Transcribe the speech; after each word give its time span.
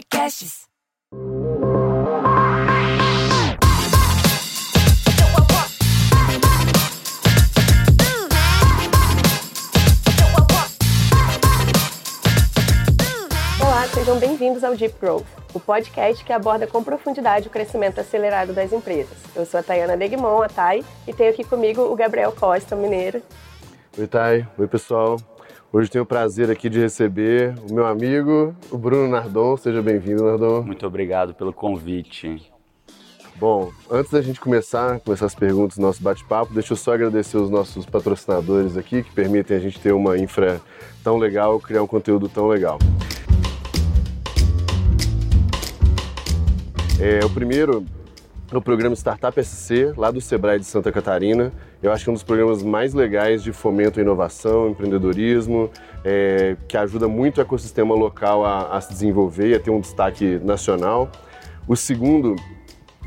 Podcasts. 0.00 0.66
Olá, 13.60 13.86
sejam 13.92 14.18
bem-vindos 14.18 14.64
ao 14.64 14.74
Deep 14.74 14.94
Growth, 14.98 15.26
o 15.52 15.60
podcast 15.60 16.24
que 16.24 16.32
aborda 16.32 16.66
com 16.66 16.82
profundidade 16.82 17.48
o 17.48 17.50
crescimento 17.50 18.00
acelerado 18.00 18.54
das 18.54 18.72
empresas. 18.72 19.18
Eu 19.36 19.44
sou 19.44 19.60
a 19.60 19.62
Tayana 19.62 19.98
Degmon, 19.98 20.42
a 20.42 20.48
Thay, 20.48 20.82
e 21.06 21.12
tenho 21.12 21.30
aqui 21.30 21.44
comigo 21.44 21.82
o 21.82 21.94
Gabriel 21.94 22.32
Costa, 22.32 22.74
mineiro. 22.74 23.22
Oi, 23.98 24.06
Thay. 24.06 24.48
Oi, 24.56 24.66
pessoal. 24.66 25.18
Hoje 25.72 25.88
tenho 25.88 26.02
o 26.02 26.06
prazer 26.06 26.50
aqui 26.50 26.68
de 26.68 26.80
receber 26.80 27.54
o 27.70 27.72
meu 27.72 27.86
amigo, 27.86 28.52
o 28.72 28.76
Bruno 28.76 29.06
Nardon. 29.06 29.56
Seja 29.56 29.80
bem-vindo, 29.80 30.24
Nardon. 30.24 30.62
Muito 30.62 30.84
obrigado 30.84 31.32
pelo 31.32 31.52
convite. 31.52 32.52
Bom, 33.36 33.70
antes 33.88 34.10
da 34.10 34.20
gente 34.20 34.40
começar, 34.40 34.98
começar 34.98 35.26
as 35.26 35.34
perguntas 35.36 35.78
do 35.78 35.82
nosso 35.82 36.02
bate-papo, 36.02 36.52
deixa 36.52 36.72
eu 36.72 36.76
só 36.76 36.94
agradecer 36.94 37.36
os 37.36 37.48
nossos 37.48 37.86
patrocinadores 37.86 38.76
aqui 38.76 39.04
que 39.04 39.12
permitem 39.12 39.56
a 39.56 39.60
gente 39.60 39.78
ter 39.78 39.92
uma 39.92 40.18
infra 40.18 40.60
tão 41.04 41.16
legal, 41.16 41.60
criar 41.60 41.84
um 41.84 41.86
conteúdo 41.86 42.28
tão 42.28 42.48
legal. 42.48 42.76
É, 46.98 47.24
o 47.24 47.30
primeiro 47.30 47.86
é 48.52 48.56
o 48.56 48.60
programa 48.60 48.96
Startup 48.96 49.44
SC, 49.44 49.92
lá 49.96 50.10
do 50.10 50.20
Sebrae 50.20 50.58
de 50.58 50.64
Santa 50.64 50.90
Catarina. 50.90 51.52
Eu 51.80 51.92
acho 51.92 52.02
que 52.02 52.10
é 52.10 52.12
um 52.12 52.14
dos 52.14 52.24
programas 52.24 52.62
mais 52.64 52.92
legais 52.92 53.44
de 53.44 53.52
fomento 53.52 54.00
à 54.00 54.02
inovação, 54.02 54.70
empreendedorismo, 54.70 55.70
é, 56.04 56.56
que 56.66 56.76
ajuda 56.76 57.06
muito 57.06 57.38
o 57.38 57.40
ecossistema 57.40 57.94
local 57.94 58.44
a, 58.44 58.76
a 58.76 58.80
se 58.80 58.92
desenvolver 58.92 59.50
e 59.50 59.54
a 59.54 59.60
ter 59.60 59.70
um 59.70 59.80
destaque 59.80 60.40
nacional. 60.42 61.08
O 61.68 61.76
segundo 61.76 62.34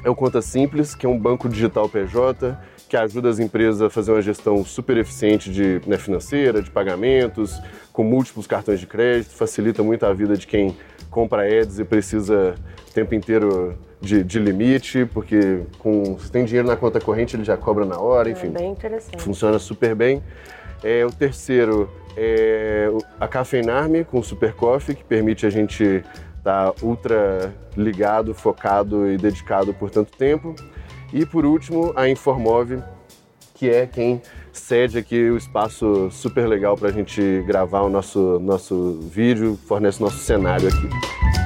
é 0.03 0.09
o 0.09 0.15
Conta 0.15 0.41
Simples, 0.41 0.95
que 0.95 1.05
é 1.05 1.09
um 1.09 1.19
banco 1.19 1.49
digital 1.49 1.89
PJ 1.89 2.57
que 2.87 2.95
ajuda 2.95 3.27
as 3.27 3.39
empresas 3.39 3.81
a 3.81 3.89
fazer 3.89 4.11
uma 4.11 4.21
gestão 4.21 4.63
super 4.63 4.95
eficiente 4.97 5.51
de 5.51 5.81
né, 5.87 5.97
financeira, 5.97 6.61
de 6.61 6.69
pagamentos, 6.69 7.59
com 7.91 8.03
múltiplos 8.03 8.45
cartões 8.45 8.79
de 8.79 8.85
crédito, 8.85 9.31
facilita 9.31 9.81
muito 9.81 10.05
a 10.05 10.13
vida 10.13 10.37
de 10.37 10.45
quem 10.45 10.77
compra 11.09 11.41
ads 11.41 11.79
e 11.79 11.83
precisa 11.83 12.53
o 12.87 12.93
tempo 12.93 13.15
inteiro 13.15 13.75
de, 14.03 14.21
de 14.21 14.37
limite, 14.37 15.05
porque 15.05 15.61
com, 15.79 16.19
se 16.19 16.29
tem 16.29 16.43
dinheiro 16.43 16.67
na 16.67 16.75
conta 16.75 16.99
corrente 16.99 17.35
ele 17.37 17.45
já 17.45 17.55
cobra 17.55 17.85
na 17.85 17.97
hora, 17.97 18.29
enfim. 18.29 18.47
É 18.47 18.49
bem 18.49 18.71
interessante. 18.71 19.23
Funciona 19.23 19.57
super 19.57 19.95
bem. 19.95 20.21
É, 20.83 21.05
o 21.05 21.11
terceiro 21.11 21.89
é 22.17 22.89
a 23.17 23.27
Cafeinarme 23.27 24.03
com 24.03 24.19
o 24.19 24.23
Super 24.23 24.53
Coffee, 24.53 24.93
que 24.93 25.03
permite 25.03 25.45
a 25.45 25.49
gente 25.49 26.03
estar 26.37 26.71
tá 26.71 26.73
ultra 26.81 27.53
ligado, 27.77 28.33
focado 28.33 29.09
e 29.09 29.17
dedicado 29.17 29.73
por 29.73 29.89
tanto 29.89 30.11
tempo. 30.17 30.53
E 31.13 31.25
por 31.25 31.45
último, 31.45 31.93
a 31.95 32.09
Informove, 32.09 32.83
que 33.53 33.69
é 33.69 33.87
quem 33.87 34.21
cede 34.51 34.97
aqui 34.97 35.29
o 35.29 35.37
espaço 35.37 36.11
super 36.11 36.45
legal 36.45 36.75
para 36.75 36.89
a 36.89 36.91
gente 36.91 37.41
gravar 37.47 37.81
o 37.81 37.89
nosso, 37.89 38.39
nosso 38.41 38.99
vídeo, 39.01 39.57
fornece 39.65 40.01
o 40.01 40.05
nosso 40.05 40.17
cenário 40.17 40.67
aqui. 40.67 41.42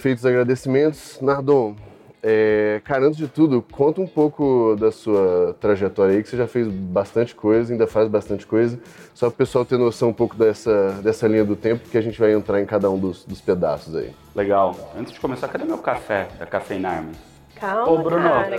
Feitos 0.00 0.24
os 0.24 0.26
agradecimentos, 0.26 1.18
Nardon, 1.20 1.76
é, 2.22 2.80
cara, 2.84 3.06
antes 3.06 3.18
de 3.18 3.28
tudo, 3.28 3.62
conta 3.70 4.00
um 4.00 4.06
pouco 4.06 4.74
da 4.78 4.90
sua 4.90 5.54
trajetória 5.60 6.16
aí, 6.16 6.22
que 6.22 6.28
você 6.28 6.38
já 6.38 6.46
fez 6.46 6.66
bastante 6.68 7.34
coisa, 7.34 7.72
ainda 7.72 7.86
faz 7.86 8.08
bastante 8.08 8.46
coisa, 8.46 8.78
só 9.14 9.26
para 9.26 9.34
o 9.34 9.36
pessoal 9.36 9.64
ter 9.64 9.78
noção 9.78 10.08
um 10.08 10.12
pouco 10.14 10.36
dessa, 10.36 10.92
dessa 11.02 11.28
linha 11.28 11.44
do 11.44 11.54
tempo, 11.54 11.88
que 11.88 11.98
a 11.98 12.00
gente 12.00 12.18
vai 12.18 12.32
entrar 12.32 12.60
em 12.62 12.66
cada 12.66 12.90
um 12.90 12.98
dos, 12.98 13.24
dos 13.26 13.42
pedaços 13.42 13.94
aí. 13.94 14.10
Legal. 14.34 14.74
Antes 14.98 15.12
de 15.12 15.20
começar, 15.20 15.48
cadê 15.48 15.64
meu 15.64 15.78
café 15.78 16.28
da 16.38 16.46
Cafeinarme? 16.46 17.12
Calma, 17.58 17.90
Ô, 17.90 17.98
Bruno, 17.98 18.22
cara, 18.22 18.58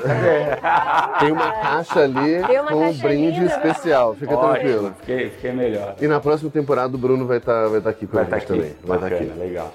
calma. 0.60 1.18
Tem 1.20 1.32
uma 1.32 1.52
caixa 1.52 2.00
ali 2.02 2.38
uma 2.38 2.66
com 2.68 2.88
um 2.88 2.94
brinde 2.94 3.40
linda, 3.40 3.58
né? 3.58 3.70
especial, 3.70 4.14
fica 4.14 4.36
Ótimo, 4.36 4.54
tranquilo. 4.54 4.94
Fiquei, 5.00 5.30
fiquei 5.32 5.52
melhor. 5.52 5.96
E 6.00 6.08
na 6.08 6.20
próxima 6.20 6.52
temporada 6.52 6.96
o 6.96 7.00
Bruno 7.00 7.26
vai 7.26 7.38
estar 7.38 7.68
vai 7.68 7.82
tá 7.82 7.90
aqui 7.90 8.06
com 8.06 8.14
Vai 8.14 8.24
a 8.24 8.26
estar 8.26 8.40
gente 8.40 8.52
aqui. 8.52 8.62
também. 8.62 8.76
Vai 8.84 8.98
estar 8.98 9.10
Bacana, 9.10 9.32
aqui. 9.32 9.40
legal. 9.40 9.74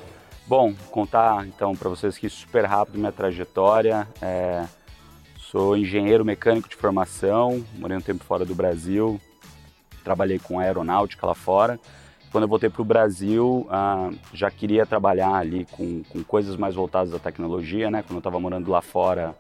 Bom, 0.48 0.72
contar 0.92 1.44
então 1.44 1.74
para 1.74 1.88
vocês 1.88 2.16
aqui 2.16 2.28
super 2.30 2.64
rápido 2.66 3.00
minha 3.00 3.10
trajetória. 3.10 4.06
É, 4.22 4.64
sou 5.38 5.76
engenheiro 5.76 6.24
mecânico 6.24 6.68
de 6.68 6.76
formação, 6.76 7.64
morei 7.74 7.96
um 7.96 8.00
tempo 8.00 8.22
fora 8.22 8.44
do 8.44 8.54
Brasil, 8.54 9.20
trabalhei 10.04 10.38
com 10.38 10.60
aeronáutica 10.60 11.26
lá 11.26 11.34
fora. 11.34 11.80
Quando 12.30 12.44
eu 12.44 12.48
voltei 12.48 12.70
para 12.70 12.80
o 12.80 12.84
Brasil, 12.84 13.66
ah, 13.68 14.10
já 14.32 14.48
queria 14.48 14.86
trabalhar 14.86 15.34
ali 15.34 15.66
com, 15.72 16.04
com 16.04 16.22
coisas 16.22 16.56
mais 16.56 16.76
voltadas 16.76 17.12
à 17.12 17.18
tecnologia, 17.18 17.90
né? 17.90 18.02
Quando 18.02 18.14
eu 18.14 18.18
estava 18.18 18.38
morando 18.38 18.70
lá 18.70 18.80
fora, 18.80 19.34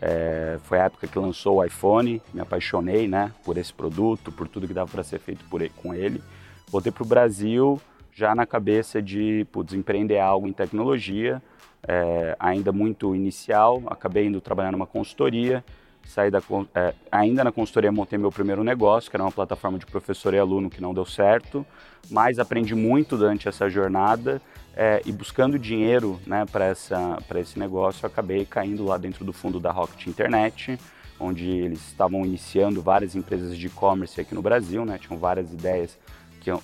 é, 0.00 0.60
foi 0.62 0.78
a 0.78 0.84
época 0.84 1.08
que 1.08 1.18
lançou 1.18 1.56
o 1.56 1.64
iPhone, 1.64 2.22
me 2.32 2.40
apaixonei, 2.40 3.08
né? 3.08 3.32
Por 3.44 3.58
esse 3.58 3.72
produto, 3.72 4.30
por 4.30 4.46
tudo 4.46 4.68
que 4.68 4.74
dava 4.74 4.88
para 4.88 5.02
ser 5.02 5.18
feito 5.18 5.44
por 5.46 5.68
com 5.70 5.92
ele. 5.92 6.22
Voltei 6.70 6.92
para 6.92 7.02
o 7.02 7.06
Brasil 7.06 7.80
já 8.14 8.34
na 8.34 8.46
cabeça 8.46 9.02
de 9.02 9.46
putz, 9.50 9.74
empreender 9.74 10.20
algo 10.20 10.46
em 10.46 10.52
tecnologia, 10.52 11.42
é, 11.86 12.36
ainda 12.38 12.72
muito 12.72 13.14
inicial. 13.14 13.82
Acabei 13.86 14.26
indo 14.26 14.40
trabalhar 14.40 14.70
numa 14.70 14.86
consultoria, 14.86 15.64
saí 16.06 16.30
da, 16.30 16.40
é, 16.74 16.94
ainda 17.10 17.42
na 17.42 17.50
consultoria 17.50 17.90
montei 17.90 18.18
meu 18.18 18.30
primeiro 18.30 18.62
negócio, 18.62 19.10
que 19.10 19.16
era 19.16 19.24
uma 19.24 19.32
plataforma 19.32 19.78
de 19.78 19.86
professor 19.86 20.32
e 20.32 20.38
aluno 20.38 20.70
que 20.70 20.80
não 20.80 20.94
deu 20.94 21.04
certo, 21.04 21.66
mas 22.08 22.38
aprendi 22.38 22.74
muito 22.74 23.16
durante 23.16 23.48
essa 23.48 23.68
jornada 23.68 24.40
é, 24.76 25.02
e 25.04 25.10
buscando 25.10 25.58
dinheiro 25.58 26.20
né, 26.26 26.44
para 26.46 26.70
esse 27.40 27.58
negócio, 27.58 28.06
acabei 28.06 28.44
caindo 28.44 28.84
lá 28.84 28.96
dentro 28.96 29.24
do 29.24 29.32
fundo 29.32 29.58
da 29.58 29.72
Rocket 29.72 30.06
Internet, 30.06 30.78
onde 31.18 31.48
eles 31.48 31.80
estavam 31.88 32.24
iniciando 32.24 32.80
várias 32.82 33.16
empresas 33.16 33.56
de 33.56 33.66
e-commerce 33.66 34.20
aqui 34.20 34.34
no 34.34 34.42
Brasil, 34.42 34.84
né, 34.84 34.98
tinham 34.98 35.18
várias 35.18 35.52
ideias 35.52 35.98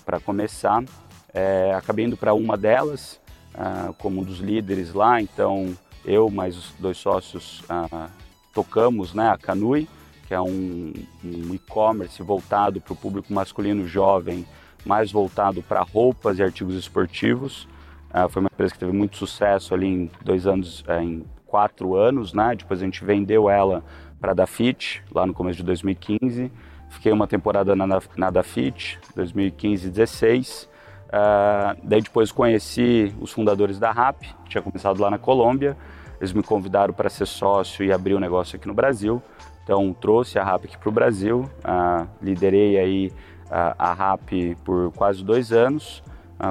para 0.05 0.21
começar. 0.21 0.85
É, 1.33 1.73
acabei 1.75 2.05
indo 2.05 2.17
para 2.17 2.35
uma 2.35 2.57
delas, 2.57 3.21
ah, 3.55 3.93
como 3.99 4.21
um 4.21 4.25
dos 4.25 4.39
líderes 4.39 4.93
lá, 4.93 5.21
então 5.21 5.77
eu 6.05 6.31
mais 6.31 6.57
os 6.57 6.73
dois 6.79 6.97
sócios 6.97 7.63
ah, 7.69 8.09
tocamos 8.53 9.15
né, 9.15 9.29
a 9.29 9.37
Canui, 9.37 9.89
que 10.27 10.35
é 10.35 10.41
um, 10.41 10.93
um 11.25 11.55
e-commerce 11.55 12.23
voltado 12.23 12.81
para 12.81 12.93
o 12.93 12.97
público 12.97 13.33
masculino 13.33 13.87
jovem, 13.87 14.47
mais 14.85 15.11
voltado 15.11 15.63
para 15.63 15.83
roupas 15.83 16.39
e 16.39 16.43
artigos 16.43 16.75
esportivos. 16.75 17.69
Ah, 18.13 18.29
foi 18.29 18.41
uma 18.41 18.51
empresa 18.53 18.73
que 18.73 18.79
teve 18.79 18.93
muito 18.93 19.17
sucesso 19.17 19.75
ali 19.75 19.87
em 19.87 20.11
dois 20.25 20.47
anos, 20.47 20.85
eh, 20.87 21.03
em 21.03 21.25
quatro 21.47 21.97
anos, 21.97 22.33
né? 22.33 22.55
Depois 22.57 22.81
a 22.81 22.85
gente 22.85 23.05
vendeu 23.05 23.51
ela 23.51 23.85
para 24.21 24.33
a 24.33 24.35
Dafit, 24.35 25.03
lá 25.13 25.27
no 25.27 25.35
começo 25.35 25.59
de 25.59 25.65
2015. 25.65 26.51
Fiquei 26.91 27.13
uma 27.13 27.27
temporada 27.27 27.75
na, 27.77 27.87
na 28.17 28.31
Dafit, 28.31 28.99
2015 29.15 29.89
e 29.89 29.91
16. 29.91 30.70
Ah, 31.13 31.77
daí 31.83 32.01
depois 32.01 32.31
conheci 32.31 33.13
os 33.21 33.33
fundadores 33.33 33.79
da 33.79 33.91
RAP, 33.91 34.23
tinha 34.49 34.63
começado 34.63 35.01
lá 35.01 35.11
na 35.11 35.19
Colômbia. 35.19 35.77
Eles 36.21 36.33
me 36.33 36.43
convidaram 36.43 36.93
para 36.93 37.09
ser 37.09 37.27
sócio 37.27 37.85
e 37.85 37.93
abrir 37.93 38.15
o 38.15 38.19
um 38.19 38.21
negócio 38.21 38.57
aqui 38.57 38.69
no 38.69 38.75
Brasil. 38.75 39.23
Então 39.65 39.93
trouxe 39.93 40.39
a 40.39 40.45
RAP 40.45 40.67
aqui 40.67 40.79
para 40.79 40.89
o 40.89 40.93
Brasil, 40.93 41.51
ah, 41.65 42.07
liderei 42.23 42.79
aí 42.79 43.13
ah, 43.51 43.75
a 43.79 43.93
RAP 43.93 44.57
por 44.65 44.93
quase 44.93 45.25
dois 45.25 45.53
anos 45.53 46.03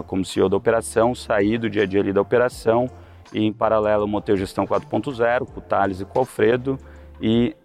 como 0.05 0.23
CEO 0.23 0.47
da 0.47 0.55
operação, 0.55 1.15
saí 1.15 1.57
do 1.57 1.67
dia 1.67 1.81
a 1.81 1.85
dia 1.87 1.99
ali 1.99 2.13
da 2.13 2.21
operação 2.21 2.87
e 3.33 3.43
em 3.43 3.51
paralelo 3.51 4.07
montei 4.07 4.35
o 4.35 4.37
Gestão 4.37 4.63
4.0 4.63 5.47
com 5.47 5.59
o 5.59 5.63
Thales 5.63 5.99
e 5.99 6.05
com 6.05 6.19
o 6.19 6.21
Alfredo 6.21 6.77
e 7.19 7.55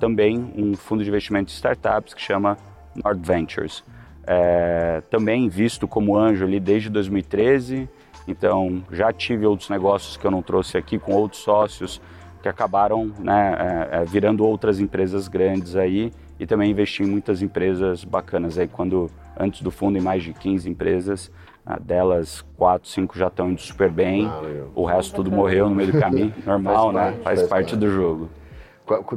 também 0.00 0.38
um 0.56 0.74
fundo 0.74 1.04
de 1.04 1.10
investimento 1.10 1.48
de 1.48 1.52
startups 1.52 2.14
que 2.14 2.22
chama 2.22 2.56
Nord 2.96 3.20
Ventures. 3.20 3.84
É, 4.26 5.02
também 5.10 5.48
visto 5.48 5.86
como 5.86 6.16
anjo 6.16 6.44
ali 6.44 6.58
desde 6.58 6.88
2013, 6.88 7.88
então 8.26 8.82
já 8.90 9.12
tive 9.12 9.46
outros 9.46 9.68
negócios 9.68 10.16
que 10.16 10.26
eu 10.26 10.30
não 10.30 10.42
trouxe 10.42 10.78
aqui 10.78 10.98
com 10.98 11.12
outros 11.12 11.42
sócios 11.42 12.00
que 12.44 12.48
acabaram 12.48 13.10
né, 13.18 13.56
é, 13.90 13.96
é, 13.96 14.04
virando 14.04 14.44
outras 14.44 14.78
empresas 14.78 15.28
grandes 15.28 15.76
aí. 15.76 16.12
E 16.38 16.46
também 16.46 16.70
investi 16.70 17.02
em 17.02 17.06
muitas 17.06 17.40
empresas 17.40 18.04
bacanas 18.04 18.58
aí 18.58 18.68
quando 18.68 19.10
antes 19.38 19.62
do 19.62 19.70
fundo 19.70 19.96
em 19.96 20.00
mais 20.00 20.22
de 20.22 20.34
15 20.34 20.68
empresas. 20.68 21.30
Ah, 21.64 21.78
delas 21.78 22.44
quatro, 22.58 22.86
cinco 22.90 23.16
já 23.16 23.28
estão 23.28 23.50
indo 23.50 23.60
super 23.60 23.90
bem. 23.90 24.26
Ah, 24.26 24.42
o 24.74 24.84
resto 24.84 25.14
tudo 25.14 25.30
morreu 25.30 25.70
no 25.70 25.74
meio 25.74 25.92
do 25.92 25.98
caminho. 25.98 26.34
Normal 26.44 26.92
Faz 26.92 26.94
né? 26.94 27.00
parte, 27.00 27.22
faz, 27.22 27.38
faz 27.38 27.48
parte 27.48 27.70
parte. 27.70 27.76
do 27.76 27.90
jogo 27.90 28.28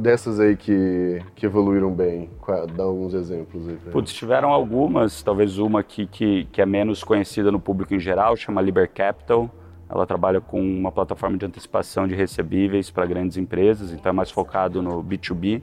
Dessas 0.00 0.40
aí 0.40 0.56
que, 0.56 1.20
que 1.34 1.44
evoluíram 1.44 1.90
bem, 1.92 2.30
dá 2.74 2.84
alguns 2.84 3.12
exemplos 3.12 3.68
aí 3.68 3.76
pra 3.76 3.92
Putz, 3.92 4.14
tiveram 4.14 4.48
algumas, 4.50 5.22
talvez 5.22 5.58
uma 5.58 5.82
que, 5.82 6.06
que, 6.06 6.44
que 6.50 6.62
é 6.62 6.66
menos 6.66 7.04
conhecida 7.04 7.52
no 7.52 7.60
público 7.60 7.94
em 7.94 8.00
geral, 8.00 8.34
chama 8.34 8.62
Liber 8.62 8.90
Capital. 8.90 9.50
Ela 9.90 10.06
trabalha 10.06 10.40
com 10.40 10.58
uma 10.58 10.90
plataforma 10.90 11.36
de 11.36 11.44
antecipação 11.44 12.08
de 12.08 12.14
recebíveis 12.14 12.90
para 12.90 13.04
grandes 13.04 13.36
empresas, 13.36 13.92
então 13.92 14.08
é 14.08 14.12
mais 14.12 14.30
focado 14.30 14.80
no 14.80 15.04
B2B, 15.04 15.62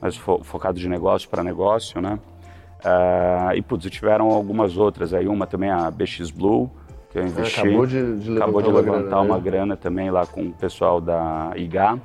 mais 0.00 0.16
fo- 0.16 0.42
focado 0.42 0.78
de 0.78 0.88
negócio 0.88 1.28
para 1.28 1.42
negócio, 1.44 2.00
né? 2.00 2.18
Ah, 2.82 3.52
e 3.54 3.60
putz, 3.60 3.84
tiveram 3.90 4.30
algumas 4.30 4.76
outras 4.78 5.12
aí, 5.12 5.28
uma 5.28 5.46
também 5.46 5.70
a 5.70 5.90
BX 5.90 6.30
Blue, 6.30 6.70
que 7.10 7.18
eu 7.18 7.22
investi. 7.22 7.60
Acabou 7.60 7.86
de, 7.86 8.18
de 8.18 8.30
levantar, 8.30 8.44
Acabou 8.44 8.62
de 8.62 8.68
uma, 8.68 8.80
levantar 8.80 9.02
grana, 9.08 9.20
uma 9.22 9.36
né? 9.36 9.42
grana 9.42 9.76
também 9.76 10.10
lá 10.10 10.26
com 10.26 10.46
o 10.48 10.52
pessoal 10.52 11.00
da 11.00 11.52
IGA, 11.54 11.98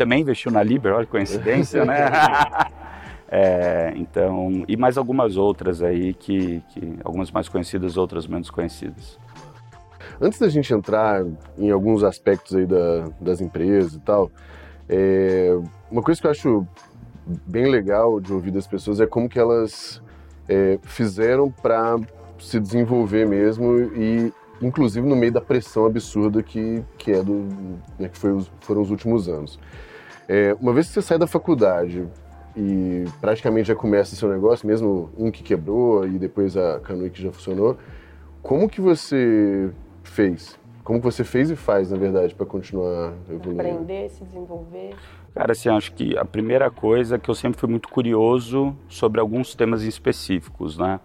também 0.00 0.22
investiu 0.22 0.50
na 0.50 0.62
Liber, 0.62 0.94
olha 0.94 1.04
que 1.04 1.10
coincidência, 1.12 1.84
né? 1.84 1.94
É, 3.32 3.92
então, 3.94 4.64
e 4.66 4.76
mais 4.76 4.98
algumas 4.98 5.36
outras 5.36 5.82
aí, 5.84 6.14
que, 6.14 6.60
que 6.70 6.98
algumas 7.04 7.30
mais 7.30 7.48
conhecidas, 7.48 7.96
outras 7.96 8.26
menos 8.26 8.50
conhecidas. 8.50 9.20
Antes 10.20 10.40
da 10.40 10.48
gente 10.48 10.74
entrar 10.74 11.24
em 11.56 11.70
alguns 11.70 12.02
aspectos 12.02 12.56
aí 12.56 12.66
da- 12.66 13.08
das 13.20 13.40
empresas 13.40 13.94
e 13.94 14.00
tal, 14.00 14.32
é, 14.88 15.56
uma 15.88 16.02
coisa 16.02 16.20
que 16.20 16.26
eu 16.26 16.30
acho 16.32 16.66
bem 17.46 17.66
legal 17.70 18.18
de 18.20 18.32
ouvir 18.32 18.50
das 18.50 18.66
pessoas 18.66 19.00
é 19.00 19.06
como 19.06 19.28
que 19.28 19.38
elas 19.38 20.02
é, 20.48 20.80
fizeram 20.82 21.52
para 21.52 22.00
se 22.36 22.58
desenvolver 22.58 23.28
mesmo 23.28 23.78
e 23.94 24.32
inclusive 24.60 25.06
no 25.08 25.14
meio 25.14 25.30
da 25.30 25.40
pressão 25.40 25.86
absurda 25.86 26.42
que, 26.42 26.82
que 26.98 27.12
é 27.12 27.22
do 27.22 27.46
né, 27.96 28.08
que 28.08 28.18
foi 28.18 28.44
foram 28.58 28.82
os 28.82 28.90
últimos 28.90 29.28
anos. 29.28 29.56
É, 30.32 30.56
uma 30.60 30.72
vez 30.72 30.86
que 30.86 30.92
você 30.92 31.02
sai 31.02 31.18
da 31.18 31.26
faculdade 31.26 32.06
e 32.56 33.04
praticamente 33.20 33.66
já 33.66 33.74
começa 33.74 34.14
seu 34.14 34.28
negócio, 34.28 34.64
mesmo 34.64 35.10
um 35.18 35.28
que 35.28 35.42
quebrou 35.42 36.06
e 36.06 36.20
depois 36.20 36.56
a 36.56 36.78
Canoe 36.78 37.10
que 37.10 37.20
já 37.20 37.32
funcionou, 37.32 37.76
como 38.40 38.68
que 38.68 38.80
você 38.80 39.72
fez? 40.04 40.56
Como 40.84 41.00
que 41.00 41.04
você 41.04 41.24
fez 41.24 41.50
e 41.50 41.56
faz, 41.56 41.90
na 41.90 41.96
verdade, 41.96 42.32
para 42.32 42.46
continuar 42.46 43.12
evoluindo? 43.28 43.60
Aprender, 43.60 44.08
se 44.08 44.22
desenvolver. 44.22 44.94
Cara, 45.34 45.50
assim, 45.50 45.68
acho 45.68 45.92
que 45.94 46.16
a 46.16 46.24
primeira 46.24 46.70
coisa 46.70 47.16
é 47.16 47.18
que 47.18 47.28
eu 47.28 47.34
sempre 47.34 47.58
fui 47.58 47.68
muito 47.68 47.88
curioso 47.88 48.72
sobre 48.88 49.20
alguns 49.20 49.56
temas 49.56 49.82
específicos, 49.82 50.78
né? 50.78 51.00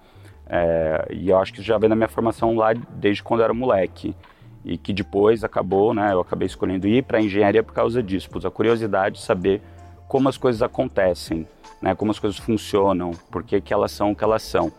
É, 0.48 1.08
e 1.10 1.32
eu 1.32 1.40
acho 1.40 1.52
que 1.52 1.64
já 1.64 1.80
vem 1.80 1.90
da 1.90 1.96
minha 1.96 2.08
formação 2.08 2.56
lá 2.56 2.74
desde 2.74 3.24
quando 3.24 3.40
eu 3.40 3.46
era 3.46 3.54
moleque. 3.56 4.16
E 4.66 4.78
que 4.78 4.92
depois 4.92 5.44
acabou, 5.44 5.94
né? 5.94 6.12
Eu 6.12 6.20
acabei 6.20 6.48
escolhendo 6.48 6.88
ir 6.88 7.04
para 7.04 7.22
engenharia 7.22 7.62
por 7.62 7.74
causa 7.74 8.02
disso, 8.02 8.30
por 8.30 8.46
a 8.46 8.50
curiosidade 8.50 9.16
de 9.16 9.22
saber 9.22 9.62
como 10.08 10.28
as 10.28 10.38
coisas 10.38 10.64
acontecem, 10.64 11.48
né? 11.82 11.94
Como 11.94 12.10
as 12.10 12.18
coisas 12.18 12.40
funcionam, 12.40 13.12
por 13.32 13.44
que, 13.44 13.62
elas 13.72 13.92
são 13.92 14.12
o 14.12 14.16
que 14.16 14.24
elas 14.24 14.42
são. 14.42 14.72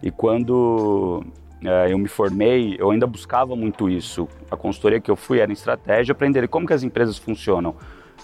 E 0.00 0.10
quando 0.10 1.24
é, 1.64 1.92
eu 1.92 1.98
me 1.98 2.08
formei, 2.08 2.76
eu 2.78 2.90
ainda 2.90 3.06
buscava 3.08 3.56
muito 3.56 3.90
isso. 3.90 4.28
A 4.50 4.56
consultoria 4.56 5.00
que 5.00 5.10
eu 5.10 5.16
fui 5.16 5.40
era 5.40 5.50
em 5.50 5.54
estratégia, 5.54 6.12
aprender 6.12 6.46
como 6.46 6.66
que 6.66 6.72
as 6.72 6.84
empresas 6.84 7.18
funcionam. 7.18 7.74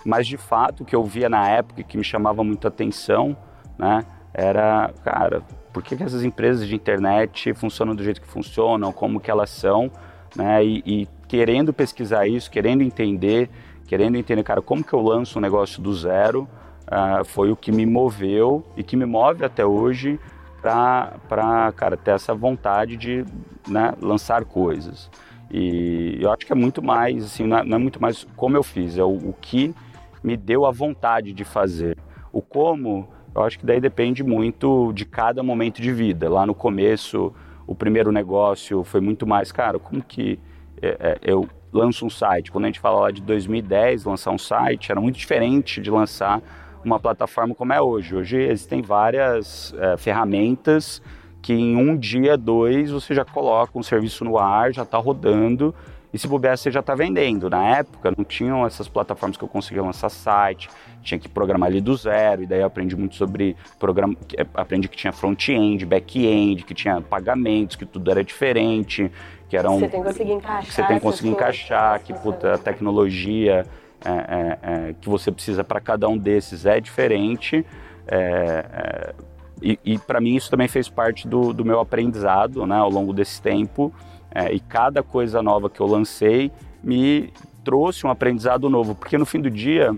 Mas 0.05 0.27
de 0.27 0.37
fato, 0.37 0.83
o 0.83 0.87
que 0.87 0.95
eu 0.95 1.03
via 1.05 1.29
na 1.29 1.49
época 1.49 1.81
e 1.81 1.85
que 1.85 1.99
me 1.99 2.05
chamava 2.05 2.45
muito 2.45 2.69
atenção, 2.69 3.37
né, 3.77 4.05
era, 4.33 4.93
cara, 5.05 5.43
por 5.73 5.83
que, 5.83 5.97
que 5.97 6.03
essas 6.03 6.25
empresas 6.25 6.67
de 6.67 6.75
internet 6.75 7.53
funcionam 7.55 7.95
do 7.95 8.03
jeito 8.03 8.21
que 8.21 8.29
funcionam, 8.29 8.93
como 8.93 9.21
que 9.21 9.31
elas 9.31 9.51
são, 9.51 9.91
né, 10.35 10.65
e, 10.65 10.83
e 10.87 11.09
querendo 11.29 11.73
pesquisar 11.73 12.27
isso, 12.27 12.51
querendo 12.51 12.83
entender, 12.83 13.49
querendo 13.87 14.17
entender, 14.17 14.43
cara, 14.43 14.63
como 14.63 14.85
que 14.85 14.93
eu 14.93 15.01
lanço 15.01 15.39
um 15.39 15.43
negócio 15.43 15.83
do 15.83 15.93
zero, 15.95 16.49
ah, 16.87 17.23
foi 17.25 17.51
o 17.53 17.57
que 17.57 17.71
me 17.71 17.87
moveu 17.87 18.65
e 18.77 18.83
que 18.83 18.97
me 18.97 19.07
move 19.07 19.45
até 19.45 19.65
hoje 19.65 20.19
para, 20.61 21.73
cara, 21.77 21.97
ter 21.97 22.13
essa 22.13 22.35
vontade 22.35 22.97
de 22.97 23.25
né, 23.69 23.95
lançar 24.01 24.45
coisas. 24.45 25.11
E 25.51 26.19
eu 26.21 26.31
acho 26.31 26.47
que 26.47 26.53
é 26.53 26.57
muito 26.57 26.83
mais, 26.83 27.25
assim, 27.25 27.47
não 27.47 27.59
é, 27.59 27.65
não 27.65 27.77
é 27.77 27.79
muito 27.79 28.01
mais 28.01 28.27
como 28.37 28.57
eu 28.57 28.63
fiz, 28.63 28.97
é 28.99 29.05
o, 29.05 29.13
o 29.13 29.35
que 29.41 29.75
me 30.23 30.37
deu 30.37 30.67
a 30.67 30.71
vontade 30.71 31.33
de 31.33 31.45
fazer. 31.45 31.97
O 32.33 32.43
como, 32.43 33.09
eu 33.35 33.43
acho 33.43 33.59
que 33.59 33.67
daí 33.67 33.81
depende 33.81 34.23
muito 34.23 34.93
de 34.93 35.05
cada 35.05 35.43
momento 35.43 35.81
de 35.81 35.93
vida. 35.93 36.29
Lá 36.29 36.47
no 36.47 36.55
começo, 36.55 37.33
o 37.71 37.75
primeiro 37.77 38.11
negócio 38.11 38.83
foi 38.83 39.01
muito 39.01 39.25
mais, 39.25 39.53
cara, 39.53 39.79
como 39.79 40.03
que 40.03 40.41
é, 40.83 40.89
é, 40.89 41.19
eu 41.23 41.49
lanço 41.73 42.05
um 42.05 42.11
site? 42.11 42.51
Quando 42.51 42.65
a 42.65 42.67
gente 42.67 42.81
fala 42.81 43.03
lá 43.03 43.11
de 43.13 43.23
2010, 43.23 44.07
lançar 44.07 44.33
um 44.33 44.39
site 44.39 44.91
era 44.91 45.01
muito 45.01 45.17
diferente 45.17 45.81
de 45.81 45.89
lançar 45.89 46.43
uma 46.85 46.99
plataforma 46.99 47.55
como 47.55 47.73
é 47.73 47.81
hoje. 47.81 48.17
Hoje 48.17 48.43
existem 48.43 48.83
várias 48.83 49.73
é, 49.79 49.97
ferramentas 49.97 51.01
que 51.41 51.53
em 51.53 51.77
um 51.77 51.97
dia, 51.97 52.37
dois, 52.37 52.91
você 52.91 53.15
já 53.15 53.25
coloca 53.25 53.79
um 53.79 53.85
serviço 53.85 54.25
no 54.25 54.37
ar, 54.37 54.73
já 54.73 54.83
está 54.83 54.99
rodando 54.99 55.73
e 56.13 56.19
se 56.19 56.27
bobear 56.27 56.57
você 56.57 56.71
já 56.71 56.81
está 56.81 56.95
vendendo. 56.95 57.49
Na 57.49 57.79
época 57.79 58.13
não 58.17 58.25
tinham 58.25 58.67
essas 58.67 58.89
plataformas 58.89 59.37
que 59.37 59.45
eu 59.45 59.49
conseguia 59.49 59.83
lançar 59.83 60.09
site, 60.09 60.69
tinha 61.03 61.19
que 61.19 61.29
programar 61.29 61.69
ali 61.69 61.81
do 61.81 61.95
zero, 61.97 62.43
e 62.43 62.47
daí 62.47 62.61
eu 62.61 62.67
aprendi 62.67 62.97
muito 62.97 63.15
sobre 63.15 63.57
programa, 63.79 64.17
aprendi 64.55 64.89
que 64.89 64.97
tinha 64.97 65.13
front-end, 65.13 65.87
back-end, 65.87 66.65
que 66.65 66.75
tinha 66.75 67.01
pagamentos, 67.01 67.77
que 67.77 67.87
tudo 67.87 68.11
era 68.11 68.25
diferente, 68.25 69.11
que 69.49 69.57
era 69.57 69.71
um, 69.71 69.79
Você 69.79 69.89
tem 69.89 70.01
que 70.01 70.07
conseguir 70.07 70.33
encaixar. 70.33 70.65
que 70.65 70.73
você 70.73 70.83
tem 70.83 70.97
que 70.97 71.03
conseguir 71.03 71.29
encaixar, 71.29 72.01
que 72.03 72.13
puta, 72.13 72.55
a 72.55 72.59
tecnologia 72.59 73.65
é, 74.05 74.11
é, 74.11 74.59
é, 74.63 74.95
que 75.01 75.09
você 75.09 75.31
precisa 75.31 75.63
para 75.63 75.81
cada 75.81 76.09
um 76.09 76.17
desses 76.17 76.67
é 76.67 76.81
diferente. 76.81 77.65
é, 78.07 78.65
é, 78.73 79.15
e 79.63 79.79
e 79.85 79.99
para 79.99 80.21
mim 80.21 80.35
isso 80.37 80.51
também 80.51 80.69
fez 80.69 80.89
parte 80.89 81.29
do, 81.29 81.53
do 81.53 81.65
meu 81.65 81.81
aprendizado 81.81 82.67
né, 82.67 82.77
ao 82.77 82.91
longo 82.91 83.13
desse 83.13 83.41
tempo. 83.43 83.93
É, 84.35 84.53
e 84.53 84.61
cada 84.61 85.03
coisa 85.03 85.43
nova 85.43 85.69
que 85.69 85.81
eu 85.81 85.87
lancei 85.87 86.51
me 86.83 87.33
trouxe 87.65 88.07
um 88.07 88.11
aprendizado 88.11 88.69
novo, 88.71 88.95
porque 88.95 89.19
no 89.19 89.27
fim 89.27 89.41
do 89.41 89.51
dia 89.51 89.95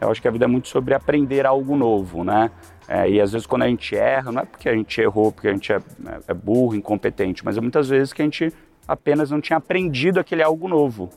eu 0.00 0.10
acho 0.10 0.20
que 0.20 0.28
a 0.28 0.30
vida 0.30 0.44
é 0.44 0.48
muito 0.48 0.68
sobre 0.68 0.94
aprender 0.94 1.46
algo 1.46 1.76
novo, 1.76 2.24
né? 2.24 2.50
É, 2.86 3.08
e 3.08 3.20
às 3.20 3.32
vezes 3.32 3.46
quando 3.46 3.62
a 3.62 3.68
gente 3.68 3.96
erra, 3.96 4.32
não 4.32 4.42
é 4.42 4.44
porque 4.44 4.68
a 4.68 4.74
gente 4.74 5.00
errou, 5.00 5.32
porque 5.32 5.48
a 5.48 5.52
gente 5.52 5.72
é, 5.72 5.80
é 6.26 6.34
burro, 6.34 6.74
incompetente, 6.74 7.44
mas 7.44 7.56
é 7.56 7.60
muitas 7.60 7.88
vezes 7.88 8.12
que 8.12 8.20
a 8.20 8.24
gente 8.24 8.52
apenas 8.86 9.30
não 9.30 9.40
tinha 9.40 9.56
aprendido 9.56 10.20
aquele 10.20 10.42
algo 10.42 10.68
novo. 10.68 11.10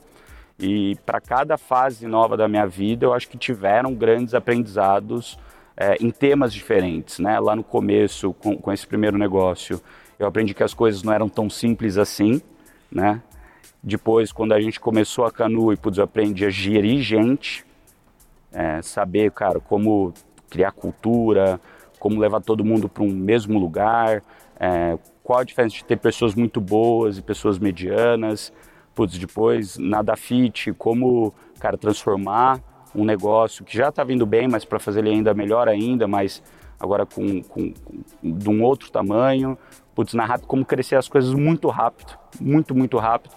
E 0.58 0.96
para 1.06 1.20
cada 1.20 1.56
fase 1.56 2.06
nova 2.06 2.36
da 2.36 2.48
minha 2.48 2.66
vida, 2.66 3.06
eu 3.06 3.12
acho 3.12 3.28
que 3.28 3.38
tiveram 3.38 3.94
grandes 3.94 4.34
aprendizados 4.34 5.38
é, 5.76 5.96
em 6.00 6.10
temas 6.10 6.52
diferentes, 6.52 7.20
né? 7.20 7.38
Lá 7.38 7.54
no 7.54 7.62
começo, 7.62 8.32
com, 8.34 8.56
com 8.56 8.72
esse 8.72 8.86
primeiro 8.86 9.16
negócio, 9.16 9.80
eu 10.18 10.26
aprendi 10.26 10.52
que 10.54 10.64
as 10.64 10.74
coisas 10.74 11.02
não 11.04 11.12
eram 11.12 11.28
tão 11.28 11.48
simples 11.48 11.96
assim, 11.96 12.42
né? 12.90 13.22
Depois, 13.82 14.32
quando 14.32 14.52
a 14.52 14.60
gente 14.60 14.80
começou 14.80 15.24
a 15.24 15.30
Canu 15.30 15.72
e 15.72 15.76
putz, 15.76 15.98
aprendi 15.98 16.44
a 16.44 16.50
gerir 16.50 17.00
gente, 17.00 17.64
é, 18.52 18.82
saber, 18.82 19.30
cara, 19.30 19.60
como 19.60 20.12
criar 20.50 20.72
cultura, 20.72 21.60
como 21.98 22.20
levar 22.20 22.40
todo 22.40 22.64
mundo 22.64 22.88
para 22.88 23.02
um 23.02 23.10
mesmo 23.10 23.58
lugar, 23.58 24.22
é, 24.58 24.98
qual 25.22 25.40
a 25.40 25.44
diferença 25.44 25.76
de 25.76 25.84
ter 25.84 25.96
pessoas 25.96 26.34
muito 26.34 26.60
boas 26.60 27.18
e 27.18 27.22
pessoas 27.22 27.58
medianas. 27.58 28.52
Putz, 28.94 29.18
depois 29.18 29.78
na 29.78 30.02
Dafit, 30.02 30.72
como, 30.72 31.32
cara, 31.60 31.76
transformar 31.76 32.60
um 32.94 33.04
negócio 33.04 33.64
que 33.64 33.76
já 33.76 33.90
está 33.90 34.02
vindo 34.02 34.26
bem, 34.26 34.48
mas 34.48 34.64
para 34.64 34.78
fazer 34.78 35.00
ele 35.00 35.10
ainda 35.10 35.34
melhor 35.34 35.68
ainda, 35.68 36.08
mas 36.08 36.42
agora 36.78 37.04
com, 37.04 37.42
com, 37.42 37.72
com 37.72 38.02
de 38.22 38.48
um 38.48 38.62
outro 38.62 38.90
tamanho. 38.90 39.56
Putz, 39.94 40.14
na 40.14 40.24
rápido, 40.24 40.46
como 40.46 40.64
crescer 40.64 40.96
as 40.96 41.08
coisas 41.08 41.32
muito 41.34 41.68
rápido, 41.68 42.16
muito, 42.40 42.74
muito 42.74 42.96
rápido. 42.98 43.34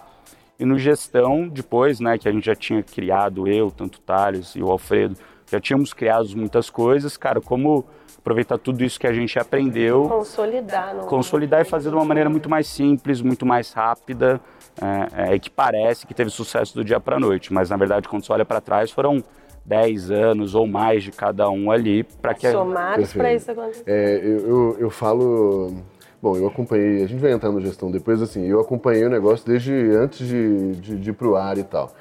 E 0.58 0.64
no 0.64 0.78
gestão, 0.78 1.48
depois, 1.48 1.98
né, 1.98 2.16
que 2.16 2.28
a 2.28 2.32
gente 2.32 2.46
já 2.46 2.54
tinha 2.54 2.82
criado, 2.82 3.48
eu, 3.48 3.70
tanto 3.70 3.96
o 3.96 4.00
Thales 4.00 4.54
e 4.54 4.62
o 4.62 4.70
Alfredo, 4.70 5.16
já 5.50 5.60
tínhamos 5.60 5.92
criado 5.92 6.28
muitas 6.36 6.70
coisas, 6.70 7.16
cara, 7.16 7.40
como 7.40 7.84
aproveitar 8.16 8.56
tudo 8.56 8.84
isso 8.84 8.98
que 8.98 9.06
a 9.06 9.12
gente 9.12 9.36
aprendeu, 9.38 10.08
Consolidar. 10.08 10.94
Não... 10.94 11.06
consolidar 11.06 11.60
e 11.60 11.64
fazer 11.64 11.90
de 11.90 11.96
uma 11.96 12.04
maneira 12.04 12.30
muito 12.30 12.48
mais 12.48 12.68
simples, 12.68 13.20
muito 13.20 13.44
mais 13.44 13.72
rápida, 13.72 14.40
é, 14.80 15.34
é, 15.34 15.38
que 15.38 15.50
parece 15.50 16.06
que 16.06 16.14
teve 16.14 16.30
sucesso 16.30 16.74
do 16.74 16.84
dia 16.84 17.00
para 17.00 17.18
noite, 17.18 17.52
mas 17.52 17.68
na 17.68 17.76
verdade, 17.76 18.08
quando 18.08 18.24
você 18.24 18.32
olha 18.32 18.44
para 18.44 18.60
trás, 18.60 18.90
foram 18.90 19.22
10 19.64 20.10
anos 20.10 20.54
ou 20.54 20.66
mais 20.66 21.04
de 21.04 21.12
cada 21.12 21.48
um 21.50 21.70
ali 21.70 22.02
para 22.04 22.34
que 22.34 22.50
Somados 22.50 23.12
para 23.12 23.34
isso 23.34 23.50
acontecer. 23.50 23.84
É, 23.86 24.16
eu, 24.18 24.48
eu, 24.48 24.76
eu 24.80 24.90
falo. 24.90 25.72
Bom, 26.20 26.36
eu 26.36 26.46
acompanhei, 26.46 27.02
a 27.02 27.08
gente 27.08 27.18
vai 27.18 27.32
entrar 27.32 27.50
na 27.50 27.60
gestão 27.60 27.90
depois, 27.90 28.22
assim, 28.22 28.46
eu 28.46 28.60
acompanhei 28.60 29.04
o 29.04 29.10
negócio 29.10 29.44
desde 29.44 29.72
antes 29.72 30.24
de, 30.24 30.72
de, 30.76 30.96
de 30.96 31.10
ir 31.10 31.12
pro 31.14 31.34
ar 31.34 31.58
e 31.58 31.64
tal. 31.64 31.92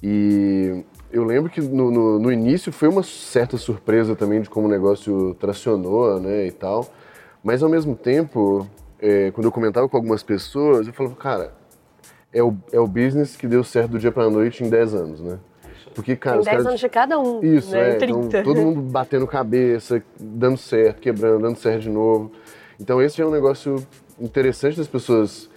E 0.00 0.84
eu 1.10 1.24
lembro 1.24 1.50
que 1.50 1.60
no, 1.60 1.90
no, 1.90 2.18
no, 2.18 2.32
início 2.32 2.70
foi 2.70 2.88
uma 2.88 3.02
certa 3.02 3.56
surpresa 3.56 4.14
também 4.14 4.40
de 4.40 4.48
como 4.48 4.68
o 4.68 4.70
negócio 4.70 5.34
tracionou, 5.34 6.20
né, 6.20 6.46
e 6.46 6.52
tal. 6.52 6.86
Mas 7.42 7.60
ao 7.60 7.68
mesmo 7.68 7.96
tempo, 7.96 8.68
é, 9.00 9.32
quando 9.32 9.46
eu 9.46 9.52
comentava 9.52 9.88
com 9.88 9.96
algumas 9.96 10.22
pessoas, 10.22 10.86
eu 10.86 10.92
falava, 10.92 11.16
cara, 11.16 11.54
é 12.32 12.42
o, 12.42 12.54
é 12.72 12.78
o 12.78 12.86
business 12.86 13.34
que 13.34 13.46
deu 13.46 13.64
certo 13.64 13.92
do 13.92 13.98
dia 13.98 14.12
pra 14.12 14.28
noite 14.28 14.62
em 14.62 14.68
10 14.68 14.94
anos, 14.94 15.20
né? 15.20 15.38
Porque, 15.96 16.14
cara, 16.14 16.34
Tem 16.34 16.40
os 16.40 16.44
10 16.44 16.56
caras... 16.56 16.66
anos 16.66 16.80
de 16.80 16.88
cada 16.88 17.18
um. 17.18 17.42
Isso, 17.42 17.72
né? 17.72 17.90
é. 17.90 17.94
30. 17.96 18.26
Então, 18.26 18.42
todo 18.44 18.60
mundo 18.60 18.82
batendo 18.82 19.26
cabeça, 19.26 20.00
dando 20.20 20.58
certo, 20.58 21.00
quebrando, 21.00 21.40
dando 21.40 21.56
certo 21.56 21.80
de 21.80 21.90
novo. 21.90 22.30
Então 22.78 23.00
esse 23.00 23.20
é 23.20 23.26
um 23.26 23.30
negócio 23.30 23.76
interessante 24.20 24.76
das 24.76 24.86
pessoas, 24.86 25.48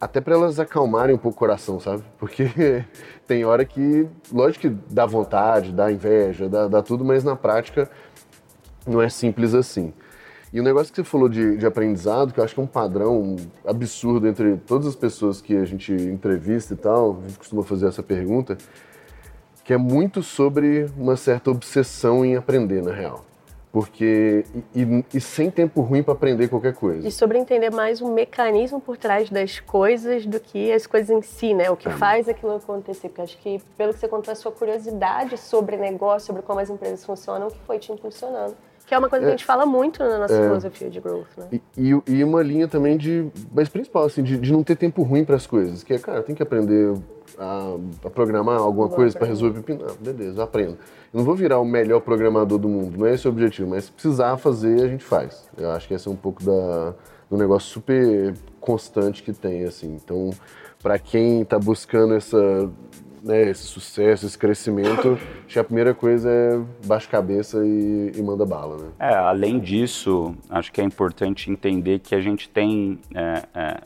até 0.00 0.20
para 0.20 0.34
elas 0.34 0.58
acalmarem 0.58 1.14
um 1.14 1.18
pouco 1.18 1.36
o 1.36 1.38
coração, 1.38 1.78
sabe? 1.78 2.02
Porque 2.18 2.50
tem 3.26 3.44
hora 3.44 3.64
que, 3.64 4.08
lógico 4.32 4.68
que 4.68 4.76
dá 4.90 5.04
vontade, 5.04 5.72
dá 5.72 5.92
inveja, 5.92 6.48
dá, 6.48 6.68
dá 6.68 6.82
tudo, 6.82 7.04
mas 7.04 7.22
na 7.22 7.36
prática 7.36 7.90
não 8.86 9.00
é 9.00 9.08
simples 9.08 9.54
assim. 9.54 9.92
E 10.52 10.60
o 10.60 10.62
negócio 10.62 10.92
que 10.92 11.00
você 11.00 11.04
falou 11.04 11.30
de, 11.30 11.56
de, 11.56 11.64
aprendizado, 11.64 12.32
que 12.32 12.38
eu 12.38 12.44
acho 12.44 12.54
que 12.54 12.60
é 12.60 12.62
um 12.62 12.66
padrão 12.66 13.36
absurdo 13.66 14.28
entre 14.28 14.58
todas 14.58 14.86
as 14.86 14.96
pessoas 14.96 15.40
que 15.40 15.56
a 15.56 15.64
gente 15.64 15.92
entrevista 15.92 16.74
e 16.74 16.76
tal, 16.76 17.20
a 17.24 17.28
gente 17.28 17.38
costuma 17.38 17.62
fazer 17.62 17.86
essa 17.86 18.02
pergunta, 18.02 18.58
que 19.64 19.72
é 19.72 19.76
muito 19.76 20.22
sobre 20.22 20.86
uma 20.96 21.16
certa 21.16 21.50
obsessão 21.50 22.24
em 22.24 22.36
aprender, 22.36 22.82
na 22.82 22.92
real. 22.92 23.24
Porque. 23.72 24.44
E, 24.74 25.04
e 25.14 25.20
sem 25.20 25.50
tempo 25.50 25.80
ruim 25.80 26.02
para 26.02 26.12
aprender 26.12 26.48
qualquer 26.48 26.74
coisa. 26.74 27.08
E 27.08 27.10
sobre 27.10 27.38
entender 27.38 27.70
mais 27.70 28.02
o 28.02 28.12
mecanismo 28.12 28.78
por 28.78 28.98
trás 28.98 29.30
das 29.30 29.60
coisas 29.60 30.26
do 30.26 30.38
que 30.38 30.70
as 30.70 30.86
coisas 30.86 31.08
em 31.08 31.22
si, 31.22 31.54
né? 31.54 31.70
O 31.70 31.76
que 31.76 31.88
é. 31.88 31.92
faz 31.92 32.28
aquilo 32.28 32.54
acontecer. 32.54 33.08
Porque 33.08 33.22
acho 33.22 33.38
que, 33.38 33.62
pelo 33.78 33.94
que 33.94 33.98
você 33.98 34.08
contou, 34.08 34.30
a 34.30 34.34
sua 34.34 34.52
curiosidade 34.52 35.38
sobre 35.38 35.78
negócio, 35.78 36.26
sobre 36.26 36.42
como 36.42 36.60
as 36.60 36.68
empresas 36.68 37.02
funcionam, 37.02 37.48
que 37.48 37.58
foi 37.66 37.78
te 37.78 37.90
impulsionando. 37.90 38.54
Que 38.86 38.94
é 38.94 38.98
uma 38.98 39.08
coisa 39.08 39.24
que 39.24 39.28
a 39.28 39.36
gente 39.36 39.46
fala 39.46 39.64
muito 39.64 40.00
na 40.00 40.18
nossa 40.18 40.34
é, 40.34 40.42
filosofia 40.42 40.90
de 40.90 41.00
growth, 41.00 41.28
né? 41.38 41.48
E, 41.50 41.62
e, 41.78 42.02
e, 42.08 42.24
uma 42.24 42.42
linha 42.42 42.68
também 42.68 42.98
de, 42.98 43.30
mas 43.54 43.70
principal, 43.70 44.04
assim, 44.04 44.22
de, 44.22 44.36
de 44.36 44.52
não 44.52 44.62
ter 44.62 44.76
tempo 44.76 45.02
ruim 45.02 45.24
para 45.24 45.36
as 45.36 45.46
coisas. 45.46 45.82
Que 45.82 45.94
é, 45.94 45.98
cara, 45.98 46.22
tem 46.22 46.34
que 46.34 46.42
aprender 46.42 46.94
a, 47.38 47.76
a 48.04 48.10
programar 48.10 48.58
alguma 48.58 48.88
vou 48.88 48.96
coisa 48.96 49.18
para 49.18 49.26
resolver 49.26 49.60
pepino. 49.60 49.86
Ah, 49.88 49.94
beleza, 50.00 50.42
aprendo. 50.42 50.72
Eu 51.12 51.18
não 51.18 51.24
vou 51.24 51.34
virar 51.34 51.58
o 51.58 51.64
melhor 51.64 52.00
programador 52.00 52.58
do 52.58 52.68
mundo, 52.68 52.98
não 52.98 53.06
é 53.06 53.14
esse 53.14 53.26
o 53.26 53.30
objetivo, 53.30 53.70
mas 53.70 53.84
se 53.84 53.92
precisar 53.92 54.36
fazer, 54.36 54.82
a 54.82 54.88
gente 54.88 55.04
faz. 55.04 55.48
Eu 55.56 55.70
acho 55.70 55.88
que 55.88 55.94
esse 55.94 56.08
é 56.08 56.10
um 56.10 56.16
pouco 56.16 56.42
da, 56.42 56.94
do 57.30 57.36
negócio 57.36 57.68
super 57.68 58.34
constante 58.60 59.22
que 59.22 59.32
tem, 59.32 59.64
assim. 59.64 59.94
Então, 60.02 60.30
para 60.82 60.98
quem 60.98 61.42
está 61.42 61.58
buscando 61.58 62.14
essa 62.14 62.70
né, 63.22 63.50
esse 63.50 63.62
sucesso, 63.62 64.26
esse 64.26 64.36
crescimento, 64.36 65.12
acho 65.46 65.54
que 65.54 65.58
a 65.58 65.64
primeira 65.64 65.94
coisa 65.94 66.28
é 66.28 66.60
baixa 66.86 67.08
cabeça 67.08 67.64
e, 67.64 68.12
e, 68.16 68.22
manda 68.22 68.44
bala, 68.44 68.76
né? 68.76 68.88
É, 68.98 69.14
além 69.14 69.60
disso, 69.60 70.34
acho 70.50 70.72
que 70.72 70.80
é 70.80 70.84
importante 70.84 71.50
entender 71.50 72.00
que 72.00 72.14
a 72.14 72.20
gente 72.20 72.48
tem 72.48 72.98
é, 73.14 73.42
é, 73.54 73.80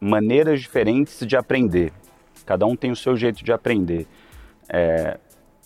maneiras 0.00 0.60
diferentes 0.60 1.26
de 1.26 1.36
aprender. 1.36 1.92
Cada 2.44 2.66
um 2.66 2.76
tem 2.76 2.90
o 2.90 2.96
seu 2.96 3.16
jeito 3.16 3.44
de 3.44 3.52
aprender. 3.52 4.06
É, 4.68 5.18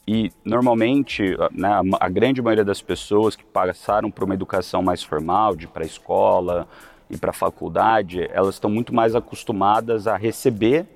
e 0.07 0.31
normalmente, 0.45 1.37
né, 1.51 1.69
a 1.99 2.09
grande 2.09 2.41
maioria 2.41 2.65
das 2.65 2.81
pessoas 2.81 3.35
que 3.35 3.45
passaram 3.45 4.11
por 4.11 4.25
uma 4.25 4.35
educação 4.35 4.83
mais 4.83 5.03
formal, 5.03 5.57
de 5.57 5.67
para 5.67 5.83
a 5.83 5.87
escola 5.87 6.69
e 7.11 7.17
para 7.17 7.31
a 7.31 7.35
faculdade, 7.35 8.29
elas 8.33 8.55
estão 8.55 8.71
muito 8.71 8.95
mais 8.95 9.17
acostumadas 9.17 10.07
a 10.07 10.17
receber 10.17 10.87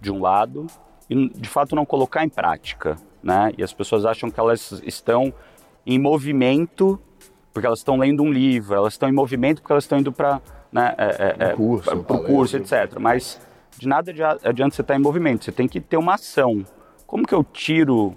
de 0.00 0.10
um 0.10 0.20
lado 0.20 0.66
e 1.08 1.28
de 1.28 1.48
fato 1.48 1.76
não 1.76 1.84
colocar 1.84 2.24
em 2.24 2.30
prática, 2.30 2.96
né? 3.22 3.52
E 3.58 3.62
as 3.62 3.72
pessoas 3.74 4.06
acham 4.06 4.30
que 4.30 4.40
elas 4.40 4.80
estão 4.86 5.34
em 5.86 5.98
movimento 5.98 6.98
porque 7.52 7.66
elas 7.66 7.80
estão 7.80 7.98
lendo 7.98 8.22
um 8.22 8.32
livro, 8.32 8.74
elas 8.74 8.94
estão 8.94 9.08
em 9.08 9.12
movimento 9.12 9.60
porque 9.60 9.72
elas 9.72 9.84
estão 9.84 9.98
indo 9.98 10.12
para 10.12 10.40
né, 10.72 10.94
é, 10.96 11.36
é, 11.38 11.52
curso, 11.52 11.96
para 12.04 12.16
o 12.16 12.24
curso, 12.24 12.56
etc. 12.56 12.98
Mas 12.98 13.40
de 13.78 13.88
nada 13.88 14.12
adianta 14.44 14.74
você 14.74 14.82
estar 14.82 14.96
em 14.96 15.00
movimento, 15.00 15.44
você 15.44 15.52
tem 15.52 15.66
que 15.68 15.80
ter 15.80 15.96
uma 15.96 16.14
ação. 16.14 16.64
Como 17.06 17.26
que 17.26 17.34
eu 17.34 17.42
tiro 17.42 18.16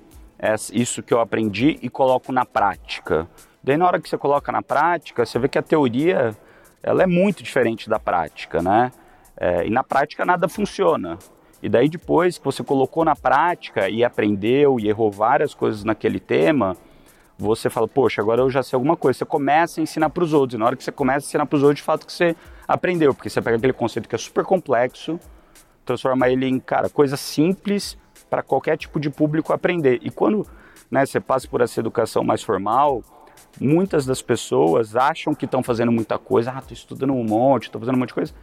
isso 0.72 1.01
que 1.01 1.13
eu 1.13 1.19
aprendi 1.19 1.79
e 1.81 1.89
coloco 1.89 2.31
na 2.31 2.45
prática? 2.45 3.27
Daí 3.63 3.77
na 3.77 3.88
hora 3.88 4.00
que 4.00 4.10
você 4.10 4.17
coloca 4.17 4.51
na 4.51 4.62
prática, 4.62 5.25
você 5.25 5.39
vê 5.39 5.48
que 5.48 5.57
a 5.57 5.62
teoria 5.62 6.36
ela 6.81 7.01
é 7.01 7.07
muito 7.07 7.41
diferente 7.41 7.89
da 7.89 7.98
prática, 7.98 8.62
né? 8.62 8.91
É, 9.38 9.65
e 9.65 9.69
na 9.69 9.83
prática 9.83 10.25
nada 10.25 10.50
funciona. 10.50 11.17
E 11.62 11.69
daí 11.69 11.88
depois 11.88 12.38
que 12.38 12.43
você 12.43 12.62
colocou 12.62 13.05
na 13.05 13.15
prática 13.15 13.89
e 13.89 14.03
aprendeu 14.03 14.77
e 14.79 14.89
errou 14.89 15.10
várias 15.10 15.53
coisas 15.53 15.86
naquele 15.86 16.19
tema, 16.19 16.75
você 17.38 17.69
fala, 17.69 17.88
poxa, 17.88 18.22
agora 18.22 18.41
eu 18.41 18.50
já 18.50 18.62
sei 18.62 18.75
alguma 18.75 18.98
coisa. 18.98 19.19
Você 19.19 19.25
começa 19.25 19.79
a 19.79 19.83
ensinar 19.83 20.10
para 20.10 20.24
os 20.24 20.33
outros. 20.33 20.55
E 20.55 20.57
na 20.60 20.65
hora 20.65 20.75
que 20.75 20.83
você 20.83 20.91
começa 20.91 21.25
a 21.25 21.27
ensinar 21.27 21.45
para 21.45 21.55
os 21.55 21.63
outros, 21.63 21.79
de 21.79 21.83
fato 21.83 22.05
que 22.05 22.12
você 22.12 22.36
aprendeu, 22.67 23.13
porque 23.13 23.29
você 23.29 23.41
pega 23.41 23.55
aquele 23.55 23.74
conceito 23.74 24.10
que 24.10 24.15
é 24.15 24.17
super 24.17 24.43
complexo, 24.43 25.17
transforma 25.85 26.29
ele 26.29 26.47
em, 26.47 26.59
cara, 26.59 26.89
coisa 26.89 27.17
simples 27.17 27.97
para 28.29 28.41
qualquer 28.41 28.77
tipo 28.77 28.99
de 28.99 29.09
público 29.09 29.53
aprender. 29.53 29.99
E 30.01 30.09
quando 30.09 30.47
né, 30.89 31.05
você 31.05 31.19
passa 31.19 31.47
por 31.47 31.61
essa 31.61 31.79
educação 31.79 32.23
mais 32.23 32.41
formal, 32.43 33.03
muitas 33.59 34.05
das 34.05 34.21
pessoas 34.21 34.95
acham 34.95 35.33
que 35.33 35.45
estão 35.45 35.61
fazendo 35.61 35.91
muita 35.91 36.17
coisa, 36.17 36.51
ah, 36.51 36.59
estou 36.59 36.73
estudando 36.73 37.13
um 37.13 37.23
monte, 37.23 37.63
estou 37.63 37.79
fazendo 37.79 37.95
um 37.95 37.99
monte 37.99 38.09
de 38.09 38.15
coisa. 38.15 38.33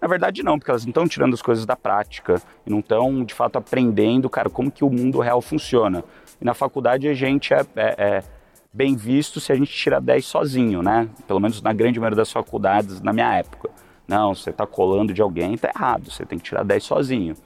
Na 0.00 0.08
verdade, 0.08 0.42
não, 0.42 0.58
porque 0.58 0.70
elas 0.70 0.84
não 0.84 0.90
estão 0.90 1.06
tirando 1.06 1.34
as 1.34 1.42
coisas 1.42 1.66
da 1.66 1.76
prática 1.76 2.40
e 2.66 2.70
não 2.70 2.80
estão, 2.80 3.22
de 3.22 3.34
fato, 3.34 3.56
aprendendo, 3.56 4.30
cara, 4.30 4.48
como 4.48 4.70
que 4.70 4.82
o 4.82 4.90
mundo 4.90 5.20
real 5.20 5.42
funciona. 5.42 6.02
E 6.40 6.44
na 6.44 6.54
faculdade 6.54 7.06
a 7.06 7.12
gente 7.12 7.52
é, 7.52 7.66
é, 7.76 7.94
é 7.98 8.24
bem 8.72 8.96
visto 8.96 9.40
se 9.40 9.52
a 9.52 9.54
gente 9.54 9.70
tirar 9.70 10.00
10 10.00 10.24
sozinho, 10.24 10.82
né? 10.82 11.08
Pelo 11.26 11.38
menos 11.38 11.60
na 11.60 11.72
grande 11.72 12.00
maioria 12.00 12.16
das 12.16 12.32
faculdades, 12.32 13.02
na 13.02 13.12
minha 13.12 13.36
época. 13.36 13.68
Não, 14.10 14.34
você 14.34 14.50
está 14.50 14.66
colando 14.66 15.14
de 15.14 15.22
alguém, 15.22 15.54
está 15.54 15.70
errado, 15.72 16.10
você 16.10 16.26
tem 16.26 16.36
que 16.36 16.44
tirar 16.44 16.64
10 16.64 16.82
sozinho. 16.82 17.36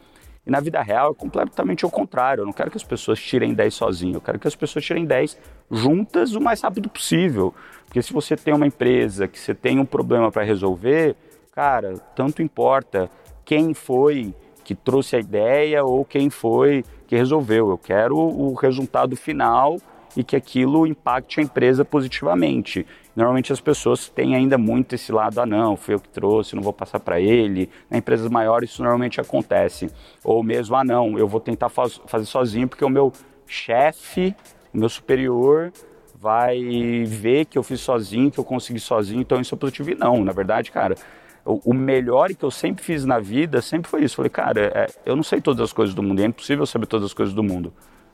E 0.46 0.50
na 0.50 0.60
vida 0.60 0.80
real 0.80 1.10
é 1.10 1.14
completamente 1.14 1.84
o 1.84 1.90
contrário. 1.90 2.40
Eu 2.40 2.46
não 2.46 2.54
quero 2.54 2.70
que 2.70 2.78
as 2.78 2.82
pessoas 2.82 3.20
tirem 3.20 3.52
10 3.52 3.74
sozinho, 3.74 4.14
eu 4.14 4.20
quero 4.22 4.38
que 4.38 4.48
as 4.48 4.56
pessoas 4.56 4.82
tirem 4.82 5.04
10 5.04 5.36
juntas 5.70 6.34
o 6.34 6.40
mais 6.40 6.62
rápido 6.62 6.88
possível. 6.88 7.52
Porque 7.84 8.00
se 8.00 8.14
você 8.14 8.34
tem 8.34 8.54
uma 8.54 8.66
empresa 8.66 9.28
que 9.28 9.38
você 9.38 9.54
tem 9.54 9.78
um 9.78 9.84
problema 9.84 10.32
para 10.32 10.42
resolver, 10.42 11.14
cara, 11.52 11.98
tanto 12.16 12.40
importa 12.40 13.10
quem 13.44 13.74
foi 13.74 14.34
que 14.64 14.74
trouxe 14.74 15.16
a 15.16 15.20
ideia 15.20 15.84
ou 15.84 16.02
quem 16.02 16.30
foi 16.30 16.82
que 17.06 17.14
resolveu. 17.14 17.68
Eu 17.68 17.76
quero 17.76 18.16
o 18.16 18.54
resultado 18.54 19.14
final 19.16 19.76
e 20.16 20.22
que 20.22 20.36
aquilo 20.36 20.86
impacte 20.86 21.40
a 21.40 21.42
empresa 21.42 21.84
positivamente. 21.84 22.86
Normalmente 23.14 23.52
as 23.52 23.60
pessoas 23.60 24.08
têm 24.08 24.34
ainda 24.34 24.58
muito 24.58 24.94
esse 24.94 25.12
lado, 25.12 25.40
ah 25.40 25.46
não, 25.46 25.76
foi 25.76 25.94
eu 25.94 26.00
que 26.00 26.08
trouxe, 26.08 26.56
não 26.56 26.62
vou 26.62 26.72
passar 26.72 27.00
para 27.00 27.20
ele. 27.20 27.70
Em 27.90 27.98
empresas 27.98 28.28
maiores 28.28 28.70
isso 28.70 28.82
normalmente 28.82 29.20
acontece. 29.20 29.88
Ou 30.22 30.42
mesmo, 30.42 30.74
ah 30.76 30.84
não, 30.84 31.18
eu 31.18 31.28
vou 31.28 31.40
tentar 31.40 31.68
faz, 31.68 32.00
fazer 32.06 32.26
sozinho 32.26 32.68
porque 32.68 32.84
o 32.84 32.90
meu 32.90 33.12
chefe, 33.46 34.34
o 34.72 34.78
meu 34.78 34.88
superior 34.88 35.72
vai 36.18 37.04
ver 37.06 37.44
que 37.44 37.58
eu 37.58 37.62
fiz 37.62 37.80
sozinho, 37.80 38.30
que 38.30 38.40
eu 38.40 38.44
consegui 38.44 38.80
sozinho, 38.80 39.20
então 39.20 39.40
isso 39.40 39.54
é 39.54 39.58
positivo. 39.58 39.90
E 39.90 39.94
não, 39.94 40.24
na 40.24 40.32
verdade, 40.32 40.72
cara, 40.72 40.94
o 41.44 41.74
melhor 41.74 42.30
que 42.34 42.42
eu 42.42 42.50
sempre 42.50 42.82
fiz 42.82 43.04
na 43.04 43.20
vida 43.20 43.60
sempre 43.60 43.90
foi 43.90 44.02
isso. 44.02 44.16
Falei, 44.16 44.30
cara, 44.30 44.72
é, 44.74 44.86
eu 45.04 45.14
não 45.14 45.22
sei 45.22 45.40
todas 45.40 45.60
as 45.60 45.72
coisas 45.72 45.94
do 45.94 46.02
mundo, 46.02 46.20
é 46.20 46.24
impossível 46.24 46.64
saber 46.64 46.86
todas 46.86 47.06
as 47.06 47.12
coisas 47.12 47.34
do 47.34 47.42
mundo, 47.42 47.72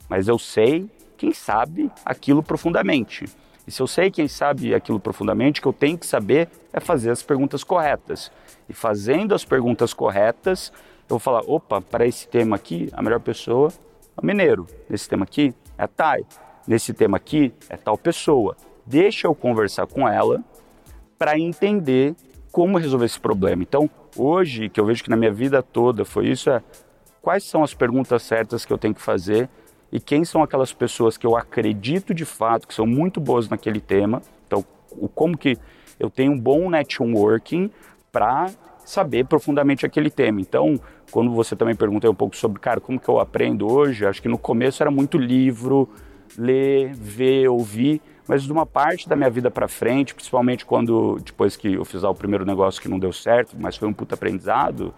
mas 0.09 0.27
eu 0.27 0.37
sei 0.37 0.89
quem 1.21 1.33
sabe 1.33 1.91
aquilo 2.03 2.41
profundamente. 2.41 3.25
E 3.67 3.71
se 3.71 3.79
eu 3.79 3.85
sei 3.85 4.09
quem 4.09 4.27
sabe 4.27 4.73
aquilo 4.73 4.99
profundamente, 4.99 5.59
o 5.59 5.61
que 5.61 5.67
eu 5.67 5.73
tenho 5.73 5.95
que 5.95 6.05
saber 6.07 6.49
é 6.73 6.79
fazer 6.79 7.11
as 7.11 7.21
perguntas 7.21 7.63
corretas. 7.63 8.31
E 8.67 8.73
fazendo 8.73 9.35
as 9.35 9.45
perguntas 9.45 9.93
corretas, 9.93 10.73
eu 11.01 11.09
vou 11.09 11.19
falar: 11.19 11.43
opa, 11.45 11.79
para 11.79 12.07
esse 12.07 12.27
tema 12.27 12.55
aqui, 12.55 12.89
a 12.93 13.03
melhor 13.03 13.19
pessoa 13.19 13.71
é 14.17 14.19
o 14.19 14.25
mineiro. 14.25 14.65
Nesse 14.89 15.07
tema 15.07 15.23
aqui, 15.23 15.53
é 15.77 15.83
a 15.83 15.87
Thay. 15.87 16.25
Nesse 16.67 16.91
tema 16.91 17.17
aqui, 17.17 17.53
é 17.69 17.77
tal 17.77 17.99
pessoa. 17.99 18.57
Deixa 18.83 19.27
eu 19.27 19.35
conversar 19.35 19.85
com 19.85 20.09
ela 20.09 20.43
para 21.19 21.37
entender 21.37 22.15
como 22.51 22.79
resolver 22.79 23.05
esse 23.05 23.19
problema. 23.19 23.61
Então, 23.61 23.87
hoje, 24.17 24.69
que 24.69 24.79
eu 24.79 24.85
vejo 24.87 25.03
que 25.03 25.09
na 25.11 25.15
minha 25.15 25.31
vida 25.31 25.61
toda 25.61 26.03
foi 26.03 26.29
isso, 26.29 26.49
é 26.49 26.63
quais 27.21 27.43
são 27.43 27.63
as 27.63 27.75
perguntas 27.75 28.23
certas 28.23 28.65
que 28.65 28.73
eu 28.73 28.77
tenho 28.79 28.95
que 28.95 29.01
fazer 29.01 29.47
e 29.91 29.99
quem 29.99 30.23
são 30.23 30.41
aquelas 30.41 30.71
pessoas 30.71 31.17
que 31.17 31.25
eu 31.25 31.35
acredito 31.35 32.13
de 32.13 32.25
fato 32.25 32.67
que 32.67 32.73
são 32.73 32.85
muito 32.85 33.19
boas 33.19 33.49
naquele 33.49 33.79
tema. 33.79 34.21
Então, 34.47 34.63
como 35.13 35.37
que 35.37 35.57
eu 35.99 36.09
tenho 36.09 36.31
um 36.31 36.39
bom 36.39 36.69
networking 36.69 37.69
para 38.11 38.49
saber 38.85 39.25
profundamente 39.25 39.85
aquele 39.85 40.09
tema. 40.09 40.41
Então, 40.41 40.79
quando 41.11 41.31
você 41.31 41.55
também 41.55 41.75
perguntou 41.75 42.11
um 42.11 42.15
pouco 42.15 42.35
sobre, 42.35 42.59
cara, 42.59 42.79
como 42.79 42.99
que 42.99 43.07
eu 43.07 43.19
aprendo 43.19 43.71
hoje, 43.71 44.05
acho 44.05 44.21
que 44.21 44.27
no 44.27 44.37
começo 44.37 44.81
era 44.81 44.91
muito 44.91 45.17
livro, 45.17 45.87
ler, 46.37 46.93
ver, 46.93 47.47
ouvir, 47.47 48.01
mas 48.27 48.43
de 48.43 48.51
uma 48.51 48.65
parte 48.65 49.07
da 49.07 49.15
minha 49.15 49.29
vida 49.29 49.51
para 49.51 49.67
frente, 49.67 50.13
principalmente 50.15 50.65
quando 50.65 51.19
depois 51.23 51.55
que 51.55 51.73
eu 51.73 51.85
fiz 51.85 52.03
o 52.03 52.13
primeiro 52.13 52.45
negócio 52.45 52.81
que 52.81 52.87
não 52.87 52.99
deu 52.99 53.13
certo, 53.13 53.55
mas 53.59 53.75
foi 53.75 53.87
um 53.87 53.93
puta 53.93 54.15
aprendizado, 54.15 54.93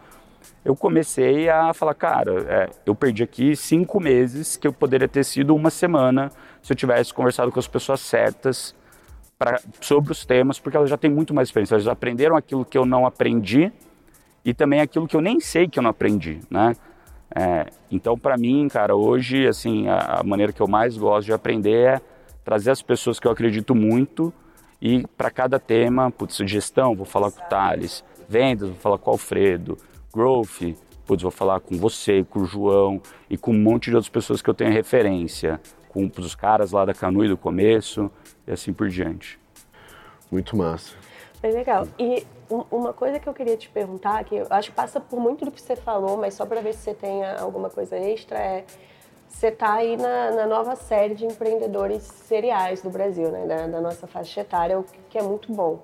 eu 0.64 0.76
comecei 0.76 1.50
a 1.50 1.74
falar, 1.74 1.94
cara, 1.94 2.32
é, 2.48 2.70
eu 2.86 2.96
perdi 2.96 3.24
aqui 3.24 3.56
cinco 3.56 4.00
meses 4.00 4.56
que 4.56 4.68
eu 4.68 4.74
poderia 4.74 5.08
ter 5.08 5.24
sido 5.24 5.56
uma 5.56 5.70
semana 5.70 6.32
se 6.62 6.72
eu 6.72 6.78
tivesse 6.78 7.14
conversado 7.14 7.52
com 7.52 7.60
as 7.60 7.68
pessoas 7.68 8.00
certas 8.00 8.76
pra, 9.38 9.60
sobre 9.82 10.12
os 10.12 10.26
temas, 10.26 10.60
porque 10.60 10.78
elas 10.78 10.90
já 10.90 10.98
têm 10.98 11.12
muito 11.12 11.34
mais 11.34 11.50
experiência, 11.50 11.76
elas 11.76 11.88
aprenderam 11.88 12.36
aquilo 12.36 12.64
que 12.64 12.78
eu 12.78 12.86
não 12.86 13.06
aprendi 13.06 13.72
e 14.46 14.54
também 14.54 14.82
aquilo 14.82 15.08
que 15.08 15.16
eu 15.16 15.22
nem 15.22 15.40
sei 15.40 15.68
que 15.68 15.80
eu 15.80 15.84
não 15.84 15.90
aprendi, 15.90 16.40
né? 16.50 16.76
É, 17.36 17.66
então, 17.90 18.18
para 18.18 18.38
mim, 18.38 18.68
cara, 18.68 18.96
hoje, 18.96 19.48
assim, 19.48 19.88
a, 19.88 20.20
a 20.20 20.24
maneira 20.24 20.54
que 20.54 20.62
eu 20.62 20.68
mais 20.68 20.96
gosto 20.96 21.26
de 21.26 21.34
aprender 21.34 21.96
é 21.96 22.02
trazer 22.44 22.72
as 22.72 22.82
pessoas 22.82 23.20
que 23.20 23.28
eu 23.28 23.32
acredito 23.32 23.74
muito 23.74 24.32
e 24.82 25.08
para 25.18 25.32
cada 25.32 25.60
tema, 25.60 26.12
putz, 26.12 26.38
gestão, 26.46 26.94
vou 26.96 27.06
falar 27.06 27.32
com 27.32 27.42
o 27.42 27.50
Thales, 27.50 28.04
vendas, 28.28 28.70
vou 28.70 28.78
falar 28.78 28.98
com 28.98 29.10
o 29.10 29.14
Alfredo, 29.14 29.78
growth, 30.14 30.76
putz, 31.06 31.24
vou 31.24 31.32
falar 31.32 31.60
com 31.60 31.76
você, 31.78 32.24
com 32.24 32.40
o 32.40 32.46
João 32.46 33.02
e 33.30 33.38
com 33.38 33.52
um 33.52 33.60
monte 33.60 33.90
de 33.90 33.96
outras 33.96 34.10
pessoas 34.10 34.42
que 34.42 34.50
eu 34.50 34.54
tenho 34.54 34.72
referência, 34.72 35.60
com 35.90 36.10
os 36.18 36.36
caras 36.36 36.72
lá 36.72 36.86
da 36.86 36.94
Canui 36.94 37.28
do 37.28 37.38
começo 37.38 38.12
e 38.48 38.52
assim 38.52 38.72
por 38.72 38.90
diante. 38.90 39.40
Muito 40.32 40.56
massa. 40.56 40.96
Bem 41.42 41.54
legal. 41.54 41.88
E 42.00 42.26
uma 42.72 42.94
coisa 42.94 43.20
que 43.20 43.28
eu 43.28 43.34
queria 43.34 43.58
te 43.58 43.70
perguntar, 43.70 44.24
que 44.24 44.36
eu 44.36 44.48
acho 44.50 44.70
que 44.70 44.76
passa 44.76 45.00
por 45.00 45.20
muito 45.20 45.46
do 45.46 45.52
que 45.52 45.62
você 45.62 45.76
falou, 45.76 46.18
mas 46.18 46.36
só 46.36 46.46
para 46.46 46.62
ver 46.62 46.74
se 46.74 46.80
você 46.80 46.94
tem 46.94 47.26
alguma 47.26 47.70
coisa 47.70 47.98
extra, 47.98 48.38
é 48.38 48.66
você 49.28 49.48
está 49.48 49.74
aí 49.74 49.98
na, 49.98 50.32
na, 50.32 50.46
nova 50.46 50.76
série 50.76 51.16
de 51.16 51.26
empreendedores 51.26 52.04
seriais 52.04 52.82
do 52.82 52.90
Brasil, 52.90 53.32
né, 53.32 53.48
da, 53.48 53.68
da, 53.68 53.82
nossa 53.82 54.06
faixa 54.06 54.42
etária, 54.42 54.80
o 54.80 54.86
que 55.10 55.18
é 55.18 55.24
muito 55.24 55.52
bom. 55.52 55.80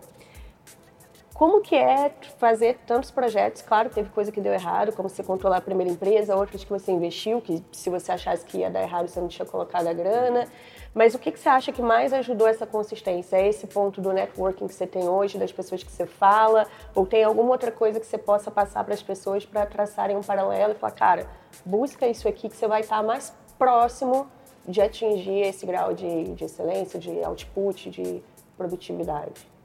Como 1.39 1.62
que 1.62 1.74
é 1.74 2.12
fazer 2.38 2.79
tantos 2.86 3.12
projetos? 3.12 3.62
Claro, 3.62 3.89
teve 3.89 4.10
coisa 4.10 4.29
que 4.29 4.41
deu 4.41 4.51
errado, 4.51 4.91
como 4.91 5.08
você 5.08 5.24
contou 5.24 5.50
lá 5.50 5.55
a 5.55 5.62
primeira 5.62 5.89
empresa, 5.89 6.36
outras 6.36 6.65
que 6.65 6.69
você 6.69 6.91
investiu, 6.91 7.39
que 7.39 7.63
se 7.72 7.89
você 7.89 8.12
achasse 8.12 8.43
que 8.43 8.58
ia 8.58 8.69
dar 8.69 8.81
errado, 8.81 9.08
você 9.08 9.22
não 9.22 9.29
tinha 9.29 9.46
colocado 9.46 9.88
a 9.88 9.93
grana. 9.93 10.50
Mas 10.93 11.15
o 11.15 11.17
que, 11.17 11.31
que 11.31 11.39
você 11.39 11.48
acha 11.48 11.72
que 11.72 11.81
mais 11.81 12.12
ajudou 12.12 12.46
essa 12.46 12.67
consistência? 12.67 13.38
É 13.38 13.48
esse 13.48 13.67
ponto 13.67 14.01
do 14.01 14.12
networking 14.12 14.67
que 14.67 14.74
você 14.74 14.86
tem 14.86 15.08
hoje, 15.08 15.38
das 15.38 15.50
pessoas 15.50 15.81
que 15.81 15.89
você 15.89 16.05
fala? 16.05 16.67
Ou 16.93 17.05
tem 17.05 17.24
alguma 17.24 17.51
outra 17.51 17.72
coisa 17.72 18.01
que 18.01 18.05
você 18.05 18.17
possa 18.17 18.51
passar 18.51 18.84
para 18.84 18.93
as 18.93 19.01
pessoas 19.01 19.46
para 19.46 19.65
traçarem 19.65 20.17
um 20.17 20.22
paralelo 20.22 20.74
e 20.74 20.75
falar, 20.75 20.91
cara, 20.91 21.29
busca 21.65 22.05
isso 22.05 22.27
aqui 22.27 22.50
que 22.50 22.58
você 22.58 22.67
vai 22.67 22.81
estar 22.81 23.01
mais 23.01 23.34
próximo 23.58 24.27
de 24.67 24.81
atingir 24.81 25.39
esse 25.39 25.65
grau 25.65 25.93
de, 25.93 26.34
de 26.34 26.43
excelência, 26.43 27.00
de 27.00 27.24
output, 27.24 27.89
de 27.89 28.22
produtividade? 28.58 29.58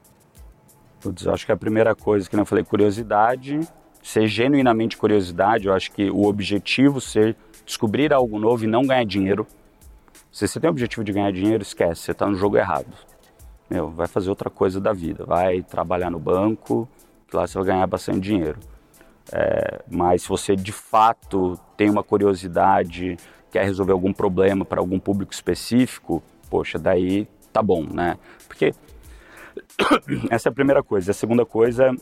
Putz, 1.05 1.27
acho 1.27 1.45
que 1.45 1.51
a 1.51 1.57
primeira 1.57 1.93
coisa 1.93 2.27
que 2.27 2.35
eu 2.35 2.45
falei, 2.47 2.63
curiosidade, 2.63 3.59
ser 4.01 4.27
genuinamente 4.27 4.97
curiosidade, 4.97 5.67
eu 5.67 5.73
acho 5.73 5.91
que 5.91 6.09
o 6.09 6.25
objetivo 6.25 6.99
ser 6.99 7.35
descobrir 7.63 8.11
algo 8.11 8.39
novo 8.39 8.63
e 8.63 8.67
não 8.67 8.81
ganhar 8.87 9.05
dinheiro. 9.05 9.45
Se 10.31 10.47
você 10.47 10.59
tem 10.59 10.67
o 10.67 10.71
objetivo 10.71 11.03
de 11.03 11.13
ganhar 11.13 11.31
dinheiro, 11.31 11.61
esquece, 11.61 12.01
você 12.01 12.11
está 12.11 12.25
no 12.25 12.33
jogo 12.33 12.57
errado. 12.57 12.87
Meu, 13.69 13.91
vai 13.91 14.07
fazer 14.07 14.31
outra 14.31 14.49
coisa 14.49 14.81
da 14.81 14.93
vida, 14.93 15.23
vai 15.25 15.61
trabalhar 15.61 16.09
no 16.09 16.17
banco, 16.17 16.89
que 17.27 17.35
lá 17.35 17.45
você 17.45 17.55
vai 17.59 17.67
ganhar 17.67 17.85
bastante 17.85 18.21
dinheiro. 18.21 18.57
É, 19.31 19.83
mas 19.87 20.23
se 20.23 20.27
você 20.27 20.55
de 20.55 20.71
fato 20.71 21.55
tem 21.77 21.87
uma 21.87 22.03
curiosidade, 22.03 23.15
quer 23.51 23.63
resolver 23.63 23.91
algum 23.91 24.11
problema 24.11 24.65
para 24.65 24.79
algum 24.79 24.99
público 24.99 25.31
específico, 25.31 26.23
poxa, 26.49 26.79
daí 26.79 27.27
tá 27.53 27.61
bom, 27.61 27.83
né? 27.83 28.17
Porque 28.47 28.73
essa 30.29 30.49
é 30.49 30.51
a 30.51 30.53
primeira 30.53 30.83
coisa. 30.83 31.11
A 31.11 31.13
segunda 31.13 31.45
coisa, 31.45 31.95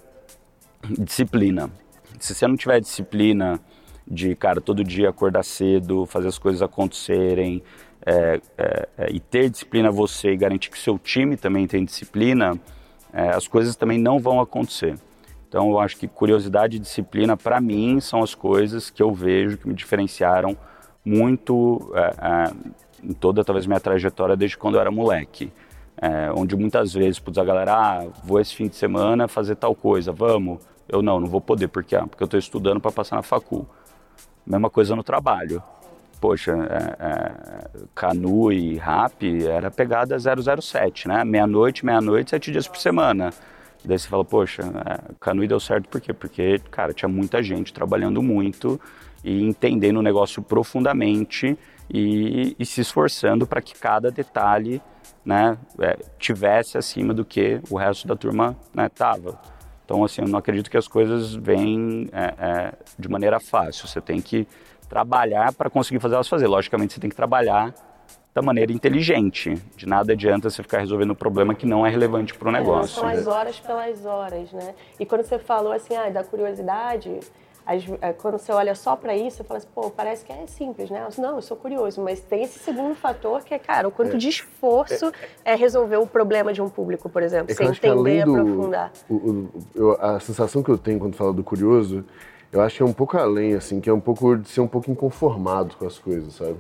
disciplina. 0.99 1.69
Se 2.19 2.33
você 2.33 2.47
não 2.47 2.55
tiver 2.55 2.79
disciplina 2.79 3.59
de, 4.07 4.35
cara, 4.35 4.61
todo 4.61 4.83
dia 4.83 5.09
acordar 5.09 5.43
cedo, 5.43 6.05
fazer 6.05 6.27
as 6.27 6.37
coisas 6.37 6.61
acontecerem, 6.61 7.63
é, 8.05 8.41
é, 8.57 8.89
é, 8.97 9.11
e 9.11 9.19
ter 9.19 9.49
disciplina 9.49 9.89
você 9.89 10.33
e 10.33 10.37
garantir 10.37 10.69
que 10.69 10.77
seu 10.77 10.99
time 10.99 11.37
também 11.37 11.65
tem 11.67 11.85
disciplina, 11.85 12.59
é, 13.13 13.29
as 13.29 13.47
coisas 13.47 13.75
também 13.75 13.97
não 13.97 14.19
vão 14.19 14.41
acontecer. 14.41 14.97
Então 15.47 15.69
eu 15.69 15.79
acho 15.79 15.97
que 15.97 16.07
curiosidade 16.07 16.77
e 16.77 16.79
disciplina, 16.79 17.37
para 17.37 17.61
mim, 17.61 17.99
são 17.99 18.21
as 18.21 18.35
coisas 18.35 18.89
que 18.89 19.01
eu 19.01 19.13
vejo 19.13 19.57
que 19.57 19.67
me 19.67 19.73
diferenciaram 19.73 20.57
muito 21.05 21.91
é, 21.95 22.51
em 23.03 23.13
toda 23.13 23.43
talvez 23.43 23.65
minha 23.65 23.79
trajetória 23.79 24.35
desde 24.35 24.57
quando 24.57 24.75
eu 24.75 24.81
era 24.81 24.91
moleque. 24.91 25.51
Onde 26.35 26.55
muitas 26.55 26.93
vezes, 26.93 27.19
putz, 27.19 27.37
a 27.37 27.43
galera, 27.43 27.73
ah, 27.73 28.07
vou 28.23 28.39
esse 28.39 28.55
fim 28.55 28.67
de 28.67 28.75
semana 28.75 29.27
fazer 29.27 29.55
tal 29.55 29.75
coisa, 29.75 30.11
vamos. 30.11 30.59
Eu 30.87 31.01
não, 31.01 31.19
não 31.19 31.27
vou 31.27 31.41
poder, 31.41 31.67
porque, 31.67 31.95
ah, 31.95 32.05
porque 32.07 32.23
eu 32.23 32.25
estou 32.25 32.39
estudando 32.39 32.79
para 32.79 32.91
passar 32.91 33.15
na 33.15 33.23
facul. 33.23 33.67
Mesma 34.45 34.69
coisa 34.69 34.95
no 34.95 35.03
trabalho 35.03 35.61
poxa, 36.23 36.53
é, 36.53 37.05
é, 37.05 37.85
Canu 37.93 38.49
e 38.49 38.77
Rap 38.77 39.45
era 39.45 39.69
pegada 39.69 40.15
007, 40.17 41.09
né? 41.09 41.21
Meia-noite, 41.25 41.85
meia-noite, 41.85 42.29
sete 42.29 42.49
dias 42.49 42.65
por 42.65 42.77
semana. 42.77 43.33
Daí 43.83 43.99
você 43.99 44.07
fala, 44.07 44.23
poxa, 44.23 44.61
é, 44.61 45.13
Canu 45.19 45.45
deu 45.45 45.59
certo 45.59 45.89
por 45.89 45.99
quê? 45.99 46.13
Porque, 46.13 46.61
cara, 46.71 46.93
tinha 46.93 47.09
muita 47.09 47.43
gente 47.43 47.73
trabalhando 47.73 48.23
muito 48.23 48.79
e 49.21 49.43
entendendo 49.43 49.97
o 49.97 50.01
negócio 50.01 50.41
profundamente 50.41 51.59
e, 51.93 52.55
e 52.57 52.65
se 52.65 52.79
esforçando 52.79 53.45
para 53.45 53.61
que 53.61 53.77
cada 53.77 54.09
detalhe 54.09 54.81
né, 55.25 55.57
é, 55.79 55.97
tivesse 56.19 56.77
acima 56.77 57.13
do 57.13 57.23
que 57.23 57.61
o 57.69 57.77
resto 57.77 58.07
da 58.07 58.15
turma 58.15 58.55
né, 58.73 58.89
tava. 58.89 59.39
Então, 59.85 60.03
assim, 60.03 60.21
eu 60.21 60.27
não 60.27 60.39
acredito 60.39 60.69
que 60.69 60.77
as 60.77 60.87
coisas 60.87 61.33
vêm 61.33 62.09
é, 62.11 62.33
é, 62.37 62.73
de 62.97 63.09
maneira 63.09 63.39
fácil. 63.39 63.87
Você 63.87 64.01
tem 64.01 64.21
que 64.21 64.47
trabalhar 64.89 65.53
para 65.53 65.69
conseguir 65.69 65.99
fazer 65.99 66.15
elas 66.15 66.27
fazer. 66.27 66.47
Logicamente, 66.47 66.93
você 66.93 66.99
tem 66.99 67.09
que 67.09 67.15
trabalhar 67.15 67.73
da 68.33 68.41
maneira 68.41 68.71
inteligente. 68.71 69.61
De 69.75 69.87
nada 69.87 70.13
adianta 70.13 70.49
você 70.49 70.63
ficar 70.63 70.79
resolvendo 70.79 71.11
um 71.11 71.15
problema 71.15 71.53
que 71.53 71.65
não 71.65 71.85
é 71.85 71.89
relevante 71.89 72.33
para 72.33 72.49
o 72.49 72.51
negócio. 72.51 72.99
são 72.99 73.07
as 73.07 73.27
horas 73.27 73.59
pelas 73.59 74.05
horas, 74.05 74.51
né? 74.51 74.73
E 74.99 75.05
quando 75.05 75.23
você 75.23 75.37
falou 75.37 75.71
assim, 75.71 75.95
ah, 75.95 76.09
da 76.09 76.23
curiosidade, 76.23 77.19
as, 77.65 77.83
é, 78.01 78.13
quando 78.13 78.37
você 78.37 78.51
olha 78.51 78.75
só 78.75 78.95
para 78.95 79.15
isso, 79.15 79.37
você 79.37 79.43
fala 79.43 79.57
assim, 79.57 79.67
pô, 79.73 79.89
parece 79.89 80.25
que 80.25 80.31
é 80.31 80.45
simples, 80.47 80.89
né? 80.89 81.05
Eu, 81.07 81.21
não, 81.21 81.35
eu 81.35 81.41
sou 81.41 81.55
curioso, 81.55 82.01
mas 82.01 82.19
tem 82.19 82.43
esse 82.43 82.59
segundo 82.59 82.95
fator 82.95 83.43
que 83.43 83.53
é, 83.53 83.59
cara, 83.59 83.87
o 83.87 83.91
quanto 83.91 84.15
é. 84.15 84.17
de 84.17 84.29
esforço 84.29 85.11
é, 85.45 85.53
é, 85.53 85.55
resolver 85.55 85.97
o 85.97 86.07
problema 86.07 86.53
de 86.53 86.61
um 86.61 86.69
público, 86.69 87.09
por 87.09 87.23
exemplo, 87.23 87.51
é 87.51 87.55
sem 87.55 87.67
entender, 87.67 88.25
do, 88.25 88.35
aprofundar. 88.35 88.91
O, 89.09 89.13
o, 89.15 89.49
eu, 89.75 90.01
a 90.01 90.19
sensação 90.19 90.61
que 90.61 90.69
eu 90.69 90.77
tenho 90.77 90.99
quando 90.99 91.15
falo 91.15 91.33
do 91.33 91.43
curioso 91.43 92.05
eu 92.53 92.61
acho 92.61 92.77
que 92.77 92.83
é 92.83 92.85
um 92.85 92.93
pouco 92.93 93.17
além, 93.17 93.55
assim, 93.55 93.81
que 93.81 93.89
é 93.89 93.93
um 93.93 93.99
pouco 93.99 94.37
de 94.37 94.47
ser 94.47 94.61
um 94.61 94.67
pouco 94.67 94.89
inconformado 94.91 95.75
com 95.75 95.87
as 95.87 95.97
coisas, 95.97 96.35
sabe? 96.35 96.55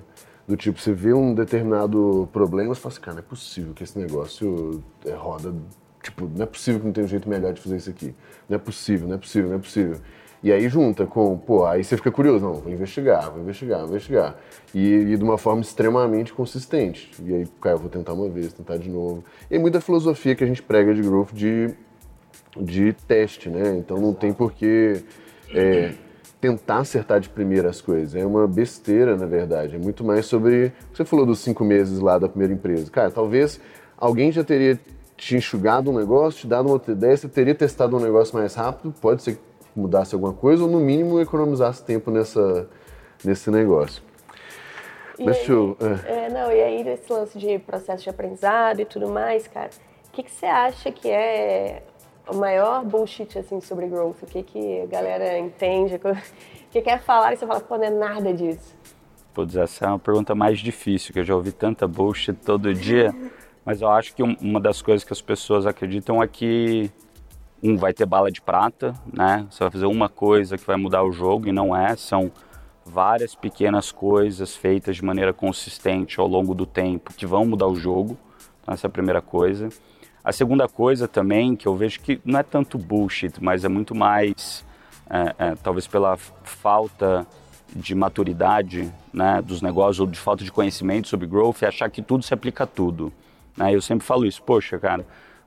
Do 0.47 0.57
tipo, 0.57 0.81
você 0.81 0.91
vê 0.91 1.13
um 1.13 1.35
determinado 1.35 2.27
problema, 2.33 2.73
você 2.73 2.81
fala 2.81 2.93
assim, 2.93 3.01
cara, 3.01 3.13
não 3.13 3.19
é 3.19 3.25
possível 3.25 3.73
que 3.75 3.83
esse 3.83 3.97
negócio 3.97 4.83
é, 5.05 5.13
roda. 5.13 5.53
Tipo, 6.01 6.27
não 6.35 6.43
é 6.43 6.47
possível 6.47 6.79
que 6.79 6.87
não 6.87 6.93
tenha 6.93 7.05
um 7.05 7.07
jeito 7.07 7.29
melhor 7.29 7.53
de 7.53 7.61
fazer 7.61 7.77
isso 7.77 7.91
aqui. 7.91 8.13
Não 8.49 8.55
é 8.55 8.59
possível, 8.59 9.07
não 9.07 9.15
é 9.15 9.17
possível, 9.19 9.49
não 9.49 9.57
é 9.57 9.59
possível. 9.59 10.01
E 10.43 10.51
aí 10.51 10.67
junta 10.67 11.05
com, 11.05 11.37
pô, 11.37 11.65
aí 11.65 11.85
você 11.85 11.95
fica 11.95 12.11
curioso, 12.11 12.43
não, 12.43 12.55
vou 12.55 12.71
investigar, 12.71 13.31
vou 13.31 13.41
investigar, 13.41 13.79
vou 13.79 13.89
investigar. 13.91 14.35
E, 14.75 14.93
e 14.93 15.17
de 15.17 15.23
uma 15.23 15.37
forma 15.37 15.61
extremamente 15.61 16.33
consistente. 16.33 17.09
E 17.23 17.33
aí, 17.33 17.47
cara, 17.61 17.75
eu 17.75 17.79
vou 17.79 17.89
tentar 17.89 18.11
uma 18.11 18.27
vez, 18.27 18.51
tentar 18.51 18.75
de 18.75 18.89
novo. 18.89 19.23
E 19.49 19.57
muita 19.57 19.79
filosofia 19.79 20.35
que 20.35 20.43
a 20.43 20.47
gente 20.47 20.61
prega 20.61 20.93
de 20.93 21.01
growth 21.01 21.31
de, 21.31 21.73
de 22.59 22.91
teste, 23.07 23.47
né? 23.47 23.77
Então 23.77 23.97
não 23.97 24.13
tem 24.13 24.33
porquê 24.33 25.01
é, 25.53 25.93
tentar 26.41 26.79
acertar 26.79 27.21
de 27.21 27.29
primeira 27.29 27.69
as 27.69 27.79
coisas. 27.79 28.13
É 28.13 28.25
uma 28.25 28.45
besteira, 28.45 29.15
na 29.15 29.25
verdade. 29.25 29.77
É 29.77 29.79
muito 29.79 30.03
mais 30.03 30.25
sobre. 30.25 30.73
Você 30.93 31.05
falou 31.05 31.25
dos 31.25 31.39
cinco 31.39 31.63
meses 31.63 31.99
lá 31.99 32.19
da 32.19 32.27
primeira 32.27 32.53
empresa. 32.53 32.91
Cara, 32.91 33.09
talvez 33.09 33.61
alguém 33.97 34.29
já 34.29 34.43
teria 34.43 34.77
te 35.15 35.37
enxugado 35.37 35.89
um 35.89 35.97
negócio, 35.97 36.41
te 36.41 36.47
dado 36.47 36.65
uma 36.65 36.73
outra 36.73 36.91
ideia, 36.91 37.15
você 37.15 37.29
teria 37.29 37.55
testado 37.55 37.95
um 37.95 37.99
negócio 37.99 38.35
mais 38.35 38.55
rápido, 38.55 38.93
pode 38.99 39.23
ser 39.23 39.35
que 39.35 39.52
mudasse 39.75 40.13
alguma 40.13 40.33
coisa, 40.33 40.63
ou 40.63 40.69
no 40.69 40.79
mínimo 40.79 41.19
economizasse 41.19 41.83
tempo 41.83 42.11
nessa, 42.11 42.69
nesse 43.23 43.49
negócio. 43.49 44.03
E 45.17 45.25
Mas 45.25 45.37
aí, 45.37 45.49
eu, 45.49 45.77
é. 45.79 46.25
É, 46.25 46.29
não, 46.29 46.51
e 46.51 46.61
aí 46.61 46.87
esse 46.87 47.11
lance 47.11 47.37
de 47.37 47.59
processo 47.59 48.03
de 48.03 48.09
aprendizado 48.09 48.79
e 48.79 48.85
tudo 48.85 49.09
mais, 49.09 49.47
cara, 49.47 49.69
o 50.07 50.11
que, 50.11 50.23
que 50.23 50.31
você 50.31 50.45
acha 50.45 50.91
que 50.91 51.09
é 51.09 51.83
o 52.27 52.35
maior 52.35 52.83
bullshit 52.83 53.37
assim 53.37 53.61
sobre 53.61 53.87
growth? 53.87 54.23
O 54.23 54.25
que, 54.25 54.43
que 54.43 54.81
a 54.81 54.85
galera 54.85 55.37
entende? 55.37 55.99
O 56.63 56.73
que 56.73 56.81
quer 56.81 57.03
falar 57.03 57.31
e 57.31 57.37
você 57.37 57.45
fala, 57.45 57.59
pô, 57.59 57.77
não 57.77 57.83
é 57.83 57.89
nada 57.91 58.33
disso? 58.33 58.75
Putz, 59.31 59.55
essa 59.55 59.85
é 59.85 59.87
uma 59.89 59.99
pergunta 59.99 60.33
mais 60.33 60.57
difícil, 60.57 61.13
que 61.13 61.19
eu 61.19 61.23
já 61.23 61.35
ouvi 61.35 61.51
tanta 61.51 61.87
bullshit 61.87 62.33
todo 62.33 62.73
dia. 62.73 63.13
Mas 63.63 63.79
eu 63.81 63.89
acho 63.89 64.15
que 64.15 64.23
uma 64.23 64.59
das 64.59 64.81
coisas 64.81 65.03
que 65.03 65.13
as 65.13 65.21
pessoas 65.21 65.67
acreditam 65.67 66.21
é 66.21 66.27
que 66.27 66.89
um 67.63 67.77
vai 67.77 67.93
ter 67.93 68.05
bala 68.05 68.29
de 68.29 68.41
prata, 68.41 68.93
né? 69.11 69.47
Você 69.49 69.63
vai 69.63 69.71
fazer 69.71 69.85
uma 69.85 70.09
coisa 70.09 70.57
que 70.57 70.67
vai 70.67 70.75
mudar 70.75 71.03
o 71.03 71.13
jogo 71.13 71.47
e 71.47 71.51
não 71.53 71.75
é, 71.75 71.95
são 71.95 72.29
várias 72.85 73.33
pequenas 73.33 73.89
coisas 73.89 74.53
feitas 74.53 74.97
de 74.97 75.05
maneira 75.05 75.31
consistente 75.31 76.19
ao 76.19 76.27
longo 76.27 76.53
do 76.53 76.65
tempo 76.65 77.13
que 77.13 77.25
vão 77.25 77.45
mudar 77.45 77.67
o 77.67 77.75
jogo. 77.75 78.17
Então, 78.61 78.73
essa 78.73 78.87
é 78.87 78.89
a 78.89 78.91
primeira 78.91 79.21
coisa. 79.21 79.69
A 80.21 80.33
segunda 80.33 80.67
coisa 80.67 81.07
também, 81.07 81.55
que 81.55 81.65
eu 81.65 81.75
vejo 81.75 82.01
que 82.01 82.19
não 82.25 82.39
é 82.39 82.43
tanto 82.43 82.77
bullshit, 82.77 83.41
mas 83.41 83.63
é 83.63 83.69
muito 83.69 83.95
mais, 83.95 84.65
é, 85.09 85.35
é, 85.37 85.55
talvez 85.55 85.87
pela 85.87 86.17
falta 86.17 87.25
de 87.73 87.95
maturidade 87.95 88.93
né, 89.13 89.41
dos 89.41 89.61
negócios 89.61 90.01
ou 90.01 90.07
de 90.07 90.19
falta 90.19 90.43
de 90.43 90.51
conhecimento 90.51 91.07
sobre 91.07 91.25
growth, 91.25 91.63
é 91.63 91.67
achar 91.67 91.89
que 91.89 92.01
tudo 92.01 92.23
se 92.23 92.33
aplica 92.33 92.65
a 92.65 92.67
tudo. 92.67 93.11
Né? 93.55 93.73
Eu 93.73 93.81
sempre 93.81 94.05
falo 94.05 94.25
isso, 94.25 94.41
poxa, 94.43 94.77
cara, 94.77 95.05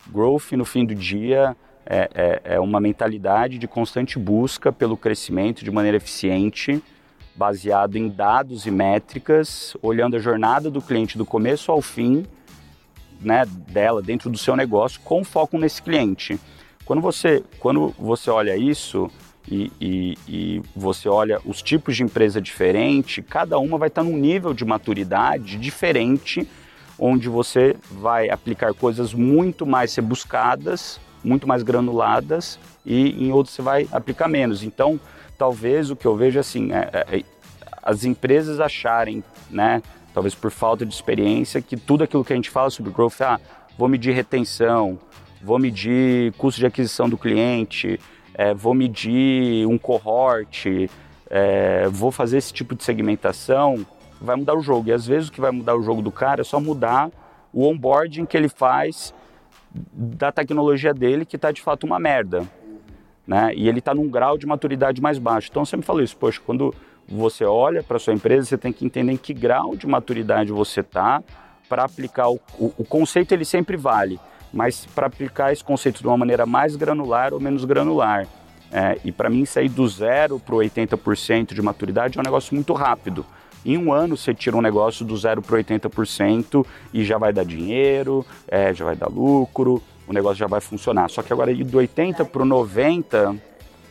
growth 0.08 0.52
no 0.52 0.64
fim 0.64 0.84
do 0.84 0.94
dia 0.94 1.56
é, 1.86 2.10
é, 2.14 2.54
é 2.54 2.60
uma 2.60 2.80
mentalidade 2.80 3.58
de 3.58 3.68
constante 3.68 4.18
busca 4.18 4.72
pelo 4.72 4.96
crescimento 4.96 5.64
de 5.64 5.70
maneira 5.70 5.96
eficiente, 5.96 6.82
baseado 7.34 7.96
em 7.96 8.08
dados 8.08 8.66
e 8.66 8.70
métricas, 8.70 9.76
olhando 9.82 10.16
a 10.16 10.18
jornada 10.18 10.70
do 10.70 10.82
cliente 10.82 11.16
do 11.16 11.24
começo 11.24 11.70
ao 11.70 11.80
fim 11.80 12.26
né, 13.20 13.44
dela 13.68 14.02
dentro 14.02 14.28
do 14.28 14.38
seu 14.38 14.56
negócio 14.56 15.00
com 15.00 15.22
foco 15.24 15.58
nesse 15.58 15.80
cliente. 15.80 16.38
Quando 16.84 17.00
você, 17.00 17.42
quando 17.58 17.94
você 17.98 18.30
olha 18.30 18.56
isso 18.56 19.10
e, 19.48 19.72
e, 19.80 20.18
e 20.28 20.62
você 20.74 21.08
olha 21.08 21.40
os 21.44 21.62
tipos 21.62 21.96
de 21.96 22.02
empresa 22.02 22.40
diferente, 22.40 23.22
cada 23.22 23.58
uma 23.58 23.78
vai 23.78 23.88
estar 23.88 24.02
num 24.02 24.16
nível 24.16 24.52
de 24.52 24.64
maturidade 24.64 25.56
diferente 25.56 26.48
onde 26.98 27.28
você 27.28 27.76
vai 27.90 28.30
aplicar 28.30 28.72
coisas 28.74 29.12
muito 29.12 29.66
mais 29.66 29.94
rebuscadas, 29.94 30.98
muito 31.26 31.46
mais 31.46 31.62
granuladas, 31.62 32.58
e 32.84 33.10
em 33.22 33.32
outros 33.32 33.54
você 33.54 33.62
vai 33.62 33.88
aplicar 33.90 34.28
menos. 34.28 34.62
Então, 34.62 35.00
talvez 35.36 35.90
o 35.90 35.96
que 35.96 36.06
eu 36.06 36.16
vejo 36.16 36.38
assim, 36.38 36.72
é, 36.72 36.88
é, 36.92 37.18
é, 37.18 37.24
as 37.82 38.04
empresas 38.04 38.60
acharem, 38.60 39.22
né, 39.50 39.82
talvez 40.14 40.34
por 40.34 40.50
falta 40.50 40.86
de 40.86 40.94
experiência, 40.94 41.60
que 41.60 41.76
tudo 41.76 42.04
aquilo 42.04 42.24
que 42.24 42.32
a 42.32 42.36
gente 42.36 42.48
fala 42.48 42.70
sobre 42.70 42.92
growth, 42.92 43.20
ah, 43.20 43.40
vou 43.76 43.88
medir 43.88 44.14
retenção, 44.14 44.98
vou 45.42 45.58
medir 45.58 46.32
custo 46.34 46.60
de 46.60 46.66
aquisição 46.66 47.08
do 47.08 47.18
cliente, 47.18 48.00
é, 48.32 48.54
vou 48.54 48.72
medir 48.72 49.66
um 49.66 49.76
cohort, 49.76 50.66
é, 51.28 51.88
vou 51.88 52.10
fazer 52.10 52.38
esse 52.38 52.52
tipo 52.52 52.74
de 52.74 52.84
segmentação, 52.84 53.84
vai 54.20 54.36
mudar 54.36 54.54
o 54.54 54.60
jogo. 54.60 54.88
E 54.88 54.92
às 54.92 55.06
vezes 55.06 55.28
o 55.28 55.32
que 55.32 55.40
vai 55.40 55.50
mudar 55.50 55.76
o 55.76 55.82
jogo 55.82 56.00
do 56.00 56.12
cara 56.12 56.40
é 56.40 56.44
só 56.44 56.60
mudar 56.60 57.10
o 57.52 57.66
onboarding 57.66 58.24
que 58.26 58.36
ele 58.36 58.48
faz 58.48 59.12
da 59.92 60.32
tecnologia 60.32 60.92
dele, 60.92 61.24
que 61.24 61.36
está 61.36 61.50
de 61.50 61.60
fato 61.60 61.84
uma 61.84 61.98
merda. 61.98 62.46
Né? 63.26 63.52
E 63.54 63.68
ele 63.68 63.80
está 63.80 63.94
num 63.94 64.08
grau 64.08 64.38
de 64.38 64.46
maturidade 64.46 65.00
mais 65.00 65.18
baixo. 65.18 65.48
Então 65.50 65.62
eu 65.62 65.66
sempre 65.66 65.86
falo 65.86 66.02
isso, 66.02 66.16
poxa, 66.16 66.40
quando 66.44 66.74
você 67.08 67.44
olha 67.44 67.82
para 67.82 67.98
sua 67.98 68.12
empresa, 68.12 68.46
você 68.46 68.58
tem 68.58 68.72
que 68.72 68.84
entender 68.84 69.12
em 69.12 69.16
que 69.16 69.32
grau 69.32 69.76
de 69.76 69.86
maturidade 69.86 70.52
você 70.52 70.80
está 70.80 71.22
para 71.68 71.84
aplicar 71.84 72.28
o, 72.28 72.40
o, 72.58 72.72
o, 72.78 72.84
conceito 72.84 73.32
ele 73.32 73.44
sempre 73.44 73.76
vale, 73.76 74.20
mas 74.52 74.86
para 74.86 75.06
aplicar 75.06 75.52
esse 75.52 75.62
conceito 75.62 76.00
de 76.00 76.06
uma 76.06 76.16
maneira 76.16 76.46
mais 76.46 76.76
granular 76.76 77.34
ou 77.34 77.40
menos 77.40 77.64
granular. 77.64 78.26
É, 78.70 78.98
e 79.04 79.12
para 79.12 79.30
mim 79.30 79.44
sair 79.44 79.68
do 79.68 79.86
zero 79.86 80.40
para 80.40 80.54
o 80.54 80.58
80% 80.58 81.54
de 81.54 81.62
maturidade 81.62 82.18
é 82.18 82.20
um 82.20 82.24
negócio 82.24 82.54
muito 82.54 82.72
rápido. 82.72 83.24
Em 83.66 83.76
um 83.76 83.92
ano 83.92 84.16
você 84.16 84.32
tira 84.32 84.56
um 84.56 84.62
negócio 84.62 85.04
do 85.04 85.16
zero 85.16 85.42
para 85.42 85.58
80% 85.58 86.64
e 86.94 87.04
já 87.04 87.18
vai 87.18 87.32
dar 87.32 87.44
dinheiro, 87.44 88.24
é, 88.46 88.72
já 88.72 88.84
vai 88.84 88.94
dar 88.94 89.08
lucro, 89.08 89.82
o 90.06 90.12
negócio 90.12 90.36
já 90.36 90.46
vai 90.46 90.60
funcionar. 90.60 91.10
Só 91.10 91.20
que 91.20 91.32
agora 91.32 91.50
ir 91.50 91.64
do 91.64 91.78
80 91.78 92.24
para 92.26 92.42
o 92.42 92.44
90 92.44 93.34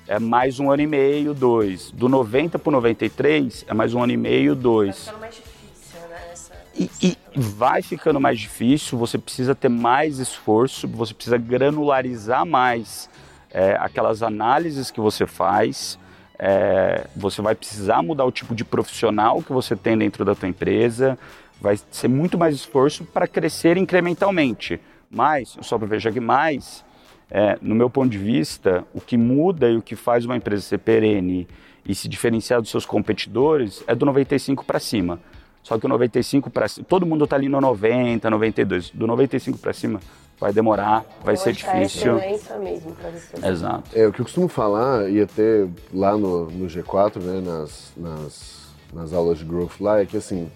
é 0.07 0.17
mais 0.17 0.61
um 0.61 0.71
ano 0.71 0.83
e 0.83 0.87
meio, 0.87 1.33
dois. 1.33 1.91
Do 1.91 2.07
90 2.07 2.57
para 2.57 2.69
o 2.69 2.71
93 2.71 3.65
é 3.67 3.73
mais 3.73 3.93
um 3.93 4.01
ano 4.01 4.13
e 4.13 4.17
meio, 4.17 4.55
dois. 4.55 5.07
Vai 5.07 5.11
ficando 5.11 5.19
mais 5.19 5.35
difícil, 5.35 5.99
né? 6.09 6.17
Essa... 6.31 6.53
E, 6.73 6.89
e 7.01 7.17
vai 7.35 7.81
ficando 7.81 8.21
mais 8.21 8.39
difícil, 8.39 8.97
você 8.97 9.17
precisa 9.17 9.53
ter 9.53 9.67
mais 9.67 10.19
esforço, 10.19 10.87
você 10.87 11.13
precisa 11.13 11.37
granularizar 11.37 12.45
mais 12.45 13.09
é, 13.51 13.75
aquelas 13.77 14.23
análises 14.23 14.89
que 14.89 15.01
você 15.01 15.27
faz 15.27 15.99
é, 16.39 17.07
você 17.15 17.41
vai 17.41 17.55
precisar 17.55 18.01
mudar 18.01 18.25
o 18.25 18.31
tipo 18.31 18.53
de 18.53 18.63
profissional 18.63 19.41
que 19.41 19.51
você 19.51 19.75
tem 19.75 19.97
dentro 19.97 20.25
da 20.25 20.35
tua 20.35 20.49
empresa, 20.49 21.17
vai 21.59 21.79
ser 21.91 22.07
muito 22.07 22.37
mais 22.37 22.55
esforço 22.55 23.03
para 23.05 23.27
crescer 23.27 23.77
incrementalmente. 23.77 24.79
Mas, 25.09 25.57
só 25.61 25.77
para 25.77 25.87
veja 25.87 26.11
que 26.11 26.19
mais, 26.19 26.83
é, 27.29 27.57
no 27.61 27.75
meu 27.75 27.89
ponto 27.89 28.09
de 28.09 28.17
vista, 28.17 28.83
o 28.93 29.01
que 29.01 29.17
muda 29.17 29.69
e 29.69 29.77
o 29.77 29.81
que 29.81 29.95
faz 29.95 30.25
uma 30.25 30.35
empresa 30.35 30.61
ser 30.61 30.79
perene 30.79 31.47
e 31.85 31.93
se 31.93 32.07
diferenciar 32.07 32.61
dos 32.61 32.71
seus 32.71 32.85
competidores 32.85 33.83
é 33.87 33.95
do 33.95 34.05
95 34.05 34.65
para 34.65 34.79
cima. 34.79 35.19
Só 35.65 35.79
que 35.79 35.85
o 35.87 35.89
95 35.89 36.51
para 36.51 36.67
cima, 36.67 36.85
todo 36.87 37.07
mundo 37.07 37.23
está 37.23 37.35
ali 37.35 37.49
no 37.49 37.59
90, 37.59 38.29
92. 38.29 38.91
Do 38.91 39.07
95 39.07 39.57
para 39.57 39.73
cima, 39.73 39.99
vai 40.39 40.53
demorar, 40.53 41.03
vai 41.23 41.35
ser 41.35 41.53
difícil. 41.53 42.19
É 42.19 42.37
mesmo 42.59 42.91
para 42.91 43.09
você. 43.09 43.47
Exato. 43.47 43.89
É, 43.91 44.05
o 44.05 44.13
que 44.13 44.21
eu 44.21 44.25
costumo 44.25 44.47
falar, 44.47 45.09
e 45.09 45.19
até 45.19 45.65
lá 45.91 46.15
no, 46.15 46.51
no 46.51 46.67
G4, 46.67 47.19
né, 47.19 47.41
nas, 47.43 47.91
nas, 47.97 48.67
nas 48.93 49.11
aulas 49.11 49.39
de 49.39 49.45
growth 49.45 49.81
lá, 49.81 49.99
é 49.99 50.05
que 50.05 50.15
assim, 50.15 50.51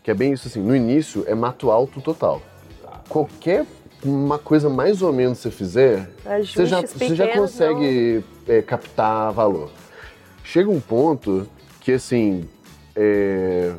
que 0.00 0.12
é 0.12 0.14
bem 0.14 0.32
isso 0.32 0.46
assim, 0.46 0.62
no 0.62 0.76
início 0.76 1.24
é 1.26 1.34
mato 1.34 1.68
alto 1.68 2.00
total. 2.00 2.40
Qualquer 3.08 3.66
uma 4.04 4.38
coisa 4.38 4.70
mais 4.70 5.02
ou 5.02 5.12
menos 5.12 5.38
você 5.38 5.50
fizer, 5.50 6.08
você 6.40 6.66
já, 6.66 6.82
você 6.82 7.16
já 7.16 7.36
consegue 7.36 8.22
é, 8.46 8.62
captar 8.62 9.32
valor. 9.32 9.72
Chega 10.44 10.70
um 10.70 10.80
ponto 10.80 11.48
que 11.80 11.90
assim, 11.90 12.48
é, 12.96 13.72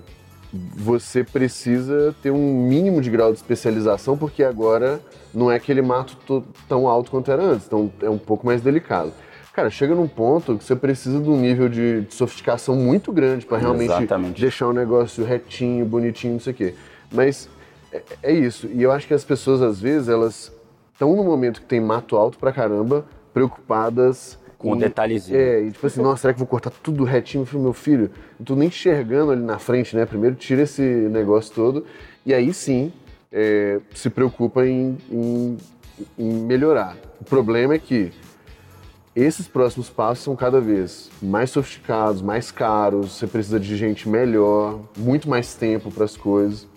você 0.75 1.23
precisa 1.23 2.15
ter 2.21 2.31
um 2.31 2.67
mínimo 2.67 3.01
de 3.01 3.09
grau 3.09 3.31
de 3.31 3.37
especialização, 3.37 4.17
porque 4.17 4.43
agora 4.43 4.99
não 5.33 5.51
é 5.51 5.55
aquele 5.55 5.81
mato 5.81 6.43
tão 6.67 6.87
alto 6.87 7.09
quanto 7.09 7.31
era 7.31 7.43
antes, 7.43 7.65
então 7.65 7.91
é 8.01 8.09
um 8.09 8.17
pouco 8.17 8.45
mais 8.45 8.61
delicado. 8.61 9.11
Cara, 9.53 9.69
chega 9.69 9.93
num 9.93 10.07
ponto 10.07 10.57
que 10.57 10.63
você 10.63 10.75
precisa 10.75 11.19
de 11.19 11.29
um 11.29 11.39
nível 11.39 11.69
de, 11.69 12.01
de 12.01 12.13
sofisticação 12.13 12.75
muito 12.75 13.11
grande 13.11 13.45
para 13.45 13.59
realmente 13.59 13.91
Exatamente. 13.91 14.41
deixar 14.41 14.67
o 14.67 14.73
negócio 14.73 15.23
retinho, 15.23 15.85
bonitinho, 15.85 16.33
não 16.33 16.39
sei 16.39 16.53
o 16.53 16.55
quê. 16.55 16.75
Mas 17.11 17.47
é, 17.91 18.01
é 18.23 18.31
isso. 18.31 18.67
E 18.67 18.81
eu 18.81 18.91
acho 18.91 19.07
que 19.07 19.13
as 19.13 19.23
pessoas, 19.23 19.61
às 19.61 19.79
vezes, 19.79 20.09
elas 20.09 20.51
estão 20.91 21.15
no 21.15 21.23
momento 21.23 21.61
que 21.61 21.67
tem 21.67 21.79
mato 21.79 22.15
alto 22.15 22.39
pra 22.39 22.51
caramba, 22.51 23.05
preocupadas 23.31 24.39
com 24.63 24.73
um 24.73 24.77
detalhezinho. 24.77 25.37
É, 25.37 25.61
e 25.61 25.71
tipo 25.71 25.85
assim, 25.85 26.01
nossa, 26.01 26.21
será 26.21 26.33
que 26.33 26.39
vou 26.39 26.47
cortar 26.47 26.71
tudo 26.81 27.03
retinho? 27.03 27.45
Falei, 27.45 27.63
meu 27.63 27.73
filho, 27.73 28.09
não 28.39 28.45
tô 28.45 28.55
nem 28.55 28.69
enxergando 28.69 29.31
ali 29.33 29.43
na 29.43 29.59
frente, 29.59 29.95
né? 29.95 30.05
Primeiro 30.05 30.35
tira 30.35 30.61
esse 30.61 30.81
negócio 30.81 31.53
todo 31.53 31.85
e 32.25 32.33
aí 32.33 32.53
sim 32.53 32.93
é, 33.31 33.79
se 33.93 34.09
preocupa 34.09 34.65
em, 34.65 34.97
em, 35.11 35.57
em 36.17 36.33
melhorar. 36.33 36.95
O 37.19 37.25
problema 37.25 37.73
é 37.73 37.79
que 37.79 38.11
esses 39.13 39.47
próximos 39.47 39.89
passos 39.89 40.23
são 40.23 40.35
cada 40.35 40.61
vez 40.61 41.11
mais 41.21 41.49
sofisticados, 41.49 42.21
mais 42.21 42.49
caros, 42.49 43.11
você 43.11 43.27
precisa 43.27 43.59
de 43.59 43.75
gente 43.75 44.07
melhor, 44.07 44.79
muito 44.97 45.29
mais 45.29 45.53
tempo 45.53 45.91
para 45.91 46.05
as 46.05 46.15
coisas. 46.15 46.67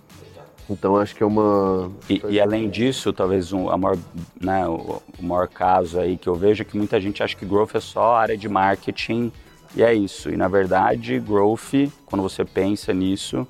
Então 0.68 0.96
acho 0.96 1.14
que 1.14 1.22
é 1.22 1.26
uma. 1.26 1.90
E, 2.08 2.20
e 2.28 2.40
além 2.40 2.68
disso, 2.68 3.12
talvez 3.12 3.52
um, 3.52 3.70
a 3.70 3.76
maior, 3.76 3.96
né, 4.40 4.66
o, 4.66 5.02
o, 5.18 5.22
maior 5.22 5.46
caso 5.48 6.00
aí 6.00 6.16
que 6.16 6.28
eu 6.28 6.34
vejo 6.34 6.62
é 6.62 6.64
que 6.64 6.76
muita 6.76 7.00
gente 7.00 7.22
acha 7.22 7.36
que 7.36 7.46
growth 7.46 7.74
é 7.74 7.80
só 7.80 8.16
área 8.16 8.36
de 8.36 8.48
marketing 8.48 9.30
e 9.76 9.82
é 9.82 9.94
isso. 9.94 10.28
E 10.30 10.36
na 10.36 10.48
verdade, 10.48 11.18
growth, 11.20 11.90
quando 12.04 12.22
você 12.22 12.44
pensa 12.44 12.92
nisso, 12.92 13.46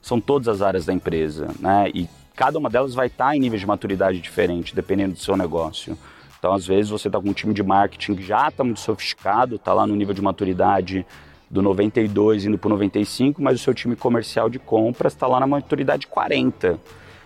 são 0.00 0.20
todas 0.20 0.46
as 0.48 0.62
áreas 0.62 0.86
da 0.86 0.92
empresa, 0.92 1.48
né? 1.58 1.90
E 1.92 2.08
cada 2.36 2.58
uma 2.58 2.70
delas 2.70 2.94
vai 2.94 3.08
estar 3.08 3.36
em 3.36 3.40
nível 3.40 3.58
de 3.58 3.66
maturidade 3.66 4.20
diferente, 4.20 4.74
dependendo 4.74 5.14
do 5.14 5.20
seu 5.20 5.36
negócio. 5.36 5.98
Então, 6.38 6.54
às 6.54 6.66
vezes, 6.66 6.88
você 6.90 7.08
está 7.08 7.20
com 7.20 7.28
um 7.28 7.34
time 7.34 7.52
de 7.52 7.62
marketing 7.62 8.14
que 8.14 8.22
já 8.22 8.48
está 8.48 8.64
muito 8.64 8.80
sofisticado, 8.80 9.56
está 9.56 9.74
lá 9.74 9.86
no 9.86 9.94
nível 9.94 10.14
de 10.14 10.22
maturidade 10.22 11.04
do 11.50 11.60
92 11.60 12.46
indo 12.46 12.56
para 12.56 12.68
o 12.68 12.70
95, 12.70 13.42
mas 13.42 13.60
o 13.60 13.62
seu 13.62 13.74
time 13.74 13.96
comercial 13.96 14.48
de 14.48 14.58
compras 14.58 15.12
está 15.12 15.26
lá 15.26 15.40
na 15.40 15.46
maturidade 15.46 16.06
40. 16.06 16.78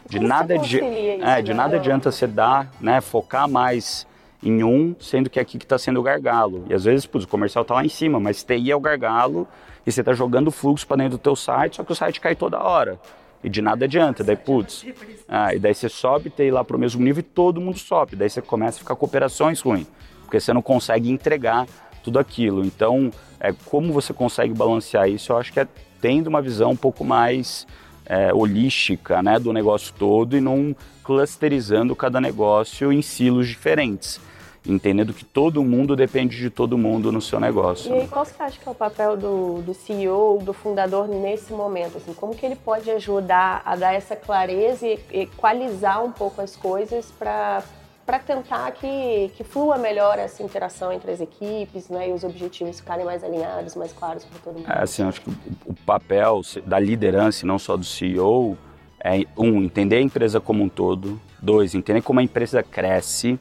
De 0.08 0.18
nada, 0.18 0.54
é, 0.54 1.42
de 1.42 1.54
nada 1.54 1.76
adianta 1.76 2.10
você 2.10 2.26
dar, 2.26 2.70
né, 2.80 3.00
focar 3.00 3.48
mais 3.48 4.06
em 4.42 4.62
um, 4.62 4.94
sendo 4.98 5.30
que 5.30 5.38
é 5.38 5.42
aqui 5.42 5.58
que 5.58 5.64
está 5.64 5.78
sendo 5.78 6.00
o 6.00 6.02
gargalo. 6.02 6.64
E 6.68 6.74
às 6.74 6.84
vezes, 6.84 7.06
putz, 7.06 7.24
o 7.24 7.28
comercial 7.28 7.62
está 7.62 7.74
lá 7.74 7.84
em 7.84 7.88
cima, 7.88 8.20
mas 8.20 8.42
TI 8.42 8.70
é 8.70 8.76
o 8.76 8.80
gargalo 8.80 9.48
e 9.86 9.92
você 9.92 10.00
está 10.00 10.12
jogando 10.12 10.50
fluxo 10.50 10.86
para 10.86 10.98
dentro 10.98 11.12
do 11.12 11.20
teu 11.20 11.36
site, 11.36 11.76
só 11.76 11.84
que 11.84 11.92
o 11.92 11.94
site 11.94 12.20
cai 12.20 12.34
toda 12.34 12.62
hora. 12.62 12.98
E 13.42 13.48
de 13.48 13.60
nada 13.60 13.84
adianta, 13.84 14.24
daí 14.24 14.36
putz. 14.36 14.86
Ah, 15.28 15.54
e 15.54 15.58
daí 15.58 15.74
você 15.74 15.88
sobe 15.88 16.30
TI 16.30 16.50
lá 16.50 16.64
para 16.64 16.76
o 16.76 16.78
mesmo 16.78 17.02
nível 17.02 17.20
e 17.20 17.22
todo 17.22 17.60
mundo 17.60 17.78
sobe. 17.78 18.16
Daí 18.16 18.28
você 18.28 18.40
começa 18.40 18.78
a 18.78 18.80
ficar 18.80 18.96
com 18.96 19.04
operações 19.04 19.60
ruins, 19.60 19.86
porque 20.22 20.40
você 20.40 20.52
não 20.52 20.62
consegue 20.62 21.10
entregar 21.10 21.66
tudo 22.02 22.18
aquilo. 22.18 22.64
Então, 22.64 23.10
é, 23.44 23.54
como 23.66 23.92
você 23.92 24.14
consegue 24.14 24.54
balancear 24.54 25.06
isso? 25.06 25.30
Eu 25.30 25.36
acho 25.36 25.52
que 25.52 25.60
é 25.60 25.68
tendo 26.00 26.28
uma 26.28 26.40
visão 26.40 26.70
um 26.70 26.76
pouco 26.76 27.04
mais 27.04 27.66
é, 28.06 28.32
holística 28.32 29.22
né, 29.22 29.38
do 29.38 29.52
negócio 29.52 29.92
todo 29.98 30.34
e 30.34 30.40
não 30.40 30.74
clusterizando 31.02 31.94
cada 31.94 32.22
negócio 32.22 32.90
em 32.90 33.02
silos 33.02 33.46
diferentes. 33.46 34.18
Entendendo 34.66 35.12
que 35.12 35.26
todo 35.26 35.62
mundo 35.62 35.94
depende 35.94 36.38
de 36.38 36.48
todo 36.48 36.78
mundo 36.78 37.12
no 37.12 37.20
seu 37.20 37.38
negócio. 37.38 37.94
E 37.94 38.00
aí, 38.00 38.08
qual 38.08 38.24
você 38.24 38.42
acha 38.42 38.58
que 38.58 38.66
é 38.66 38.72
o 38.72 38.74
papel 38.74 39.14
do, 39.14 39.60
do 39.60 39.74
CEO, 39.74 40.38
do 40.42 40.54
fundador 40.54 41.06
nesse 41.06 41.52
momento? 41.52 41.98
Assim, 41.98 42.14
como 42.14 42.34
que 42.34 42.46
ele 42.46 42.56
pode 42.56 42.90
ajudar 42.90 43.60
a 43.62 43.76
dar 43.76 43.92
essa 43.92 44.16
clareza 44.16 44.86
e 44.86 44.98
equalizar 45.12 46.02
um 46.02 46.10
pouco 46.10 46.40
as 46.40 46.56
coisas 46.56 47.12
para 47.18 47.62
para 48.06 48.18
tentar 48.18 48.70
que, 48.72 49.30
que 49.34 49.42
flua 49.42 49.78
melhor 49.78 50.18
essa 50.18 50.42
interação 50.42 50.92
entre 50.92 51.10
as 51.10 51.20
equipes 51.20 51.88
né, 51.88 52.10
e 52.10 52.12
os 52.12 52.22
objetivos 52.22 52.80
ficarem 52.80 53.04
mais 53.04 53.24
alinhados, 53.24 53.74
mais 53.74 53.92
claros 53.92 54.24
para 54.24 54.38
todo 54.40 54.54
mundo. 54.54 54.70
É, 54.70 54.82
assim, 54.82 55.02
acho 55.02 55.22
que 55.22 55.30
o 55.64 55.74
papel 55.86 56.42
da 56.66 56.78
liderança, 56.78 57.46
não 57.46 57.58
só 57.58 57.76
do 57.76 57.84
CEO, 57.84 58.58
é, 59.02 59.24
um, 59.36 59.62
entender 59.62 59.96
a 59.96 60.00
empresa 60.00 60.40
como 60.40 60.62
um 60.62 60.68
todo, 60.68 61.20
dois, 61.40 61.74
entender 61.74 62.02
como 62.02 62.20
a 62.20 62.22
empresa 62.22 62.62
cresce, 62.62 63.38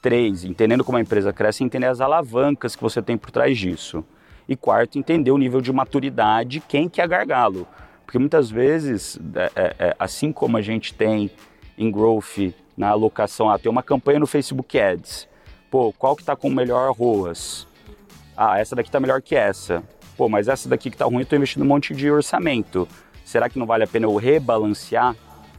três, 0.00 0.44
entendendo 0.44 0.84
como 0.84 0.98
a 0.98 1.00
empresa 1.00 1.32
cresce, 1.32 1.64
entender 1.64 1.86
as 1.86 2.00
alavancas 2.00 2.76
que 2.76 2.82
você 2.82 3.02
tem 3.02 3.16
por 3.16 3.30
trás 3.30 3.58
disso, 3.58 4.04
e 4.48 4.56
quarto, 4.56 4.98
entender 4.98 5.32
o 5.32 5.38
nível 5.38 5.60
de 5.60 5.72
maturidade, 5.72 6.60
quem 6.60 6.88
que 6.88 7.00
é 7.00 7.06
gargalo, 7.06 7.66
porque 8.06 8.18
muitas 8.18 8.48
vezes, 8.48 9.18
é, 9.34 9.50
é, 9.54 9.74
é 9.88 9.96
assim 9.98 10.32
como 10.32 10.56
a 10.56 10.62
gente 10.62 10.94
tem 10.94 11.30
em 11.76 11.90
growth 11.90 12.54
na 12.78 12.88
alocação. 12.88 13.50
Ah, 13.50 13.58
tem 13.58 13.70
uma 13.70 13.82
campanha 13.82 14.18
no 14.18 14.26
Facebook 14.26 14.78
Ads. 14.78 15.28
Pô, 15.70 15.92
qual 15.92 16.16
que 16.16 16.24
tá 16.24 16.34
com 16.34 16.48
melhor 16.48 16.90
ROAS? 16.92 17.66
Ah, 18.34 18.58
essa 18.58 18.74
daqui 18.74 18.90
tá 18.90 19.00
melhor 19.00 19.20
que 19.20 19.34
essa. 19.34 19.82
Pô, 20.16 20.28
mas 20.28 20.48
essa 20.48 20.68
daqui 20.68 20.90
que 20.90 20.96
tá 20.96 21.04
ruim, 21.04 21.20
eu 21.20 21.26
tô 21.26 21.36
investindo 21.36 21.62
um 21.62 21.66
monte 21.66 21.94
de 21.94 22.10
orçamento. 22.10 22.88
Será 23.24 23.50
que 23.50 23.58
não 23.58 23.66
vale 23.66 23.84
a 23.84 23.86
pena 23.86 24.06
eu 24.06 24.16
rebalancear 24.16 25.14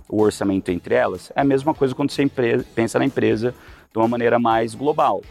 o 0.10 0.22
orçamento 0.24 0.70
entre 0.72 0.96
elas, 0.96 1.32
é 1.36 1.42
a 1.42 1.44
mesma 1.44 1.74
coisa 1.74 1.94
quando 1.94 2.10
você 2.10 2.28
pensa 2.74 2.98
na 2.98 3.06
empresa 3.06 3.54
de 3.94 4.00
uma 4.00 4.08
maneira 4.08 4.40
mais 4.40 4.74
global. 4.74 5.22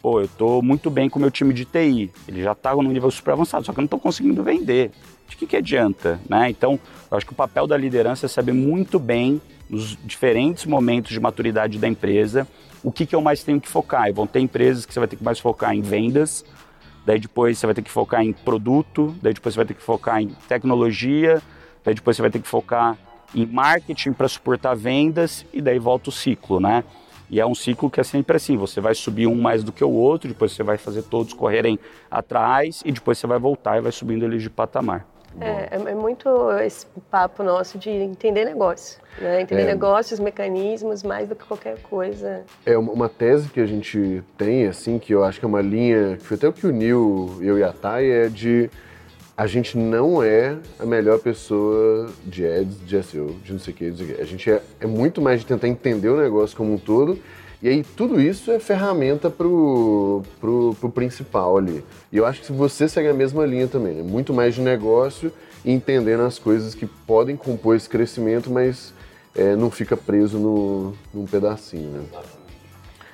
Pô, 0.00 0.20
eu 0.20 0.26
estou 0.26 0.62
muito 0.62 0.88
bem 0.88 1.10
com 1.10 1.18
o 1.18 1.22
meu 1.22 1.30
time 1.30 1.52
de 1.52 1.64
TI, 1.64 2.10
ele 2.28 2.42
já 2.42 2.52
está 2.52 2.74
no 2.74 2.82
nível 2.84 3.10
super 3.10 3.32
avançado, 3.32 3.66
só 3.66 3.72
que 3.72 3.80
eu 3.80 3.82
não 3.82 3.86
estou 3.86 3.98
conseguindo 3.98 4.44
vender. 4.44 4.92
De 5.28 5.36
que, 5.36 5.46
que 5.46 5.56
adianta? 5.56 6.20
Né? 6.28 6.48
Então, 6.48 6.78
eu 7.10 7.16
acho 7.16 7.26
que 7.26 7.32
o 7.32 7.36
papel 7.36 7.66
da 7.66 7.76
liderança 7.76 8.26
é 8.26 8.28
saber 8.28 8.52
muito 8.52 8.98
bem, 8.98 9.42
nos 9.68 9.96
diferentes 10.04 10.64
momentos 10.64 11.12
de 11.12 11.20
maturidade 11.20 11.78
da 11.78 11.88
empresa, 11.88 12.46
o 12.82 12.90
que, 12.90 13.04
que 13.04 13.14
eu 13.14 13.20
mais 13.20 13.42
tenho 13.42 13.60
que 13.60 13.68
focar. 13.68 14.08
E 14.08 14.12
vão 14.12 14.26
ter 14.26 14.40
empresas 14.40 14.86
que 14.86 14.92
você 14.92 14.98
vai 14.98 15.08
ter 15.08 15.16
que 15.16 15.24
mais 15.24 15.38
focar 15.38 15.74
em 15.74 15.82
vendas, 15.82 16.44
daí 17.04 17.18
depois 17.18 17.58
você 17.58 17.66
vai 17.66 17.74
ter 17.74 17.82
que 17.82 17.90
focar 17.90 18.22
em 18.22 18.32
produto, 18.32 19.14
daí 19.22 19.34
depois 19.34 19.54
você 19.54 19.58
vai 19.58 19.66
ter 19.66 19.74
que 19.74 19.82
focar 19.82 20.20
em 20.20 20.28
tecnologia, 20.48 21.42
daí 21.84 21.94
depois 21.94 22.16
você 22.16 22.22
vai 22.22 22.30
ter 22.30 22.40
que 22.40 22.48
focar 22.48 22.96
em 23.34 23.44
marketing 23.44 24.12
para 24.12 24.28
suportar 24.28 24.74
vendas 24.74 25.44
e 25.52 25.60
daí 25.60 25.78
volta 25.78 26.08
o 26.08 26.12
ciclo, 26.12 26.60
né? 26.60 26.84
E 27.30 27.38
é 27.38 27.46
um 27.46 27.54
ciclo 27.54 27.90
que 27.90 28.00
é 28.00 28.02
sempre 28.02 28.36
assim, 28.36 28.56
você 28.56 28.80
vai 28.80 28.94
subir 28.94 29.26
um 29.26 29.34
mais 29.34 29.62
do 29.62 29.70
que 29.70 29.84
o 29.84 29.90
outro, 29.90 30.28
depois 30.28 30.52
você 30.52 30.62
vai 30.62 30.78
fazer 30.78 31.02
todos 31.02 31.34
correrem 31.34 31.78
atrás 32.10 32.82
e 32.86 32.92
depois 32.92 33.18
você 33.18 33.26
vai 33.26 33.38
voltar 33.38 33.76
e 33.76 33.82
vai 33.82 33.92
subindo 33.92 34.24
eles 34.24 34.42
de 34.42 34.48
patamar. 34.48 35.06
É, 35.40 35.76
é, 35.76 35.90
é 35.90 35.94
muito 35.94 36.28
esse 36.60 36.86
papo 37.10 37.42
nosso 37.42 37.78
de 37.78 37.90
entender 37.90 38.44
negócio, 38.44 39.00
né? 39.20 39.42
Entender 39.42 39.62
é. 39.62 39.66
negócios, 39.66 40.18
mecanismos, 40.18 41.02
mais 41.02 41.28
do 41.28 41.36
que 41.36 41.44
qualquer 41.44 41.80
coisa. 41.82 42.42
É 42.64 42.76
uma 42.76 43.08
tese 43.08 43.48
que 43.48 43.60
a 43.60 43.66
gente 43.66 44.22
tem, 44.36 44.66
assim, 44.66 44.98
que 44.98 45.12
eu 45.12 45.22
acho 45.22 45.38
que 45.38 45.44
é 45.44 45.48
uma 45.48 45.60
linha, 45.60 46.16
que 46.16 46.24
foi 46.24 46.36
até 46.36 46.48
o 46.48 46.52
que 46.52 46.66
uniu 46.66 47.38
eu 47.40 47.58
e 47.58 47.62
a 47.62 47.72
Thay, 47.72 48.10
é 48.10 48.28
de 48.28 48.70
a 49.36 49.46
gente 49.46 49.78
não 49.78 50.20
é 50.20 50.56
a 50.80 50.84
melhor 50.84 51.20
pessoa 51.20 52.10
de 52.26 52.44
ads, 52.44 52.84
de 52.84 53.00
SEO, 53.04 53.36
de 53.44 53.52
não 53.52 53.60
sei 53.60 53.72
o 53.72 53.76
que, 53.76 53.90
não 53.90 53.96
sei 53.96 54.06
o 54.06 54.14
que. 54.16 54.20
A 54.20 54.24
gente 54.24 54.50
é, 54.50 54.60
é 54.80 54.86
muito 54.86 55.22
mais 55.22 55.38
de 55.38 55.46
tentar 55.46 55.68
entender 55.68 56.08
o 56.08 56.16
negócio 56.16 56.56
como 56.56 56.74
um 56.74 56.78
todo 56.78 57.16
e 57.62 57.68
aí 57.68 57.82
tudo 57.82 58.20
isso 58.20 58.50
é 58.50 58.58
ferramenta 58.58 59.28
pro, 59.28 60.22
pro, 60.40 60.76
pro 60.80 60.90
principal 60.90 61.56
ali. 61.56 61.84
E 62.12 62.16
eu 62.16 62.26
acho 62.26 62.42
que 62.42 62.52
você 62.52 62.88
segue 62.88 63.08
a 63.08 63.14
mesma 63.14 63.44
linha 63.44 63.66
também, 63.66 64.00
é 64.00 64.02
muito 64.02 64.32
mais 64.32 64.54
de 64.54 64.60
negócio 64.60 65.32
e 65.64 65.72
entendendo 65.72 66.22
as 66.22 66.38
coisas 66.38 66.74
que 66.74 66.86
podem 66.86 67.36
compor 67.36 67.76
esse 67.76 67.88
crescimento, 67.88 68.50
mas 68.50 68.94
é, 69.34 69.54
não 69.54 69.70
fica 69.70 69.96
preso 69.96 70.38
no, 70.38 70.94
num 71.12 71.26
pedacinho, 71.26 71.90
né? 71.90 72.04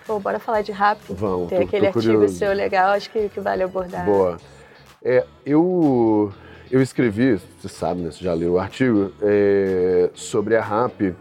Bom, 0.06 0.20
bora 0.20 0.38
falar 0.38 0.60
de 0.60 0.70
rápido. 0.70 1.14
Vamos, 1.14 1.48
Tem 1.48 1.60
tô, 1.60 1.64
aquele 1.64 1.90
tô 1.90 1.98
artigo 1.98 2.28
seu 2.28 2.52
legal, 2.52 2.90
acho 2.90 3.10
que, 3.10 3.28
que 3.30 3.40
vale 3.40 3.62
abordar. 3.62 4.04
Boa. 4.04 4.36
É, 5.02 5.24
eu, 5.44 6.32
eu 6.70 6.82
escrevi, 6.82 7.40
você 7.60 7.68
sabe, 7.68 8.02
né, 8.02 8.10
você 8.10 8.22
já 8.22 8.34
leu 8.34 8.54
o 8.54 8.58
artigo, 8.58 9.12
é, 9.22 10.10
sobre 10.14 10.56
a 10.56 10.62
RAP. 10.62 11.14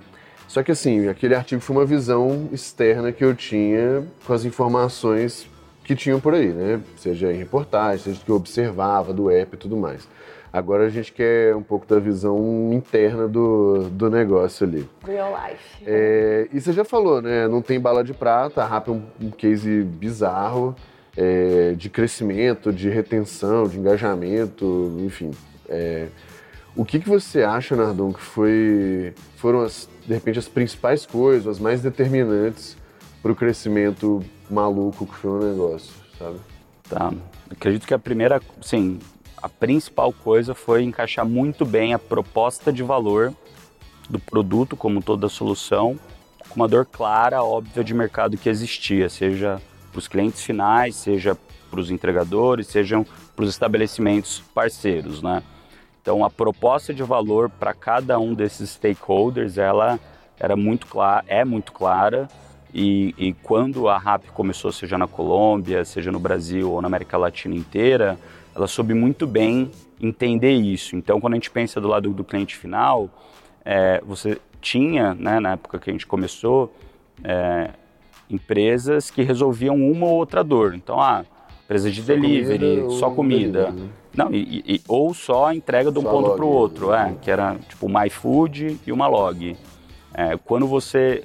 Só 0.54 0.62
que 0.62 0.72
assim, 0.72 1.08
aquele 1.08 1.34
artigo 1.34 1.60
foi 1.60 1.76
uma 1.76 1.84
visão 1.84 2.48
externa 2.52 3.12
que 3.12 3.26
eu 3.26 3.34
tinha 3.34 4.06
com 4.24 4.34
as 4.34 4.46
informações 4.46 5.50
que 5.84 5.96
tinham 5.96 6.20
por 6.20 6.36
aí, 6.36 6.50
né? 6.50 6.80
Seja 6.96 7.34
em 7.34 7.38
reportagem, 7.38 8.04
seja 8.04 8.24
que 8.24 8.30
eu 8.30 8.36
observava 8.36 9.12
do 9.12 9.32
app 9.32 9.56
e 9.56 9.58
tudo 9.58 9.76
mais. 9.76 10.08
Agora 10.54 10.86
a 10.86 10.90
gente 10.90 11.12
quer 11.12 11.56
um 11.56 11.64
pouco 11.64 11.88
da 11.88 11.98
visão 11.98 12.70
interna 12.72 13.28
do, 13.28 13.90
do 13.90 14.12
negócio 14.12 14.68
ali. 14.68 14.88
Real 15.04 15.32
life. 15.32 15.84
É, 15.88 16.48
e 16.54 16.62
você 16.62 16.72
já 16.72 16.86
falou, 16.86 17.20
né? 17.20 17.48
Não 17.48 17.60
tem 17.60 17.80
bala 17.80 18.04
de 18.04 18.14
prata, 18.14 18.62
a 18.62 18.68
RAP 18.68 18.90
é 18.90 18.92
um, 18.92 19.02
um 19.20 19.32
case 19.32 19.82
bizarro 19.82 20.76
é, 21.18 21.74
de 21.76 21.90
crescimento, 21.90 22.72
de 22.72 22.90
retenção, 22.90 23.64
de 23.68 23.80
engajamento, 23.80 25.00
enfim. 25.00 25.32
É, 25.68 26.10
o 26.76 26.84
que, 26.84 27.00
que 27.00 27.08
você 27.08 27.44
acha, 27.44 27.76
Nardon, 27.76 28.12
que 28.12 28.22
foi, 28.22 29.14
foram, 29.38 29.62
as, 29.62 29.88
de 30.06 30.14
repente, 30.14 30.40
as 30.40 30.48
principais 30.48 31.06
coisas, 31.06 31.48
as 31.48 31.60
mais 31.60 31.82
determinantes 31.82 32.76
para 33.22 33.32
o 33.32 33.36
crescimento 33.36 34.24
maluco 34.50 35.06
que 35.06 35.16
foi 35.16 35.32
o 35.32 35.52
negócio, 35.52 35.94
sabe? 36.18 36.38
Tá. 36.90 37.14
Acredito 37.50 37.88
que 37.88 37.94
a 37.94 38.00
primeira, 38.00 38.42
sim, 38.62 39.00
a 39.42 39.48
principal 39.48 40.12
coisa 40.12 40.54
foi 40.54 40.84
encaixar 40.84 41.26
muito 41.26 41.66
bem 41.66 41.94
a 41.94 42.00
proposta 42.00 42.72
de 42.74 42.82
valor 42.82 43.34
do 44.10 44.20
produto, 44.20 44.76
como 44.76 45.02
toda 45.02 45.30
solução, 45.30 45.98
com 46.50 46.56
uma 46.56 46.68
dor 46.68 46.86
clara, 46.86 47.44
óbvia 47.44 47.84
de 47.84 47.94
mercado 47.94 48.38
que 48.38 48.50
existia, 48.50 49.10
seja 49.10 49.62
para 49.92 50.00
os 50.00 50.08
clientes 50.08 50.44
finais, 50.44 50.96
seja 50.96 51.38
para 51.70 51.80
os 51.80 51.90
entregadores, 51.90 52.68
sejam 52.68 53.06
para 53.36 53.44
os 53.44 53.50
estabelecimentos 53.50 54.44
parceiros, 54.54 55.22
né? 55.22 55.44
Então 56.04 56.26
a 56.26 56.30
proposta 56.30 56.94
de 56.94 57.02
valor 57.02 57.50
para 57.50 57.74
cada 57.74 58.20
um 58.20 58.34
desses 58.34 58.72
stakeholders, 58.72 59.58
ela 59.58 59.98
era 60.38 60.54
muito 60.54 60.86
clara, 60.86 61.24
é 61.28 61.46
muito 61.46 61.72
clara 61.72 62.28
e, 62.74 63.16
e, 63.18 63.34
quando 63.34 63.88
a 63.88 63.98
RAP 63.98 64.26
começou, 64.34 64.72
seja 64.72 64.98
na 64.98 65.08
Colômbia, 65.08 65.86
seja 65.86 66.12
no 66.12 66.20
Brasil 66.20 66.72
ou 66.72 66.82
na 66.82 66.88
América 66.88 67.18
Latina 67.18 67.56
inteira, 67.56 68.20
ela 68.54 68.68
soube 68.68 68.94
muito 68.94 69.26
bem 69.26 69.72
entender 70.02 70.52
isso. 70.52 70.98
Então 70.98 71.22
quando 71.22 71.34
a 71.34 71.36
gente 71.38 71.50
pensa 71.50 71.80
do 71.80 71.88
lado 71.88 72.10
do 72.10 72.24
cliente 72.24 72.58
final, 72.58 73.10
é, 73.64 74.02
você 74.06 74.38
tinha, 74.60 75.14
né, 75.14 75.40
na 75.40 75.54
época 75.54 75.80
que 75.80 75.90
a 75.90 75.94
gente 75.94 76.06
começou, 76.06 76.76
é, 77.24 77.70
empresas 78.30 79.10
que 79.10 79.22
resolviam 79.22 79.78
uma 79.78 80.06
ou 80.08 80.16
outra 80.16 80.44
dor. 80.44 80.76
Então, 80.76 81.00
ah, 81.00 81.24
empresa 81.64 81.90
de 81.90 82.02
só 82.02 82.08
delivery, 82.08 82.82
comida, 82.82 82.90
só 82.90 83.10
comida. 83.10 83.66
Delivery. 83.68 84.03
Não, 84.16 84.32
e, 84.32 84.64
e, 84.66 84.82
ou 84.88 85.14
só 85.14 85.48
a 85.48 85.56
entrega 85.56 85.92
de 85.92 85.98
um 85.98 86.04
só 86.04 86.12
ponto 86.12 86.36
para 86.36 86.46
o 86.46 86.50
outro, 86.50 86.94
é, 86.94 87.16
que 87.22 87.32
era 87.32 87.56
tipo 87.68 87.86
uma 87.86 88.06
iFood 88.08 88.80
e 88.86 88.92
uma 88.92 89.08
log. 89.08 89.58
É, 90.14 90.38
quando 90.38 90.68
você 90.68 91.24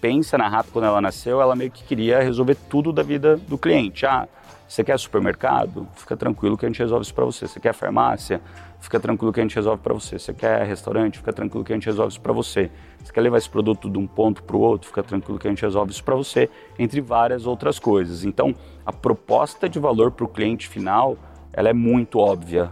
pensa 0.00 0.36
na 0.36 0.48
RAP 0.48 0.66
quando 0.72 0.84
ela 0.84 1.00
nasceu, 1.00 1.40
ela 1.40 1.56
meio 1.56 1.70
que 1.70 1.82
queria 1.82 2.22
resolver 2.22 2.56
tudo 2.68 2.92
da 2.92 3.02
vida 3.02 3.36
do 3.36 3.56
cliente. 3.56 4.04
Ah, 4.04 4.28
você 4.68 4.84
quer 4.84 4.98
supermercado? 4.98 5.88
Fica 5.94 6.16
tranquilo 6.16 6.56
que 6.56 6.66
a 6.66 6.68
gente 6.68 6.78
resolve 6.78 7.04
isso 7.04 7.14
para 7.14 7.24
você. 7.24 7.46
Você 7.48 7.58
quer 7.58 7.72
farmácia? 7.72 8.40
fica 8.80 8.98
tranquilo 8.98 9.32
que 9.32 9.38
a 9.38 9.42
gente 9.42 9.54
resolve 9.54 9.82
para 9.82 9.94
você. 9.94 10.18
Você 10.18 10.32
quer 10.32 10.64
restaurante, 10.64 11.18
fica 11.18 11.32
tranquilo 11.32 11.64
que 11.64 11.72
a 11.72 11.76
gente 11.76 11.86
resolve 11.86 12.10
isso 12.10 12.20
para 12.20 12.32
você. 12.32 12.70
Você 13.02 13.12
quer 13.12 13.20
levar 13.20 13.38
esse 13.38 13.48
produto 13.48 13.88
de 13.88 13.98
um 13.98 14.06
ponto 14.06 14.42
para 14.42 14.56
o 14.56 14.60
outro, 14.60 14.88
fica 14.88 15.02
tranquilo 15.02 15.38
que 15.38 15.46
a 15.46 15.50
gente 15.50 15.62
resolve 15.62 15.92
isso 15.92 16.02
para 16.02 16.16
você, 16.16 16.48
entre 16.78 17.00
várias 17.00 17.46
outras 17.46 17.78
coisas. 17.78 18.24
Então, 18.24 18.54
a 18.84 18.92
proposta 18.92 19.68
de 19.68 19.78
valor 19.78 20.10
para 20.10 20.24
o 20.24 20.28
cliente 20.28 20.66
final, 20.68 21.16
ela 21.52 21.68
é 21.68 21.72
muito 21.72 22.18
óbvia, 22.18 22.70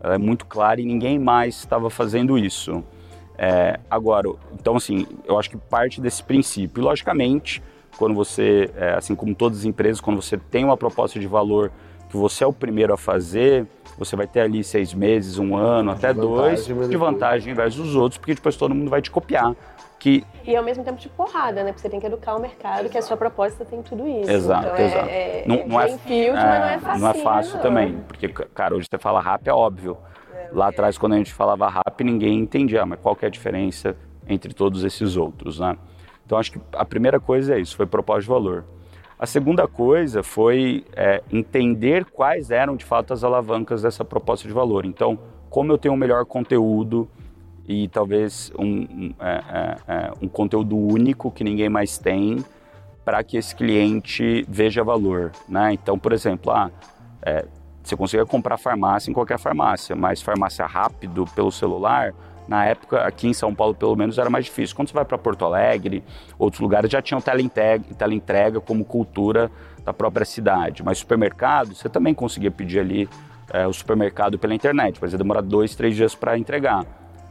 ela 0.00 0.14
é 0.14 0.18
muito 0.18 0.46
clara 0.46 0.80
e 0.80 0.84
ninguém 0.84 1.18
mais 1.18 1.56
estava 1.56 1.90
fazendo 1.90 2.38
isso. 2.38 2.82
É, 3.36 3.78
agora, 3.88 4.28
então 4.52 4.76
assim, 4.76 5.06
eu 5.24 5.38
acho 5.38 5.48
que 5.48 5.56
parte 5.56 6.00
desse 6.00 6.22
princípio. 6.22 6.80
E 6.80 6.84
logicamente, 6.84 7.62
quando 7.96 8.14
você, 8.14 8.70
é, 8.76 8.94
assim 8.94 9.14
como 9.14 9.34
todas 9.34 9.58
as 9.58 9.64
empresas, 9.64 10.00
quando 10.00 10.20
você 10.20 10.36
tem 10.36 10.64
uma 10.64 10.76
proposta 10.76 11.18
de 11.18 11.26
valor 11.26 11.70
que 12.08 12.16
você 12.16 12.42
é 12.42 12.46
o 12.46 12.52
primeiro 12.52 12.92
a 12.92 12.96
fazer, 12.96 13.66
você 13.98 14.16
vai 14.16 14.26
ter 14.26 14.40
ali 14.40 14.64
seis 14.64 14.94
meses, 14.94 15.38
um 15.38 15.56
ano, 15.56 15.90
até 15.90 16.14
dois 16.14 16.66
de 16.66 16.96
vantagem 16.96 17.52
versus 17.52 17.88
os 17.88 17.96
outros, 17.96 18.18
porque 18.18 18.34
depois 18.34 18.56
todo 18.56 18.74
mundo 18.74 18.90
vai 18.90 19.02
te 19.02 19.10
copiar. 19.10 19.54
Que... 19.98 20.24
E 20.48 20.56
ao 20.56 20.64
mesmo 20.64 20.82
tempo 20.82 20.98
de 20.98 21.10
porrada, 21.10 21.62
né? 21.62 21.72
Porque 21.72 21.82
você 21.82 21.90
tem 21.90 22.00
que 22.00 22.06
educar 22.06 22.34
o 22.34 22.40
mercado, 22.40 22.88
que 22.88 22.96
a 22.96 23.02
sua 23.02 23.18
proposta 23.18 23.66
tem 23.66 23.82
tudo 23.82 24.08
isso. 24.08 24.30
Exato, 24.30 24.66
então, 24.66 24.78
exato. 24.78 25.08
É, 25.10 25.40
é, 25.40 25.44
não, 25.46 25.68
não 25.68 25.78
é, 25.78 25.98
field, 25.98 26.38
é, 26.38 26.42
mas 26.42 26.58
não 26.58 26.68
é 26.68 26.78
fácil. 26.78 27.00
Não 27.00 27.10
é 27.10 27.14
fácil 27.14 27.54
não. 27.56 27.62
também, 27.62 27.98
porque, 28.08 28.28
cara, 28.28 28.74
hoje 28.74 28.86
você 28.90 28.98
fala 28.98 29.20
rap 29.20 29.46
é 29.46 29.52
óbvio. 29.52 29.98
É, 30.34 30.48
Lá 30.50 30.68
atrás, 30.68 30.96
quando 30.96 31.12
a 31.12 31.16
gente 31.18 31.34
falava 31.34 31.68
rap, 31.68 32.02
ninguém 32.02 32.38
entendia, 32.38 32.86
mas 32.86 32.98
qual 32.98 33.14
que 33.14 33.26
é 33.26 33.28
a 33.28 33.30
diferença 33.30 33.94
entre 34.26 34.54
todos 34.54 34.84
esses 34.84 35.18
outros, 35.18 35.60
né? 35.60 35.76
Então, 36.24 36.38
acho 36.38 36.52
que 36.52 36.60
a 36.72 36.84
primeira 36.84 37.20
coisa 37.20 37.54
é 37.54 37.60
isso, 37.60 37.76
foi 37.76 37.84
propósito 37.84 38.22
de 38.22 38.30
valor. 38.30 38.64
A 39.18 39.26
segunda 39.26 39.68
coisa 39.68 40.22
foi 40.22 40.86
é, 40.96 41.22
entender 41.30 42.06
quais 42.06 42.50
eram 42.50 42.74
de 42.74 42.86
fato 42.86 43.12
as 43.12 43.22
alavancas 43.22 43.82
dessa 43.82 44.02
proposta 44.02 44.48
de 44.48 44.54
valor. 44.54 44.86
Então, 44.86 45.18
como 45.50 45.70
eu 45.70 45.76
tenho 45.76 45.92
um 45.92 45.96
melhor 45.98 46.24
conteúdo 46.24 47.06
e 47.68 47.86
talvez 47.86 48.50
um, 48.58 49.12
é, 49.20 49.42
é, 49.52 49.76
é 49.86 50.12
um 50.22 50.26
conteúdo 50.26 50.74
único 50.74 51.30
que 51.30 51.44
ninguém 51.44 51.68
mais 51.68 51.98
tem 51.98 52.42
para 53.04 53.22
que 53.22 53.36
esse 53.36 53.54
cliente 53.54 54.44
veja 54.48 54.82
valor. 54.82 55.32
Né? 55.46 55.74
Então, 55.74 55.98
por 55.98 56.14
exemplo, 56.14 56.50
ah, 56.50 56.70
é, 57.20 57.44
você 57.82 57.94
consegue 57.94 58.24
comprar 58.24 58.56
farmácia 58.56 59.10
em 59.10 59.14
qualquer 59.14 59.38
farmácia, 59.38 59.94
mas 59.94 60.22
farmácia 60.22 60.64
rápido 60.64 61.26
pelo 61.34 61.52
celular, 61.52 62.14
na 62.48 62.64
época, 62.64 63.02
aqui 63.02 63.28
em 63.28 63.34
São 63.34 63.54
Paulo, 63.54 63.74
pelo 63.74 63.94
menos, 63.94 64.16
era 64.16 64.30
mais 64.30 64.46
difícil. 64.46 64.74
Quando 64.74 64.88
você 64.88 64.94
vai 64.94 65.04
para 65.04 65.18
Porto 65.18 65.44
Alegre, 65.44 66.02
outros 66.38 66.60
lugares 66.62 66.90
já 66.90 67.02
tinham 67.02 67.20
teleentrega, 67.20 67.84
teleentrega 67.94 68.58
como 68.58 68.86
cultura 68.86 69.50
da 69.84 69.92
própria 69.92 70.24
cidade. 70.24 70.82
Mas 70.82 70.96
supermercado, 70.96 71.74
você 71.74 71.90
também 71.90 72.14
conseguia 72.14 72.50
pedir 72.50 72.80
ali 72.80 73.06
é, 73.52 73.66
o 73.66 73.72
supermercado 73.72 74.38
pela 74.38 74.54
internet, 74.54 74.98
mas 75.00 75.12
ia 75.12 75.18
demorar 75.18 75.42
dois, 75.42 75.74
três 75.74 75.94
dias 75.94 76.14
para 76.14 76.38
entregar. 76.38 76.86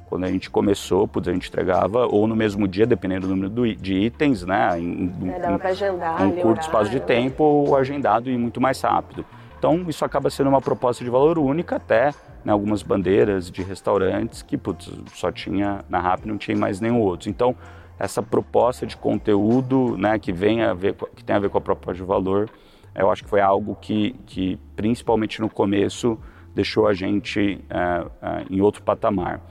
Quando 0.07 0.23
a 0.23 0.31
gente 0.31 0.49
começou, 0.49 1.07
putz, 1.07 1.27
a 1.27 1.33
gente 1.33 1.49
entregava 1.49 2.07
ou 2.07 2.27
no 2.27 2.35
mesmo 2.35 2.67
dia, 2.67 2.85
dependendo 2.85 3.27
do 3.27 3.35
número 3.35 3.75
de 3.75 3.93
itens, 3.93 4.43
né? 4.45 4.79
Em, 4.79 5.13
é, 5.27 5.39
dava 5.39 5.67
agendar. 5.67 6.21
Em 6.21 6.27
um 6.27 6.31
curto 6.41 6.61
espaço 6.61 6.89
de 6.89 6.99
tempo, 6.99 7.75
agendado 7.75 8.29
e 8.29 8.37
muito 8.37 8.61
mais 8.61 8.79
rápido. 8.81 9.25
Então, 9.57 9.85
isso 9.87 10.05
acaba 10.05 10.29
sendo 10.29 10.49
uma 10.49 10.61
proposta 10.61 11.03
de 11.03 11.09
valor 11.09 11.37
única 11.37 11.75
até 11.75 12.11
né, 12.47 12.53
algumas 12.53 12.81
bandeiras 12.81 13.51
de 13.51 13.61
restaurantes 13.61 14.41
que 14.41 14.57
putz, 14.57 14.89
só 15.13 15.29
tinha 15.31 15.83
na 15.89 15.99
RAP, 15.99 16.25
não 16.25 16.37
tinha 16.37 16.55
mais 16.55 16.79
nenhum 16.79 17.01
outro. 17.01 17.29
Então, 17.29 17.53
essa 17.99 18.23
proposta 18.23 18.85
de 18.85 18.95
conteúdo 18.95 19.97
né, 19.97 20.17
que, 20.17 20.31
vem 20.31 20.63
a 20.63 20.73
ver, 20.73 20.95
que 21.13 21.25
tem 21.25 21.35
a 21.35 21.39
ver 21.39 21.49
com 21.49 21.57
a 21.57 21.61
proposta 21.61 22.01
de 22.01 22.07
valor, 22.07 22.49
eu 22.95 23.11
acho 23.11 23.23
que 23.23 23.29
foi 23.29 23.41
algo 23.41 23.75
que, 23.81 24.15
que 24.25 24.57
principalmente 24.77 25.41
no 25.41 25.49
começo, 25.49 26.17
deixou 26.55 26.87
a 26.87 26.93
gente 26.93 27.59
é, 27.69 28.05
é, 28.21 28.45
em 28.49 28.61
outro 28.61 28.81
patamar. 28.81 29.41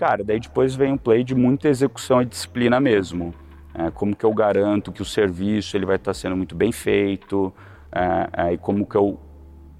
Cara, 0.00 0.24
daí 0.24 0.40
depois 0.40 0.74
vem 0.74 0.94
um 0.94 0.96
play 0.96 1.22
de 1.22 1.34
muita 1.34 1.68
execução 1.68 2.22
e 2.22 2.24
disciplina 2.24 2.80
mesmo. 2.80 3.34
É, 3.74 3.90
como 3.90 4.16
que 4.16 4.24
eu 4.24 4.32
garanto 4.32 4.90
que 4.90 5.02
o 5.02 5.04
serviço 5.04 5.76
ele 5.76 5.84
vai 5.84 5.96
estar 5.96 6.14
sendo 6.14 6.34
muito 6.34 6.54
bem 6.54 6.72
feito 6.72 7.52
e 8.50 8.56
como 8.56 8.86
que 8.86 8.96
eu 8.96 9.20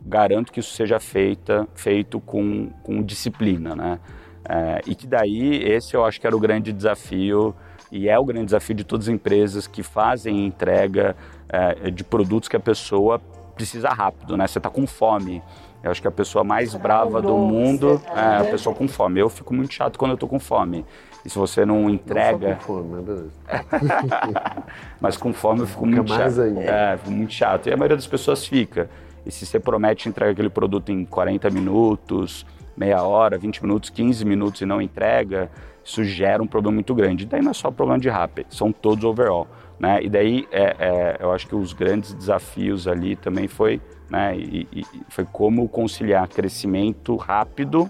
garanto 0.04 0.52
que 0.52 0.60
isso 0.60 0.74
seja 0.74 1.00
feita, 1.00 1.66
feito 1.74 2.20
com, 2.20 2.68
com 2.82 3.02
disciplina, 3.02 3.74
né? 3.74 3.98
É, 4.46 4.82
e 4.86 4.94
que 4.94 5.06
daí 5.06 5.56
esse 5.64 5.96
eu 5.96 6.04
acho 6.04 6.20
que 6.20 6.26
era 6.26 6.36
o 6.36 6.40
grande 6.40 6.70
desafio 6.70 7.54
e 7.90 8.06
é 8.06 8.18
o 8.18 8.24
grande 8.24 8.44
desafio 8.44 8.74
de 8.74 8.84
todas 8.84 9.08
as 9.08 9.14
empresas 9.14 9.66
que 9.66 9.82
fazem 9.82 10.44
entrega 10.44 11.16
é, 11.48 11.90
de 11.90 12.04
produtos 12.04 12.46
que 12.46 12.56
a 12.56 12.60
pessoa 12.60 13.18
precisa 13.54 13.88
rápido, 13.88 14.36
né? 14.36 14.46
Você 14.46 14.58
está 14.58 14.68
com 14.68 14.86
fome. 14.86 15.42
Eu 15.82 15.90
acho 15.90 16.00
que 16.02 16.08
a 16.08 16.10
pessoa 16.10 16.44
mais 16.44 16.74
brava 16.74 17.22
do 17.22 17.36
mundo 17.36 18.00
é 18.14 18.36
a 18.36 18.44
pessoa 18.44 18.74
com 18.74 18.86
fome. 18.86 19.20
Eu 19.20 19.28
fico 19.28 19.54
muito 19.54 19.72
chato 19.72 19.98
quando 19.98 20.10
eu 20.10 20.14
estou 20.14 20.28
com 20.28 20.38
fome. 20.38 20.84
E 21.24 21.30
se 21.30 21.38
você 21.38 21.64
não 21.64 21.88
entrega. 21.88 22.50
Não 22.50 22.56
com 22.56 22.62
fome, 22.62 22.88
mas 22.90 23.04
beleza. 23.04 23.30
mas 25.00 25.16
com 25.16 25.32
fome 25.32 25.60
eu 25.60 25.66
fico 25.66 25.86
fica 25.86 25.96
muito 25.96 26.14
chato. 26.14 26.40
Ainda. 26.40 26.60
É, 26.60 26.96
fico 26.96 27.10
muito 27.10 27.32
chato. 27.32 27.68
E 27.68 27.72
a 27.72 27.76
maioria 27.76 27.96
das 27.96 28.06
pessoas 28.06 28.46
fica. 28.46 28.90
E 29.24 29.30
se 29.30 29.44
você 29.46 29.58
promete 29.58 30.08
entregar 30.08 30.32
aquele 30.32 30.50
produto 30.50 30.90
em 30.90 31.04
40 31.04 31.50
minutos, 31.50 32.46
meia 32.76 33.02
hora, 33.02 33.36
20 33.36 33.62
minutos, 33.62 33.90
15 33.90 34.24
minutos 34.24 34.60
e 34.62 34.66
não 34.66 34.80
entrega, 34.80 35.50
isso 35.84 36.02
gera 36.04 36.42
um 36.42 36.46
problema 36.46 36.74
muito 36.74 36.94
grande. 36.94 37.24
E 37.24 37.26
daí 37.26 37.42
não 37.42 37.50
é 37.50 37.54
só 37.54 37.70
problema 37.70 37.98
de 37.98 38.08
rap, 38.08 38.46
são 38.48 38.72
todos 38.72 39.04
overall. 39.04 39.46
Né? 39.78 40.02
E 40.02 40.08
daí 40.08 40.46
é, 40.50 40.76
é, 40.78 41.16
eu 41.20 41.32
acho 41.32 41.46
que 41.46 41.54
os 41.54 41.72
grandes 41.72 42.12
desafios 42.14 42.86
ali 42.86 43.16
também 43.16 43.48
foi, 43.48 43.80
né, 44.10 44.36
e, 44.36 44.66
e 44.72 44.84
foi 45.08 45.24
como 45.24 45.68
conciliar 45.68 46.28
crescimento 46.28 47.16
rápido 47.16 47.88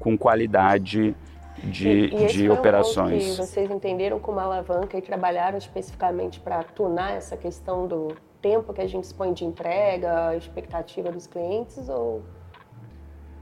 com 0.00 0.16
qualidade 0.16 1.14
de, 1.62 1.88
e, 1.88 2.24
e 2.24 2.26
de 2.26 2.50
operações. 2.50 3.38
Um 3.38 3.44
vocês 3.44 3.70
entenderam 3.70 4.18
como 4.18 4.40
alavanca 4.40 4.96
e 4.96 5.02
trabalharam 5.02 5.58
especificamente 5.58 6.40
para 6.40 6.62
tunar 6.62 7.12
essa 7.12 7.36
questão 7.36 7.86
do 7.86 8.16
tempo 8.40 8.72
que 8.72 8.80
a 8.80 8.86
gente 8.86 9.04
expõe 9.04 9.32
de 9.32 9.44
entrega, 9.44 10.28
a 10.28 10.36
expectativa 10.36 11.12
dos 11.12 11.26
clientes 11.26 11.88
ou 11.88 12.22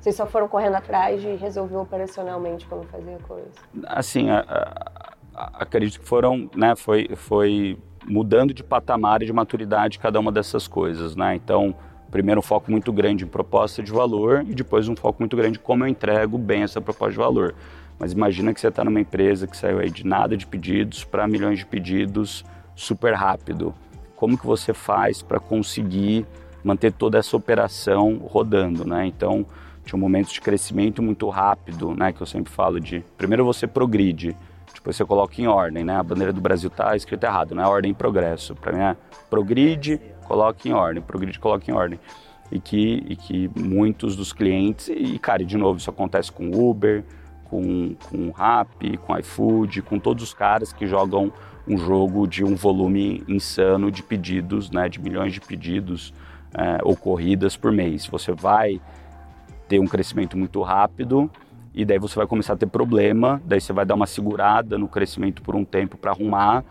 vocês 0.01 0.17
só 0.17 0.27
foram 0.27 0.49
correndo 0.49 0.77
atrás 0.77 1.21
de 1.21 1.35
resolver 1.37 1.77
operacionalmente 1.77 2.67
como 2.67 2.85
fazer 2.85 3.17
a 3.17 3.19
coisa? 3.19 3.51
Assim, 3.87 4.31
a, 4.31 4.41
a, 4.41 5.13
a, 5.35 5.63
acredito 5.63 6.01
que 6.01 6.07
foram, 6.07 6.49
né, 6.57 6.75
foi, 6.75 7.11
foi 7.15 7.79
mudando 8.07 8.55
de 8.55 8.65
patamar 8.65 9.23
e 9.23 9.27
de 9.27 9.33
maturidade 9.33 9.99
cada 9.99 10.19
uma 10.19 10.33
dessas 10.33 10.67
coisas, 10.67 11.15
né? 11.15 11.35
Então, 11.35 11.75
primeiro 12.11 12.41
um 12.41 12.43
foco 12.43 12.71
muito 12.71 12.93
grande 12.93 13.25
em 13.25 13.27
proposta 13.27 13.83
de 13.83 13.93
valor 13.93 14.45
e 14.47 14.55
depois 14.55 14.89
um 14.89 14.97
foco 14.97 15.21
muito 15.21 15.37
grande 15.37 15.59
em 15.59 15.63
como 15.63 15.85
eu 15.85 15.89
entrego 15.89 16.37
bem 16.37 16.63
essa 16.63 16.81
proposta 16.81 17.13
de 17.13 17.19
valor. 17.19 17.55
Mas 17.99 18.13
imagina 18.13 18.53
que 18.55 18.61
você 18.61 18.69
está 18.69 18.83
numa 18.83 19.01
empresa 19.01 19.47
que 19.47 19.57
saiu 19.57 19.79
aí 19.79 19.91
de 19.91 20.07
nada 20.07 20.37
de 20.37 20.47
pedidos 20.47 21.05
para 21.05 21.27
milhões 21.29 21.59
de 21.59 21.67
pedidos 21.67 22.45
super 22.75 23.15
rápido. 23.15 23.75
Como 24.17 24.39
que 24.39 24.47
você 24.47 24.73
faz 24.73 25.23
para 25.23 25.39
conseguir 25.39 26.27
manter 26.65 26.93
toda 26.93 27.19
essa 27.19 27.37
operação 27.37 28.17
rodando, 28.17 28.87
né? 28.87 29.07
Então, 29.07 29.47
tinha 29.85 29.99
momentos 29.99 30.33
de 30.33 30.41
crescimento 30.41 31.03
muito 31.03 31.29
rápido, 31.29 31.95
né? 31.95 32.13
Que 32.13 32.21
eu 32.21 32.27
sempre 32.27 32.53
falo 32.53 32.81
de, 32.81 33.05
primeiro 33.17 33.45
você 33.45 33.67
progride, 33.67 34.37
depois 34.75 34.97
você 34.97 35.05
coloca 35.05 35.41
em 35.41 35.47
ordem, 35.47 35.85
né? 35.85 35.97
A 35.97 36.03
bandeira 36.03 36.33
do 36.33 36.41
Brasil 36.41 36.71
tá 36.71 36.97
escrita 36.97 37.27
errado, 37.27 37.55
não 37.55 37.63
é 37.63 37.67
ordem 37.67 37.91
e 37.91 37.95
progresso. 37.95 38.55
Para 38.55 38.73
mim 38.73 38.81
é 38.81 38.97
progride, 39.29 40.01
coloque 40.31 40.69
em 40.69 40.73
ordem, 40.73 41.03
progride, 41.03 41.41
coloque 41.41 41.73
em 41.73 41.75
ordem. 41.75 41.99
E 42.53 42.61
que, 42.61 43.05
e 43.09 43.17
que 43.17 43.51
muitos 43.59 44.15
dos 44.15 44.33
clientes, 44.33 44.89
e 44.89 45.19
cara, 45.19 45.45
de 45.45 45.57
novo, 45.57 45.79
isso 45.79 45.91
acontece 45.91 46.31
com 46.31 46.51
Uber, 46.51 47.05
com, 47.45 47.97
com 48.09 48.29
o 48.29 48.31
Rappi, 48.31 48.97
com 48.97 49.13
o 49.13 49.19
iFood, 49.19 49.83
com 49.83 49.99
todos 49.99 50.23
os 50.23 50.33
caras 50.33 50.73
que 50.73 50.87
jogam 50.87 51.33
um 51.67 51.77
jogo 51.77 52.29
de 52.29 52.45
um 52.45 52.55
volume 52.55 53.25
insano 53.27 53.91
de 53.91 54.05
pedidos, 54.05 54.71
né, 54.71 54.89
de 54.89 55.01
milhões 55.01 55.33
de 55.33 55.41
pedidos 55.41 56.15
é, 56.55 56.79
ocorridas 56.85 57.57
por 57.57 57.73
mês. 57.73 58.07
Você 58.07 58.33
vai 58.33 58.81
ter 59.69 59.81
um 59.81 59.87
crescimento 59.87 60.39
muito 60.39 60.63
rápido 60.63 61.29
e 61.75 61.85
daí 61.85 61.99
você 61.99 62.15
vai 62.15 62.27
começar 62.27 62.53
a 62.53 62.57
ter 62.57 62.67
problema, 62.67 63.41
daí 63.45 63.61
você 63.61 63.73
vai 63.73 63.85
dar 63.85 63.95
uma 63.95 64.07
segurada 64.07 64.79
no 64.79 64.89
crescimento 64.89 65.43
por 65.43 65.57
um 65.57 65.65
tempo 65.65 65.97
para 65.97 66.13
arrumar 66.13 66.65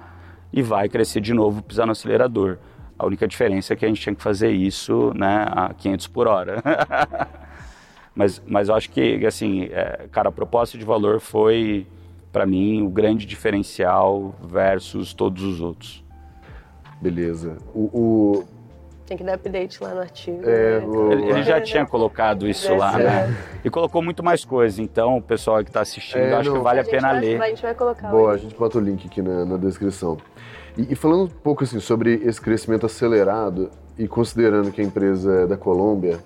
e 0.51 0.61
vai 0.61 0.87
crescer 0.87 1.19
de 1.21 1.33
novo, 1.33 1.61
pisar 1.61 1.85
no 1.85 1.91
acelerador. 1.91 2.57
A 2.99 3.05
única 3.05 3.25
diferença 3.25 3.71
é 3.71 3.75
que 3.77 3.85
a 3.85 3.87
gente 3.87 4.01
tinha 4.01 4.13
que 4.13 4.21
fazer 4.21 4.51
isso 4.51 5.13
né, 5.15 5.45
a 5.49 5.73
500 5.73 6.07
por 6.07 6.27
hora. 6.27 6.61
Mas, 8.15 8.41
mas 8.45 8.67
eu 8.67 8.75
acho 8.75 8.89
que, 8.89 9.25
assim, 9.25 9.69
é, 9.71 10.07
cara, 10.11 10.27
a 10.27 10.31
proposta 10.31 10.77
de 10.77 10.83
valor 10.83 11.21
foi, 11.21 11.87
para 12.33 12.45
mim, 12.45 12.81
o 12.81 12.89
grande 12.89 13.25
diferencial 13.25 14.35
versus 14.43 15.13
todos 15.13 15.41
os 15.41 15.61
outros. 15.61 16.03
Beleza. 17.01 17.55
O, 17.73 17.79
o... 17.79 18.43
Tem 19.05 19.15
que 19.15 19.23
dar 19.23 19.35
update 19.35 19.81
lá 19.81 19.93
no 19.95 20.01
artigo. 20.01 20.41
É, 20.43 20.81
né? 20.81 20.85
o... 20.85 21.11
ele, 21.13 21.29
ele, 21.29 21.43
já 21.43 21.61
tinha 21.61 21.85
colocado 21.87 22.45
isso 22.45 22.75
lá, 22.75 22.97
né? 22.97 23.33
E 23.63 23.69
colocou 23.69 24.01
muito 24.01 24.21
mais 24.21 24.43
coisa. 24.43 24.81
Então, 24.81 25.15
o 25.15 25.21
pessoal 25.21 25.63
que 25.63 25.69
está 25.69 25.79
assistindo, 25.79 26.19
é, 26.19 26.33
acho 26.33 26.49
não... 26.49 26.57
que 26.57 26.63
vale 26.63 26.79
a, 26.79 26.83
a 26.83 26.85
pena 26.85 27.11
vai, 27.11 27.21
ler. 27.21 27.41
A 27.41 27.47
gente 27.47 27.61
vai 27.61 27.73
colocar. 27.73 28.09
Boa, 28.09 28.33
a 28.33 28.37
gente 28.37 28.53
bota 28.53 28.77
o 28.77 28.81
link 28.81 29.07
aqui 29.07 29.21
na, 29.21 29.45
na 29.45 29.55
descrição. 29.55 30.17
E, 30.79 30.93
e, 30.93 30.95
falando 30.95 31.25
um 31.25 31.27
pouco 31.27 31.65
assim 31.65 31.81
sobre 31.81 32.21
esse 32.23 32.39
crescimento 32.39 32.85
acelerado 32.85 33.69
e 33.97 34.07
considerando 34.07 34.71
que 34.71 34.79
a 34.79 34.83
empresa 34.83 35.41
é 35.41 35.45
da 35.45 35.57
Colômbia, 35.57 36.19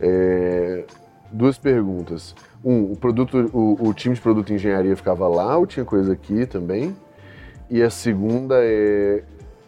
é, 0.00 0.86
duas 1.30 1.58
perguntas. 1.58 2.34
Um, 2.64 2.92
o, 2.92 2.96
produto, 2.96 3.50
o, 3.52 3.88
o, 3.88 3.92
time 3.92 4.14
de 4.14 4.20
produto 4.22 4.50
e 4.50 4.54
engenharia 4.54 4.96
ficava 4.96 5.28
lá 5.28 5.58
ou 5.58 5.66
tinha 5.66 5.84
coisa 5.84 6.14
aqui 6.14 6.46
também? 6.46 6.96
E 7.68 7.82
a 7.82 7.90
segunda 7.90 8.54
é 8.62 9.24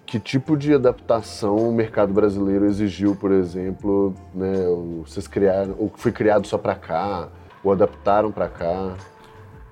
que 0.07 0.19
tipo 0.19 0.57
de 0.57 0.73
adaptação 0.73 1.57
o 1.57 1.73
mercado 1.73 2.11
brasileiro 2.11 2.65
exigiu, 2.65 3.15
por 3.15 3.33
exemplo, 3.33 4.15
né, 4.35 4.55
vocês 5.05 5.29
criaram, 5.29 5.75
ou 5.79 5.93
foi 5.95 6.13
criado 6.13 6.47
só 6.47 6.57
para 6.57 6.75
cá, 6.75 7.29
ou 7.63 7.73
adaptaram 7.73 8.33
para 8.33 8.49
cá? 8.49 8.97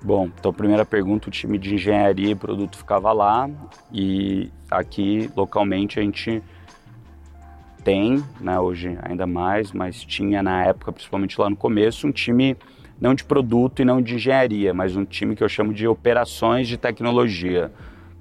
Bom, 0.01 0.29
então 0.39 0.53
primeira 0.53 0.85
pergunta, 0.85 1.27
o 1.27 1.31
time 1.31 1.57
de 1.57 1.75
engenharia 1.75 2.31
e 2.31 2.35
produto 2.35 2.77
ficava 2.77 3.11
lá 3.11 3.49
e 3.91 4.49
aqui 4.71 5.29
localmente 5.35 5.99
a 5.99 6.01
gente 6.01 6.41
tem, 7.83 8.23
né, 8.39 8.57
hoje 8.59 8.97
ainda 9.01 9.27
mais, 9.27 9.73
mas 9.73 10.03
tinha 10.03 10.41
na 10.41 10.65
época, 10.65 10.93
principalmente 10.93 11.39
lá 11.39 11.49
no 11.49 11.55
começo, 11.55 12.07
um 12.07 12.11
time 12.11 12.55
não 12.99 13.13
de 13.13 13.25
produto 13.25 13.81
e 13.81 13.85
não 13.85 14.01
de 14.01 14.15
engenharia, 14.15 14.73
mas 14.73 14.95
um 14.95 15.03
time 15.03 15.35
que 15.35 15.43
eu 15.43 15.49
chamo 15.49 15.73
de 15.73 15.85
operações 15.85 16.67
de 16.67 16.77
tecnologia, 16.77 17.71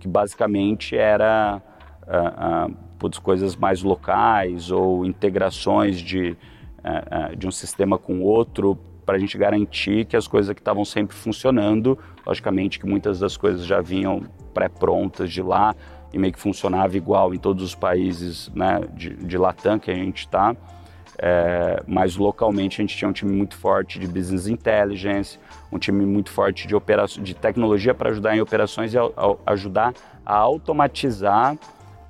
que 0.01 0.09
basicamente 0.09 0.97
era 0.97 1.63
uh, 2.07 3.09
uh, 3.09 3.21
coisas 3.21 3.55
mais 3.55 3.83
locais 3.83 4.71
ou 4.71 5.05
integrações 5.05 6.01
de, 6.01 6.37
uh, 6.81 7.37
de 7.37 7.47
um 7.47 7.51
sistema 7.51 7.99
com 7.99 8.21
outro 8.21 8.79
para 9.09 9.17
a 9.17 9.19
gente 9.19 9.39
garantir 9.39 10.05
que 10.05 10.15
as 10.19 10.29
coisas 10.29 10.53
que 10.53 10.61
estavam 10.61 10.85
sempre 10.85 11.17
funcionando, 11.17 11.99
logicamente 12.27 12.79
que 12.79 12.85
muitas 12.85 13.19
das 13.19 13.39
coisas 13.39 13.65
já 13.65 13.81
vinham 13.81 14.21
pré-prontas 14.53 15.33
de 15.33 15.41
lá, 15.41 15.75
e 16.13 16.19
meio 16.19 16.31
que 16.31 16.39
funcionava 16.39 16.95
igual 16.95 17.33
em 17.33 17.39
todos 17.39 17.65
os 17.65 17.75
países 17.75 18.51
né, 18.55 18.81
de, 18.93 19.15
de 19.15 19.39
Latam 19.39 19.79
que 19.79 19.91
a 19.91 19.95
gente 19.95 20.19
está. 20.19 20.55
É, 21.17 21.83
mas 21.87 22.17
localmente 22.17 22.83
a 22.83 22.85
gente 22.85 22.99
tinha 22.99 23.09
um 23.09 23.13
time 23.13 23.33
muito 23.33 23.57
forte 23.57 23.99
de 23.99 24.07
business 24.07 24.47
intelligence, 24.47 25.39
um 25.73 25.79
time 25.79 26.05
muito 26.05 26.31
forte 26.31 26.69
de, 26.69 26.77
operação, 26.77 27.23
de 27.23 27.33
tecnologia 27.33 27.95
para 27.95 28.11
ajudar 28.11 28.37
em 28.37 28.43
operações 28.43 28.93
e 28.93 28.99
a, 28.99 29.05
a, 29.05 29.53
ajudar 29.53 29.95
a 30.25 30.35
automatizar 30.37 31.57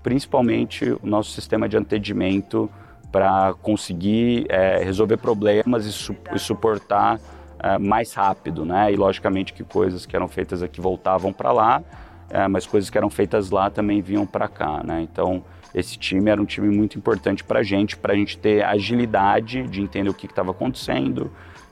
principalmente 0.03 0.91
o 1.01 1.07
nosso 1.07 1.31
sistema 1.31 1.68
de 1.68 1.77
atendimento 1.77 2.68
para 3.11 3.55
conseguir 3.63 4.47
é, 4.49 4.83
resolver 4.83 5.17
problemas 5.17 5.87
e, 5.87 5.93
su 5.93 6.15
e 6.35 6.39
suportar 6.39 7.19
é, 7.59 7.79
mais 7.79 8.13
rápido, 8.13 8.65
né? 8.65 8.93
E 8.93 8.97
logicamente 8.97 9.53
que 9.53 9.65
coisas 9.65 10.07
que 10.07 10.15
eram 10.15 10.29
feitas 10.29 10.63
aqui 10.63 10.81
voltavam 10.81 11.33
para 11.33 11.53
lá 11.53 11.83
é, 12.31 12.47
mas 12.47 12.67
coisas 12.67 12.91
que 12.91 12.99
eram 12.99 13.09
feitas 13.09 13.51
lá 13.51 13.71
também 13.71 14.03
vinham 14.03 14.27
para 14.27 14.49
cá, 14.49 14.83
né? 14.85 15.01
Então 15.03 15.43
esse 15.75 15.99
time 15.99 16.31
era 16.31 16.41
um 16.41 16.45
time 16.45 16.69
muito 16.75 16.99
importante 16.99 17.43
para 17.43 17.61
a 17.61 17.63
gente, 17.63 17.97
para 17.97 18.13
a 18.13 18.17
gente 18.17 18.39
ter 18.39 18.65
agilidade 18.65 19.63
de 19.65 19.81
entender 19.81 20.11
o 20.11 20.15
que 20.15 20.27
estava 20.27 20.51
acontecendo, 20.51 21.31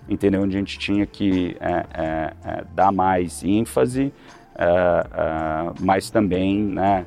entender 0.08 0.38
onde 0.38 0.56
a 0.56 0.58
gente 0.58 0.78
tinha 0.78 1.06
que 1.06 1.56
é, 1.60 1.86
é, 1.94 2.32
é 2.44 2.64
dar 2.74 2.92
mais 2.92 3.42
ênfase, 3.42 4.12
mas 5.80 6.10
também 6.10 6.62
né, 6.62 7.06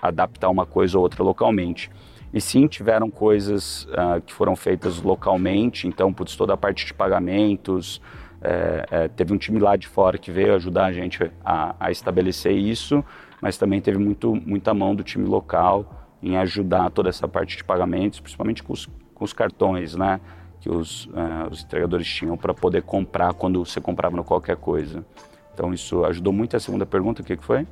adaptar 0.00 0.50
uma 0.50 0.66
coisa 0.66 0.98
ou 0.98 1.04
outra 1.04 1.22
localmente. 1.22 1.90
E 2.32 2.40
sim, 2.40 2.66
tiveram 2.66 3.10
coisas 3.10 3.84
uh, 3.84 4.20
que 4.24 4.32
foram 4.32 4.56
feitas 4.56 5.02
localmente, 5.02 5.86
então, 5.86 6.12
putz, 6.12 6.34
toda 6.34 6.54
a 6.54 6.56
parte 6.56 6.86
de 6.86 6.94
pagamentos, 6.94 8.00
é, 8.44 8.86
é, 8.90 9.08
teve 9.08 9.32
um 9.32 9.38
time 9.38 9.60
lá 9.60 9.76
de 9.76 9.86
fora 9.86 10.18
que 10.18 10.32
veio 10.32 10.54
ajudar 10.56 10.86
a 10.86 10.92
gente 10.92 11.30
a, 11.44 11.76
a, 11.78 11.90
estabelecer 11.92 12.52
isso, 12.52 13.04
mas 13.40 13.56
também 13.56 13.80
teve 13.80 13.98
muito, 13.98 14.34
muita 14.34 14.74
mão 14.74 14.94
do 14.96 15.04
time 15.04 15.28
local 15.28 16.08
em 16.20 16.36
ajudar 16.36 16.90
toda 16.90 17.08
essa 17.08 17.28
parte 17.28 17.56
de 17.56 17.62
pagamentos, 17.62 18.18
principalmente 18.18 18.62
com 18.62 18.72
os, 18.72 18.88
com 19.14 19.24
os 19.24 19.32
cartões, 19.32 19.94
né? 19.94 20.20
Que 20.60 20.70
os, 20.70 21.06
uh, 21.06 21.48
os 21.50 21.62
entregadores 21.62 22.06
tinham 22.06 22.36
para 22.36 22.54
poder 22.54 22.82
comprar 22.82 23.32
quando 23.34 23.64
você 23.64 23.80
comprava 23.80 24.16
no 24.16 24.24
qualquer 24.24 24.56
coisa. 24.56 25.04
Então 25.54 25.72
isso 25.72 26.04
ajudou 26.04 26.32
muito. 26.32 26.56
A 26.56 26.60
segunda 26.60 26.86
pergunta, 26.86 27.22
o 27.22 27.24
que, 27.24 27.36
que 27.36 27.44
foi? 27.44 27.66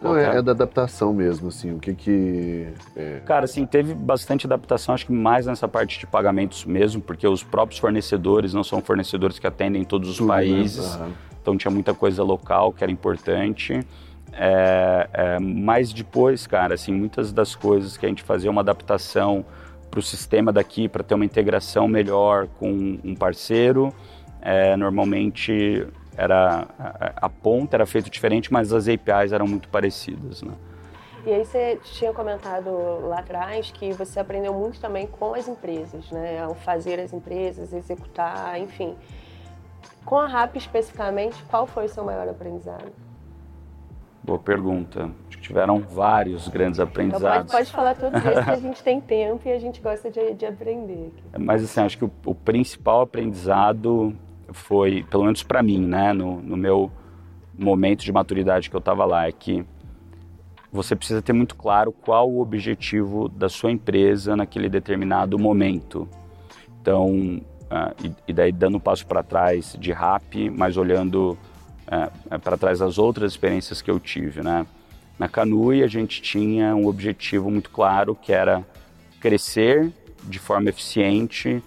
Não, 0.00 0.16
é, 0.16 0.38
é, 0.38 0.42
da 0.42 0.50
adaptação 0.50 1.12
mesmo, 1.12 1.48
assim, 1.48 1.72
o 1.72 1.78
que 1.78 1.94
que... 1.94 2.68
É... 2.96 3.20
Cara, 3.24 3.44
assim, 3.44 3.64
teve 3.64 3.94
bastante 3.94 4.46
adaptação, 4.46 4.94
acho 4.94 5.06
que 5.06 5.12
mais 5.12 5.46
nessa 5.46 5.68
parte 5.68 5.98
de 5.98 6.06
pagamentos 6.06 6.64
mesmo, 6.64 7.00
porque 7.00 7.26
os 7.26 7.44
próprios 7.44 7.78
fornecedores 7.78 8.52
não 8.52 8.64
são 8.64 8.80
fornecedores 8.80 9.38
que 9.38 9.46
atendem 9.46 9.84
todos 9.84 10.08
os 10.08 10.16
Tudo, 10.16 10.28
né? 10.28 10.34
países, 10.34 10.96
né? 10.96 11.12
então 11.40 11.56
tinha 11.56 11.70
muita 11.70 11.94
coisa 11.94 12.22
local 12.24 12.72
que 12.72 12.82
era 12.82 12.90
importante. 12.90 13.80
É, 14.32 15.08
é, 15.12 15.38
mas 15.38 15.92
depois, 15.92 16.46
cara, 16.46 16.74
assim, 16.74 16.92
muitas 16.92 17.32
das 17.32 17.54
coisas 17.54 17.96
que 17.96 18.04
a 18.04 18.08
gente 18.08 18.22
fazia 18.22 18.50
uma 18.50 18.62
adaptação 18.62 19.44
para 19.90 20.00
o 20.00 20.02
sistema 20.02 20.50
daqui, 20.50 20.88
para 20.88 21.02
ter 21.02 21.14
uma 21.14 21.24
integração 21.24 21.86
melhor 21.86 22.48
com 22.58 22.98
um 23.04 23.14
parceiro, 23.14 23.94
é, 24.40 24.74
normalmente 24.76 25.86
era 26.16 26.66
a, 26.78 27.26
a, 27.26 27.28
ponta 27.28 27.76
era 27.76 27.86
feita 27.86 28.10
diferente, 28.10 28.52
mas 28.52 28.72
as 28.72 28.88
APIs 28.88 29.32
eram 29.32 29.46
muito 29.46 29.68
parecidas, 29.68 30.42
né? 30.42 30.52
E 31.24 31.32
aí 31.32 31.44
você 31.44 31.78
tinha 31.84 32.12
comentado 32.12 32.68
lá 33.06 33.20
atrás 33.20 33.70
que 33.70 33.92
você 33.92 34.18
aprendeu 34.18 34.52
muito 34.52 34.80
também 34.80 35.06
com 35.06 35.34
as 35.34 35.46
empresas, 35.46 36.10
né? 36.10 36.42
Ao 36.42 36.54
fazer 36.54 36.98
as 36.98 37.12
empresas, 37.12 37.72
executar, 37.72 38.58
enfim. 38.60 38.96
Com 40.04 40.18
a 40.18 40.26
RAP 40.26 40.56
especificamente, 40.56 41.42
qual 41.44 41.66
foi 41.66 41.84
o 41.84 41.88
seu 41.88 42.04
maior 42.04 42.28
aprendizado? 42.28 42.92
Boa 44.22 44.38
pergunta. 44.38 45.10
Tiveram 45.40 45.80
vários 45.80 46.46
grandes 46.48 46.78
aprendizados. 46.78 47.46
Então 47.46 47.58
pode, 47.58 47.70
pode 47.70 47.72
falar 47.72 47.94
todos 47.96 48.24
eles 48.24 48.44
que 48.44 48.50
a 48.50 48.56
gente 48.60 48.82
tem 48.82 49.00
tempo 49.00 49.48
e 49.48 49.52
a 49.52 49.58
gente 49.58 49.80
gosta 49.80 50.10
de, 50.10 50.34
de 50.34 50.46
aprender. 50.46 51.12
Aqui. 51.32 51.44
Mas 51.44 51.64
assim, 51.64 51.80
acho 51.80 51.98
que 51.98 52.04
o, 52.04 52.10
o 52.26 52.34
principal 52.34 53.00
aprendizado 53.00 54.16
foi, 54.52 55.04
pelo 55.10 55.24
menos 55.24 55.42
para 55.42 55.62
mim, 55.62 55.80
né, 55.80 56.12
no, 56.12 56.40
no, 56.40 56.56
meu 56.56 56.90
momento 57.56 58.04
de 58.04 58.12
maturidade 58.12 58.70
que 58.70 58.76
eu 58.76 58.78
estava 58.80 59.04
lá, 59.04 59.26
é 59.26 59.32
que 59.32 59.64
você 60.70 60.96
precisa 60.96 61.20
ter 61.20 61.32
muito 61.32 61.54
claro 61.54 61.92
qual 61.92 62.30
o 62.30 62.40
objetivo 62.40 63.28
da 63.28 63.48
sua 63.48 63.70
empresa 63.70 64.34
naquele 64.34 64.68
determinado 64.68 65.38
momento. 65.38 66.08
Então, 66.80 67.10
uh, 67.10 67.94
e, 68.02 68.12
e, 68.28 68.32
daí 68.32 68.50
dando 68.50 68.78
um 68.78 68.80
passo 68.80 69.06
para 69.06 69.22
trás 69.22 69.76
de 69.78 69.92
rap, 69.92 70.50
mas 70.50 70.76
olhando 70.76 71.38
uh, 71.86 72.38
para 72.40 72.56
trás 72.56 72.78
das 72.78 72.98
outras 72.98 73.32
experiências 73.32 73.82
que 73.82 73.90
eu 73.90 74.00
tive, 74.00 74.42
né? 74.42 74.66
Na 75.18 75.28
Canui 75.28 75.82
a 75.82 75.86
gente 75.86 76.22
tinha 76.22 76.74
um 76.74 76.86
objetivo 76.86 77.50
muito 77.50 77.70
claro 77.70 78.14
que 78.14 78.32
era 78.32 78.66
crescer 79.20 79.92
de 80.24 80.38
forma 80.38 80.70
eficiente 80.70 81.62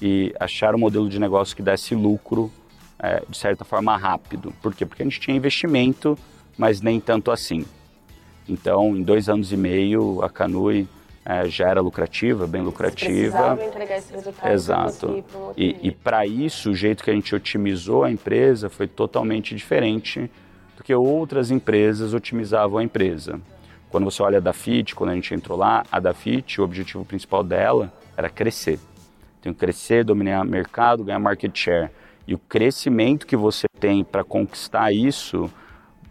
e 0.00 0.34
achar 0.38 0.74
um 0.74 0.78
modelo 0.78 1.08
de 1.08 1.18
negócio 1.18 1.54
que 1.54 1.62
desse 1.62 1.94
lucro 1.94 2.50
é, 2.98 3.22
de 3.28 3.36
certa 3.36 3.64
forma 3.64 3.96
rápido. 3.96 4.52
Por 4.62 4.74
quê? 4.74 4.86
Porque 4.86 5.02
a 5.02 5.06
gente 5.06 5.20
tinha 5.20 5.36
investimento, 5.36 6.18
mas 6.56 6.80
nem 6.80 7.00
tanto 7.00 7.30
assim. 7.30 7.64
Então, 8.48 8.96
em 8.96 9.02
dois 9.02 9.28
anos 9.28 9.52
e 9.52 9.56
meio, 9.56 10.22
a 10.22 10.28
Canui 10.28 10.86
é, 11.24 11.48
já 11.48 11.68
era 11.68 11.80
lucrativa, 11.80 12.46
bem 12.46 12.62
lucrativa. 12.62 13.58
Entregar 13.62 13.96
esse 13.96 14.12
resultado 14.12 14.52
Exato. 14.52 15.24
e, 15.56 15.76
e 15.82 15.90
para 15.90 16.26
isso, 16.26 16.70
o 16.70 16.74
jeito 16.74 17.02
que 17.02 17.10
a 17.10 17.14
gente 17.14 17.34
otimizou 17.34 18.04
a 18.04 18.10
empresa 18.10 18.68
foi 18.68 18.86
totalmente 18.86 19.54
diferente 19.54 20.30
do 20.76 20.84
que 20.84 20.94
outras 20.94 21.50
empresas 21.50 22.12
otimizavam 22.12 22.78
a 22.78 22.84
empresa. 22.84 23.40
Quando 23.88 24.04
você 24.04 24.22
olha 24.22 24.38
a 24.38 24.40
Dafit, 24.40 24.94
quando 24.94 25.10
a 25.10 25.14
gente 25.14 25.32
entrou 25.32 25.56
lá, 25.56 25.84
a 25.90 26.00
Dafit, 26.00 26.60
o 26.60 26.64
objetivo 26.64 27.04
principal 27.04 27.42
dela 27.42 27.92
era 28.16 28.28
crescer. 28.28 28.78
Tem 29.44 29.52
que 29.52 29.60
crescer, 29.60 30.02
dominar 30.04 30.42
mercado, 30.42 31.04
ganhar 31.04 31.18
market 31.18 31.54
share. 31.54 31.90
E 32.26 32.32
o 32.32 32.38
crescimento 32.38 33.26
que 33.26 33.36
você 33.36 33.66
tem 33.78 34.02
para 34.02 34.24
conquistar 34.24 34.90
isso, 34.90 35.52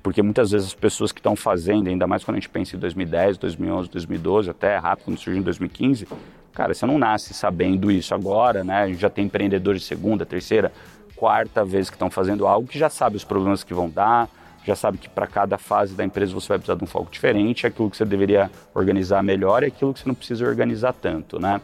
porque 0.03 0.21
muitas 0.21 0.51
vezes 0.51 0.67
as 0.67 0.73
pessoas 0.75 1.11
que 1.11 1.19
estão 1.19 1.35
fazendo, 1.35 1.89
ainda 1.89 2.05
mais 2.05 2.23
quando 2.23 2.37
a 2.37 2.39
gente 2.39 2.49
pensa 2.49 2.75
em 2.75 2.79
2010, 2.79 3.39
2011, 3.39 3.89
2012, 3.89 4.49
até 4.51 4.77
rápido, 4.77 5.05
quando 5.05 5.17
surgiu 5.17 5.41
em 5.41 5.43
2015, 5.43 6.07
cara, 6.53 6.75
você 6.75 6.85
não 6.85 6.99
nasce 6.99 7.33
sabendo 7.33 7.89
isso 7.89 8.13
agora, 8.13 8.63
né? 8.63 8.83
A 8.83 8.87
gente 8.87 9.01
já 9.01 9.09
tem 9.09 9.25
empreendedores 9.25 9.81
de 9.81 9.87
segunda, 9.87 10.27
terceira, 10.27 10.71
quarta 11.15 11.65
vez 11.65 11.89
que 11.89 11.95
estão 11.95 12.11
fazendo 12.11 12.45
algo 12.45 12.67
que 12.67 12.77
já 12.77 12.87
sabe 12.87 13.15
os 13.15 13.23
problemas 13.23 13.63
que 13.63 13.73
vão 13.73 13.89
dar, 13.89 14.29
já 14.63 14.75
sabe 14.75 14.99
que 14.99 15.09
para 15.09 15.25
cada 15.25 15.57
fase 15.57 15.95
da 15.95 16.05
empresa 16.05 16.31
você 16.35 16.49
vai 16.49 16.59
precisar 16.59 16.75
de 16.75 16.83
um 16.83 16.87
foco 16.87 17.11
diferente, 17.11 17.65
aquilo 17.65 17.89
que 17.89 17.97
você 17.97 18.05
deveria 18.05 18.51
organizar 18.75 19.23
melhor 19.23 19.63
e 19.63 19.65
aquilo 19.65 19.91
que 19.91 20.01
você 20.01 20.07
não 20.07 20.13
precisa 20.13 20.45
organizar 20.45 20.93
tanto, 20.93 21.39
né? 21.39 21.59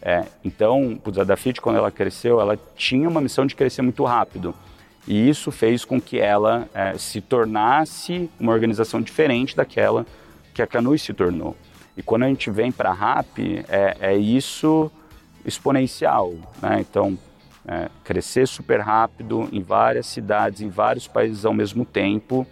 É, 0.00 0.24
então, 0.44 0.98
a 1.18 1.24
Dafit, 1.24 1.60
quando 1.60 1.76
ela 1.76 1.90
cresceu, 1.90 2.40
ela 2.40 2.58
tinha 2.76 3.08
uma 3.08 3.20
missão 3.20 3.46
de 3.46 3.54
crescer 3.54 3.82
muito 3.82 4.04
rápido. 4.04 4.54
E 5.06 5.28
isso 5.28 5.50
fez 5.50 5.84
com 5.84 6.00
que 6.00 6.18
ela 6.18 6.68
é, 6.74 6.96
se 6.98 7.20
tornasse 7.20 8.30
uma 8.38 8.52
organização 8.52 9.00
diferente 9.00 9.56
daquela 9.56 10.06
que 10.52 10.62
a 10.62 10.66
Canui 10.66 10.98
se 10.98 11.12
tornou. 11.14 11.56
E 11.96 12.02
quando 12.02 12.24
a 12.24 12.28
gente 12.28 12.50
vem 12.50 12.70
para 12.70 12.90
a 12.90 12.92
RAP, 12.92 13.38
é, 13.68 13.96
é, 14.00 14.16
isso 14.16 14.90
exponencial. 15.44 16.34
Né? 16.62 16.80
Então, 16.80 17.18
é, 17.66 17.88
crescer 18.04 18.46
super 18.46 18.80
rápido 18.80 19.48
em 19.52 19.62
várias 19.62 20.06
cidades, 20.06 20.60
em 20.60 20.68
vários 20.68 21.06
países 21.06 21.44
ao 21.44 21.52
mesmo 21.52 21.84
tempo, 21.84 22.46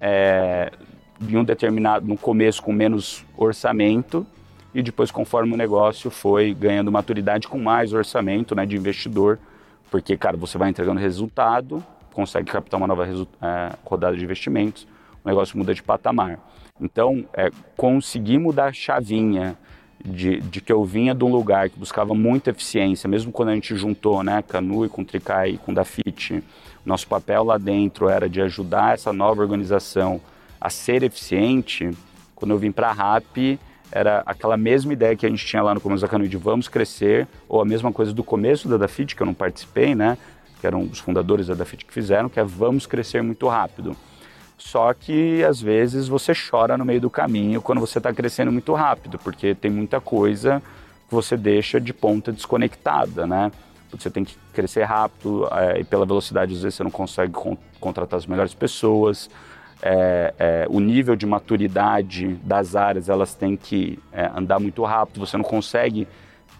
é, 0.00 0.72
em 1.20 1.36
um 1.36 1.44
determinado, 1.44 2.06
no 2.06 2.16
começo 2.16 2.62
com 2.62 2.72
menos 2.72 3.24
orçamento, 3.36 4.26
e 4.76 4.82
depois, 4.82 5.10
conforme 5.10 5.54
o 5.54 5.56
negócio 5.56 6.10
foi 6.10 6.52
ganhando 6.52 6.92
maturidade 6.92 7.48
com 7.48 7.58
mais 7.58 7.94
orçamento 7.94 8.54
né, 8.54 8.66
de 8.66 8.76
investidor, 8.76 9.38
porque, 9.90 10.18
cara, 10.18 10.36
você 10.36 10.58
vai 10.58 10.68
entregando 10.68 11.00
resultado, 11.00 11.82
consegue 12.12 12.52
captar 12.52 12.76
uma 12.78 12.86
nova 12.86 13.08
é, 13.08 13.72
rodada 13.82 14.14
de 14.14 14.22
investimentos, 14.22 14.86
o 15.24 15.28
negócio 15.28 15.56
muda 15.56 15.74
de 15.74 15.82
patamar. 15.82 16.38
Então, 16.78 17.24
é, 17.32 17.50
conseguir 17.74 18.36
mudar 18.36 18.66
a 18.66 18.72
chavinha 18.74 19.56
de, 20.04 20.42
de, 20.42 20.60
que 20.60 20.70
eu 20.70 20.84
vinha 20.84 21.14
de 21.14 21.24
um 21.24 21.32
lugar 21.32 21.70
que 21.70 21.78
buscava 21.78 22.12
muita 22.14 22.50
eficiência, 22.50 23.08
mesmo 23.08 23.32
quando 23.32 23.48
a 23.48 23.54
gente 23.54 23.74
juntou 23.74 24.22
né, 24.22 24.42
Canui 24.46 24.90
com 24.90 25.02
Tricai 25.02 25.58
com 25.64 25.72
Dafit, 25.72 26.44
nosso 26.84 27.08
papel 27.08 27.44
lá 27.44 27.56
dentro 27.56 28.10
era 28.10 28.28
de 28.28 28.42
ajudar 28.42 28.92
essa 28.92 29.10
nova 29.10 29.40
organização 29.40 30.20
a 30.60 30.68
ser 30.68 31.02
eficiente. 31.02 31.90
Quando 32.34 32.50
eu 32.50 32.58
vim 32.58 32.70
para 32.70 32.90
a 32.90 32.92
RAP, 32.92 33.58
era 33.90 34.22
aquela 34.26 34.56
mesma 34.56 34.92
ideia 34.92 35.16
que 35.16 35.24
a 35.24 35.28
gente 35.28 35.44
tinha 35.44 35.62
lá 35.62 35.74
no 35.74 35.80
começo 35.80 36.02
da 36.02 36.08
Canoe 36.08 36.28
de 36.28 36.36
vamos 36.36 36.68
crescer, 36.68 37.26
ou 37.48 37.60
a 37.60 37.64
mesma 37.64 37.92
coisa 37.92 38.12
do 38.12 38.24
começo 38.24 38.68
da 38.68 38.76
Dafit, 38.76 39.14
que 39.14 39.22
eu 39.22 39.26
não 39.26 39.34
participei, 39.34 39.94
né? 39.94 40.18
Que 40.60 40.66
eram 40.66 40.82
os 40.82 40.98
fundadores 40.98 41.46
da 41.46 41.54
Dafit 41.54 41.84
que 41.84 41.92
fizeram, 41.92 42.28
que 42.28 42.40
é 42.40 42.44
vamos 42.44 42.86
crescer 42.86 43.22
muito 43.22 43.46
rápido. 43.48 43.96
Só 44.58 44.92
que 44.94 45.44
às 45.44 45.60
vezes 45.60 46.08
você 46.08 46.32
chora 46.34 46.76
no 46.78 46.84
meio 46.84 47.00
do 47.00 47.10
caminho 47.10 47.60
quando 47.60 47.80
você 47.80 47.98
está 47.98 48.12
crescendo 48.12 48.50
muito 48.50 48.72
rápido, 48.72 49.18
porque 49.18 49.54
tem 49.54 49.70
muita 49.70 50.00
coisa 50.00 50.62
que 51.08 51.14
você 51.14 51.36
deixa 51.36 51.80
de 51.80 51.92
ponta 51.92 52.32
desconectada, 52.32 53.26
né? 53.26 53.52
Você 53.92 54.10
tem 54.10 54.24
que 54.24 54.36
crescer 54.52 54.82
rápido 54.82 55.48
é, 55.52 55.80
e 55.80 55.84
pela 55.84 56.04
velocidade 56.04 56.52
às 56.54 56.62
vezes 56.62 56.74
você 56.74 56.82
não 56.82 56.90
consegue 56.90 57.32
con 57.32 57.56
contratar 57.78 58.18
as 58.18 58.26
melhores 58.26 58.54
pessoas 58.54 59.30
é, 59.82 60.34
é, 60.38 60.66
o 60.70 60.80
nível 60.80 61.14
de 61.14 61.26
maturidade 61.26 62.28
das 62.42 62.74
áreas 62.74 63.08
elas 63.08 63.34
têm 63.34 63.56
que 63.56 63.98
é, 64.12 64.30
andar 64.34 64.58
muito 64.58 64.82
rápido, 64.84 65.20
você 65.24 65.36
não 65.36 65.44
consegue 65.44 66.08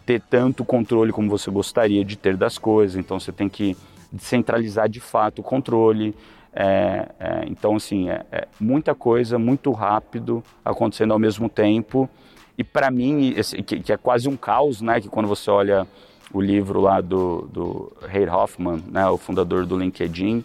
ter 0.04 0.20
tanto 0.20 0.64
controle 0.64 1.12
como 1.12 1.28
você 1.28 1.50
gostaria 1.50 2.04
de 2.04 2.16
ter 2.16 2.36
das 2.36 2.58
coisas, 2.58 2.96
então 2.96 3.18
você 3.18 3.32
tem 3.32 3.48
que 3.48 3.76
descentralizar 4.12 4.88
de 4.88 5.00
fato 5.00 5.40
o 5.40 5.42
controle. 5.42 6.14
É, 6.52 7.08
é, 7.18 7.44
então, 7.48 7.76
assim, 7.76 8.08
é, 8.08 8.24
é, 8.30 8.48
muita 8.58 8.94
coisa, 8.94 9.38
muito 9.38 9.72
rápido 9.72 10.42
acontecendo 10.64 11.12
ao 11.12 11.18
mesmo 11.18 11.48
tempo. 11.48 12.08
E 12.56 12.64
para 12.64 12.90
mim, 12.90 13.34
esse, 13.36 13.62
que, 13.62 13.80
que, 13.80 13.92
é 13.92 13.96
quase 13.96 14.28
um 14.28 14.36
caos, 14.36 14.80
né? 14.80 15.00
Que 15.00 15.08
quando 15.08 15.26
você 15.26 15.50
olha 15.50 15.86
o 16.32 16.40
livro 16.40 16.80
lá 16.80 17.00
do, 17.00 17.48
do 17.52 17.92
Reid 18.06 18.30
Hoffman, 18.30 18.82
né, 18.88 19.06
o 19.08 19.16
fundador 19.16 19.66
do 19.66 19.78
LinkedIn, 19.78 20.44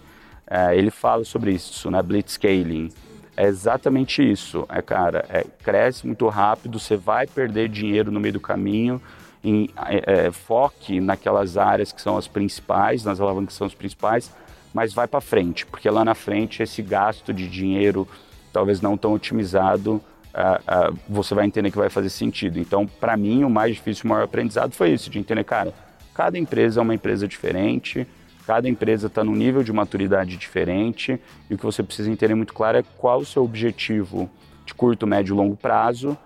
é, 0.52 0.76
ele 0.78 0.92
fala 0.92 1.24
sobre 1.24 1.54
isso, 1.54 1.90
né? 1.90 2.02
Blitzscaling. 2.02 2.90
É 3.38 3.46
exatamente 3.46 4.22
isso, 4.22 4.66
é 4.68 4.82
cara, 4.82 5.24
é, 5.30 5.46
cresce 5.64 6.06
muito 6.06 6.28
rápido, 6.28 6.78
você 6.78 6.98
vai 6.98 7.26
perder 7.26 7.70
dinheiro 7.70 8.12
no 8.12 8.20
meio 8.20 8.34
do 8.34 8.40
caminho, 8.42 9.02
em, 9.42 9.70
é, 9.88 10.26
é 10.28 10.32
foque 10.32 11.00
naquelas 11.00 11.56
áreas 11.56 11.94
que 11.94 12.02
são 12.02 12.18
as 12.18 12.28
principais, 12.28 13.06
nas 13.06 13.22
alavancas 13.22 13.54
que 13.54 13.58
são 13.58 13.66
as 13.66 13.74
principais, 13.74 14.30
mas 14.74 14.94
vai 14.94 15.08
para 15.08 15.22
frente, 15.22 15.66
porque 15.66 15.90
lá 15.90 16.04
na 16.04 16.14
frente 16.14 16.62
esse 16.62 16.82
gasto 16.82 17.34
de 17.34 17.48
dinheiro, 17.48 18.06
talvez 18.52 18.82
não 18.82 18.98
tão 18.98 19.14
otimizado, 19.14 19.94
uh, 19.94 20.92
uh, 20.92 21.00
você 21.08 21.34
vai 21.34 21.46
entender 21.46 21.72
que 21.72 21.78
vai 21.78 21.90
fazer 21.90 22.10
sentido. 22.10 22.60
Então, 22.60 22.86
para 22.86 23.16
mim, 23.16 23.46
o 23.46 23.50
mais 23.50 23.76
difícil, 23.76 24.04
o 24.06 24.10
maior 24.10 24.26
aprendizado 24.26 24.74
foi 24.74 24.92
isso, 24.92 25.10
de 25.10 25.18
entender, 25.18 25.46
cara, 25.46 25.74
cada 26.14 26.38
empresa 26.38 26.82
é 26.82 26.84
uma 26.84 26.94
empresa 26.94 27.26
diferente, 27.28 28.06
cada 28.46 28.68
empresa 28.68 29.08
está 29.08 29.24
num 29.24 29.36
nível 29.36 29.64
de 29.64 29.72
maturidade 29.72 30.38
diferente 30.38 31.20
e 31.50 31.54
o 31.54 31.58
que 31.58 31.66
você 31.66 31.84
precisa 31.84 32.10
entender 32.10 32.36
muito 32.36 32.54
claro 32.54 32.78
é 32.78 32.84
qual 32.98 33.20
o 33.20 33.26
seu 33.26 33.44
objetivo 33.44 34.30
de 34.66 34.74
curto, 34.74 35.06
médio 35.08 35.34
e 35.34 35.38
longo 35.38 35.56
prazo 35.56 36.18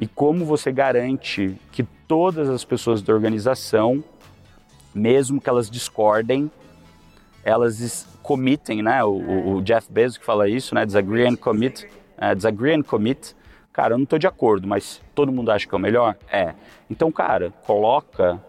e 0.00 0.06
como 0.06 0.44
você 0.44 0.72
garante 0.72 1.54
que 1.70 1.84
todas 2.06 2.48
as 2.48 2.64
pessoas 2.64 3.02
da 3.02 3.12
organização, 3.12 4.02
mesmo 4.94 5.40
que 5.40 5.48
elas 5.48 5.70
discordem, 5.70 6.50
elas 7.44 8.06
comitem, 8.22 8.82
né? 8.82 9.04
O, 9.04 9.56
o, 9.56 9.62
Jeff 9.62 9.90
Bezos 9.90 10.18
que 10.18 10.24
fala 10.24 10.48
isso, 10.48 10.74
né? 10.74 10.84
Disagree 10.84 11.26
and 11.26 11.36
commit. 11.36 11.86
Uh, 12.16 12.34
disagree 12.34 12.74
and 12.74 12.82
commit. 12.82 13.36
Cara, 13.72 13.94
eu 13.94 13.98
não 13.98 14.04
estou 14.04 14.18
de 14.18 14.26
acordo, 14.26 14.66
mas 14.66 15.02
todo 15.14 15.30
mundo 15.32 15.50
acha 15.50 15.66
que 15.66 15.74
é 15.74 15.78
o 15.78 15.80
melhor? 15.80 16.16
É. 16.30 16.54
Então, 16.88 17.10
cara, 17.12 17.52
coloca 17.66 18.40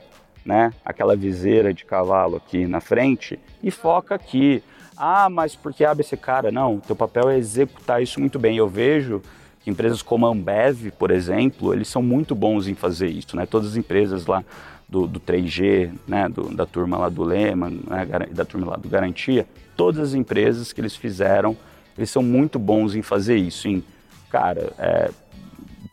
né, 0.45 0.71
aquela 0.85 1.15
viseira 1.15 1.73
de 1.73 1.83
cavalo 1.83 2.35
aqui 2.35 2.67
na 2.67 2.79
frente 2.79 3.39
e 3.63 3.71
foca 3.71 4.13
aqui. 4.15 4.63
Ah, 4.95 5.29
mas 5.29 5.55
porque 5.55 5.83
ABC, 5.83 6.15
cara, 6.15 6.51
não, 6.51 6.79
teu 6.79 6.95
papel 6.95 7.29
é 7.29 7.37
executar 7.37 8.01
isso 8.01 8.19
muito 8.19 8.37
bem. 8.37 8.55
Eu 8.55 8.69
vejo 8.69 9.21
que 9.61 9.69
empresas 9.69 10.01
como 10.01 10.27
a 10.27 10.29
Ambev, 10.29 10.91
por 10.97 11.11
exemplo, 11.11 11.73
eles 11.73 11.87
são 11.87 12.01
muito 12.01 12.35
bons 12.35 12.67
em 12.67 12.75
fazer 12.75 13.07
isso, 13.07 13.35
né? 13.35 13.45
Todas 13.45 13.71
as 13.71 13.75
empresas 13.75 14.27
lá 14.27 14.43
do, 14.87 15.07
do 15.07 15.19
3G, 15.19 15.91
né, 16.07 16.29
do, 16.29 16.53
da 16.55 16.65
turma 16.65 16.97
lá 16.97 17.09
do 17.09 17.23
Lema, 17.23 17.69
né, 17.69 18.05
da 18.31 18.45
turma 18.45 18.67
lá 18.67 18.77
do 18.77 18.87
Garantia, 18.87 19.47
todas 19.75 20.09
as 20.09 20.13
empresas 20.13 20.71
que 20.71 20.79
eles 20.79 20.95
fizeram, 20.95 21.57
eles 21.97 22.09
são 22.09 22.21
muito 22.21 22.59
bons 22.59 22.95
em 22.95 23.01
fazer 23.01 23.37
isso, 23.37 23.67
em, 23.67 23.83
cara, 24.29 24.71
é, 24.77 25.09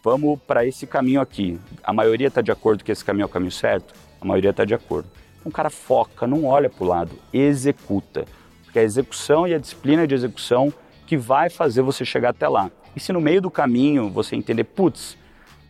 vamos 0.04 0.38
para 0.46 0.66
esse 0.66 0.86
caminho 0.86 1.20
aqui. 1.20 1.58
A 1.82 1.92
maioria 1.92 2.28
está 2.28 2.40
de 2.40 2.50
acordo 2.50 2.84
que 2.84 2.92
esse 2.92 3.04
caminho 3.04 3.22
é 3.22 3.26
o 3.26 3.30
caminho 3.30 3.52
certo? 3.52 3.94
A 4.22 4.24
maioria 4.24 4.50
está 4.50 4.64
de 4.64 4.72
acordo. 4.72 5.08
Então 5.40 5.50
o 5.50 5.52
cara 5.52 5.68
foca, 5.68 6.26
não 6.26 6.44
olha 6.44 6.70
para 6.70 6.84
o 6.84 6.86
lado, 6.86 7.10
executa. 7.32 8.24
Porque 8.64 8.78
é 8.78 8.82
a 8.82 8.84
execução 8.84 9.46
e 9.46 9.52
a 9.52 9.58
disciplina 9.58 10.06
de 10.06 10.14
execução 10.14 10.72
que 11.06 11.16
vai 11.16 11.50
fazer 11.50 11.82
você 11.82 12.04
chegar 12.04 12.30
até 12.30 12.48
lá. 12.48 12.70
E 12.94 13.00
se 13.00 13.12
no 13.12 13.20
meio 13.20 13.42
do 13.42 13.50
caminho 13.50 14.08
você 14.08 14.36
entender, 14.36 14.64
putz, 14.64 15.18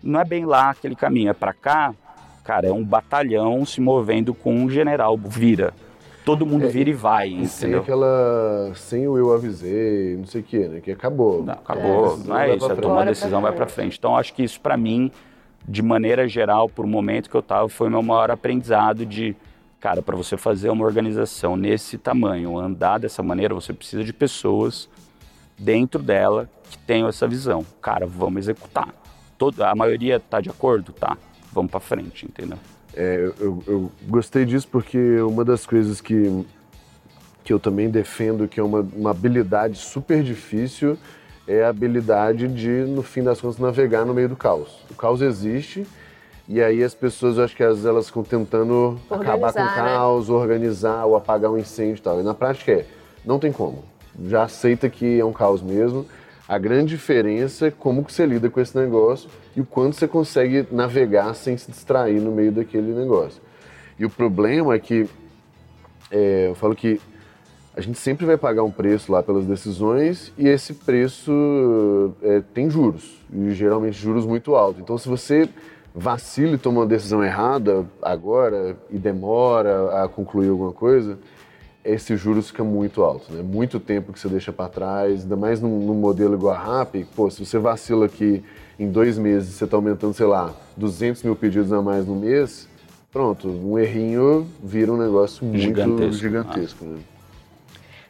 não 0.02 0.20
é 0.20 0.24
bem 0.24 0.44
lá 0.44 0.70
aquele 0.70 0.94
caminho, 0.94 1.30
é 1.30 1.32
para 1.32 1.54
cá, 1.54 1.94
cara, 2.44 2.68
é 2.68 2.72
um 2.72 2.84
batalhão 2.84 3.64
se 3.64 3.80
movendo 3.80 4.34
com 4.34 4.54
um 4.54 4.68
general, 4.68 5.16
vira. 5.16 5.72
Todo 6.24 6.46
mundo 6.46 6.66
é, 6.66 6.68
vira 6.68 6.90
e 6.90 6.92
vai, 6.92 7.28
e 7.28 7.32
entendeu? 7.32 7.48
Sem 7.48 7.74
aquela. 7.74 8.72
Sem 8.76 9.08
o 9.08 9.18
eu 9.18 9.32
avisei, 9.32 10.16
não 10.16 10.26
sei 10.26 10.40
o 10.40 10.44
quê, 10.44 10.68
né? 10.68 10.80
Que 10.80 10.92
acabou. 10.92 11.42
Não, 11.42 11.54
acabou. 11.54 12.14
É, 12.14 12.28
não 12.28 12.38
é 12.38 12.54
isso, 12.54 12.70
é 12.70 12.74
tomar 12.76 13.06
decisão, 13.06 13.40
vai 13.40 13.52
para 13.52 13.66
frente. 13.66 13.98
Então 13.98 14.16
acho 14.16 14.32
que 14.32 14.44
isso 14.44 14.60
para 14.60 14.76
mim, 14.76 15.10
de 15.66 15.82
maneira 15.82 16.26
geral, 16.28 16.68
por 16.68 16.86
momento 16.86 17.30
que 17.30 17.36
eu 17.36 17.42
tava, 17.42 17.68
foi 17.68 17.88
meu 17.88 18.02
maior 18.02 18.30
aprendizado 18.30 19.06
de. 19.06 19.36
Cara, 19.80 20.00
para 20.00 20.16
você 20.16 20.36
fazer 20.36 20.70
uma 20.70 20.84
organização 20.84 21.56
nesse 21.56 21.98
tamanho, 21.98 22.56
andar 22.56 22.98
dessa 22.98 23.20
maneira, 23.20 23.52
você 23.52 23.72
precisa 23.72 24.04
de 24.04 24.12
pessoas 24.12 24.88
dentro 25.58 26.00
dela 26.00 26.48
que 26.70 26.78
tenham 26.78 27.08
essa 27.08 27.26
visão. 27.26 27.66
Cara, 27.80 28.06
vamos 28.06 28.42
executar. 28.42 28.94
Todo, 29.36 29.60
a 29.62 29.74
maioria 29.74 30.16
está 30.16 30.40
de 30.40 30.48
acordo? 30.48 30.92
Tá. 30.92 31.18
Vamos 31.52 31.70
para 31.70 31.80
frente, 31.80 32.26
entendeu? 32.26 32.58
É, 32.94 33.32
eu, 33.40 33.62
eu, 33.66 33.92
gostei 34.06 34.44
disso 34.44 34.68
porque 34.70 35.20
uma 35.20 35.44
das 35.44 35.66
coisas 35.66 36.00
que, 36.00 36.44
que 37.42 37.52
eu 37.52 37.58
também 37.58 37.90
defendo 37.90 38.46
que 38.46 38.60
é 38.60 38.62
uma, 38.62 38.80
uma 38.94 39.10
habilidade 39.10 39.78
super 39.78 40.22
difícil 40.22 40.96
é 41.46 41.64
a 41.64 41.68
habilidade 41.68 42.46
de, 42.48 42.68
no 42.68 43.02
fim 43.02 43.22
das 43.22 43.40
contas, 43.40 43.58
navegar 43.58 44.04
no 44.04 44.14
meio 44.14 44.28
do 44.28 44.36
caos. 44.36 44.84
O 44.90 44.94
caos 44.94 45.20
existe 45.20 45.86
e 46.48 46.62
aí 46.62 46.82
as 46.82 46.94
pessoas, 46.94 47.38
eu 47.38 47.44
acho 47.44 47.56
que 47.56 47.62
às 47.62 47.74
vezes 47.74 47.86
elas 47.86 48.06
ficam 48.06 48.22
tentando 48.22 48.98
organizar, 49.08 49.34
acabar 49.34 49.52
com 49.52 49.60
o 49.60 49.64
né? 49.64 49.72
caos, 49.74 50.28
né? 50.28 50.34
organizar 50.34 51.04
ou 51.04 51.16
apagar 51.16 51.50
um 51.50 51.58
incêndio 51.58 51.96
e 51.96 52.02
tal. 52.02 52.20
E 52.20 52.22
na 52.22 52.34
prática 52.34 52.72
é, 52.72 52.86
não 53.24 53.38
tem 53.38 53.52
como. 53.52 53.84
Já 54.24 54.44
aceita 54.44 54.88
que 54.88 55.18
é 55.18 55.24
um 55.24 55.32
caos 55.32 55.62
mesmo 55.62 56.06
a 56.52 56.58
grande 56.58 56.90
diferença 56.90 57.68
é 57.68 57.70
como 57.70 58.04
que 58.04 58.12
você 58.12 58.26
lida 58.26 58.50
com 58.50 58.60
esse 58.60 58.76
negócio 58.76 59.30
e 59.56 59.60
o 59.62 59.64
quanto 59.64 59.96
você 59.96 60.06
consegue 60.06 60.66
navegar 60.70 61.34
sem 61.34 61.56
se 61.56 61.70
distrair 61.70 62.20
no 62.20 62.32
meio 62.32 62.52
daquele 62.52 62.92
negócio. 62.92 63.40
E 63.98 64.04
o 64.04 64.10
problema 64.10 64.74
é 64.74 64.78
que, 64.78 65.08
é, 66.10 66.48
eu 66.48 66.54
falo 66.54 66.74
que 66.74 67.00
a 67.74 67.80
gente 67.80 67.98
sempre 67.98 68.26
vai 68.26 68.36
pagar 68.36 68.62
um 68.62 68.70
preço 68.70 69.10
lá 69.10 69.22
pelas 69.22 69.46
decisões 69.46 70.32
e 70.36 70.46
esse 70.46 70.74
preço 70.74 72.14
é, 72.22 72.42
tem 72.52 72.68
juros, 72.68 73.18
e 73.32 73.50
geralmente 73.52 73.98
juros 73.98 74.26
muito 74.26 74.54
altos. 74.54 74.82
Então, 74.82 74.98
se 74.98 75.08
você 75.08 75.48
vacila 75.94 76.54
e 76.54 76.58
toma 76.58 76.80
uma 76.80 76.86
decisão 76.86 77.24
errada 77.24 77.86
agora 78.00 78.76
e 78.90 78.98
demora 78.98 80.04
a 80.04 80.08
concluir 80.08 80.48
alguma 80.48 80.72
coisa, 80.72 81.18
esses 81.84 82.20
juros 82.20 82.48
fica 82.48 82.62
muito 82.62 83.02
alto, 83.02 83.32
né? 83.32 83.42
Muito 83.42 83.80
tempo 83.80 84.12
que 84.12 84.20
você 84.20 84.28
deixa 84.28 84.52
para 84.52 84.68
trás, 84.68 85.22
ainda 85.22 85.36
mais 85.36 85.60
num, 85.60 85.80
num, 85.80 85.94
modelo 85.94 86.34
igual 86.34 86.54
a 86.54 86.58
RAP, 86.58 87.06
pô, 87.16 87.28
se 87.28 87.44
você 87.44 87.58
vacila 87.58 88.06
aqui 88.06 88.42
em 88.78 88.88
dois 88.88 89.18
meses 89.18 89.54
você 89.54 89.64
está 89.64 89.76
aumentando, 89.76 90.14
sei 90.14 90.26
lá, 90.26 90.54
200 90.76 91.22
mil 91.24 91.34
pedidos 91.34 91.72
a 91.72 91.82
mais 91.82 92.06
no 92.06 92.14
mês, 92.14 92.68
pronto, 93.10 93.48
um 93.48 93.78
errinho 93.78 94.46
vira 94.62 94.92
um 94.92 94.96
negócio 94.96 95.44
muito 95.44 95.60
gigantesco, 95.60 96.12
gigantesco 96.12 96.84
né? 96.84 97.00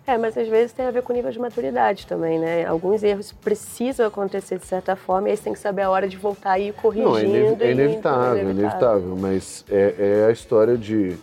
É, 0.06 0.18
mas 0.18 0.36
às 0.36 0.48
vezes 0.48 0.72
tem 0.72 0.84
a 0.84 0.90
ver 0.90 1.02
com 1.02 1.12
o 1.12 1.16
nível 1.16 1.30
de 1.30 1.38
maturidade 1.38 2.06
também, 2.06 2.38
né? 2.38 2.66
Alguns 2.66 3.04
erros 3.04 3.30
precisam 3.32 4.04
acontecer 4.04 4.58
de 4.58 4.66
certa 4.66 4.96
forma 4.96 5.28
e 5.28 5.30
aí 5.30 5.36
você 5.36 5.44
tem 5.44 5.52
que 5.52 5.58
saber 5.60 5.82
a 5.82 5.90
hora 5.90 6.08
de 6.08 6.16
voltar 6.16 6.58
e 6.58 6.68
ir 6.68 6.72
corrigindo. 6.72 7.10
Não, 7.10 7.18
é, 7.18 7.24
inev 7.24 7.62
é 7.62 7.70
inevitável, 7.70 8.48
é 8.48 8.50
inevitável, 8.50 9.16
mas 9.16 9.64
é, 9.70 9.94
é, 9.98 10.26
a 10.28 10.32
história 10.32 10.76
de 10.76 11.16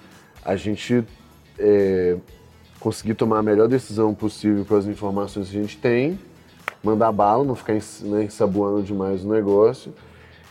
a 0.45 0.55
gente 0.55 1.03
é, 1.57 2.15
conseguir 2.79 3.15
tomar 3.15 3.39
a 3.39 3.43
melhor 3.43 3.67
decisão 3.67 4.13
possível 4.13 4.65
com 4.65 4.75
as 4.75 4.85
informações 4.85 5.49
que 5.49 5.57
a 5.57 5.61
gente 5.61 5.77
tem, 5.77 6.17
mandar 6.81 7.11
bala, 7.11 7.43
não 7.43 7.55
ficar 7.55 7.73
né, 7.73 8.23
ensaboando 8.23 8.81
demais 8.81 9.25
o 9.25 9.29
negócio, 9.29 9.93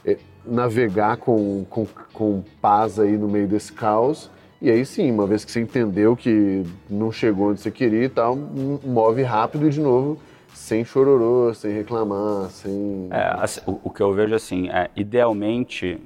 é, 0.04 0.18
navegar 0.44 1.16
com, 1.16 1.64
com, 1.70 1.86
com 2.12 2.42
paz 2.60 3.00
aí 3.00 3.16
no 3.16 3.26
meio 3.26 3.48
desse 3.48 3.72
caos. 3.72 4.30
E 4.60 4.70
aí 4.70 4.84
sim, 4.84 5.10
uma 5.10 5.26
vez 5.26 5.44
que 5.44 5.52
você 5.52 5.60
entendeu 5.60 6.16
que 6.16 6.64
não 6.90 7.12
chegou 7.12 7.50
onde 7.50 7.60
você 7.60 7.70
queria 7.70 8.04
e 8.04 8.08
tal, 8.08 8.36
move 8.36 9.22
rápido 9.22 9.66
e 9.66 9.70
de 9.70 9.80
novo 9.80 10.18
sem 10.52 10.84
chororô, 10.84 11.54
sem 11.54 11.72
reclamar, 11.72 12.50
sem. 12.50 13.08
É, 13.10 13.34
assim, 13.38 13.60
o, 13.64 13.80
o, 13.84 13.90
que 13.90 14.02
eu 14.02 14.12
vejo 14.12 14.34
assim, 14.34 14.68
é, 14.68 14.90
idealmente 14.96 15.98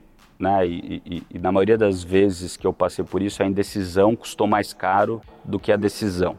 né? 0.43 0.67
E, 0.67 1.03
e, 1.07 1.23
e, 1.31 1.39
na 1.39 1.53
maioria 1.53 1.79
das 1.79 2.03
vezes 2.03 2.57
que 2.57 2.67
eu 2.67 2.73
passei 2.73 3.05
por 3.05 3.23
isso, 3.23 3.43
a 3.43 3.47
indecisão 3.47 4.17
custou 4.17 4.49
mais 4.49 4.73
caro 4.73 5.23
do 5.45 5.59
que 5.59 5.71
a 5.71 5.77
decisão. 5.77 6.37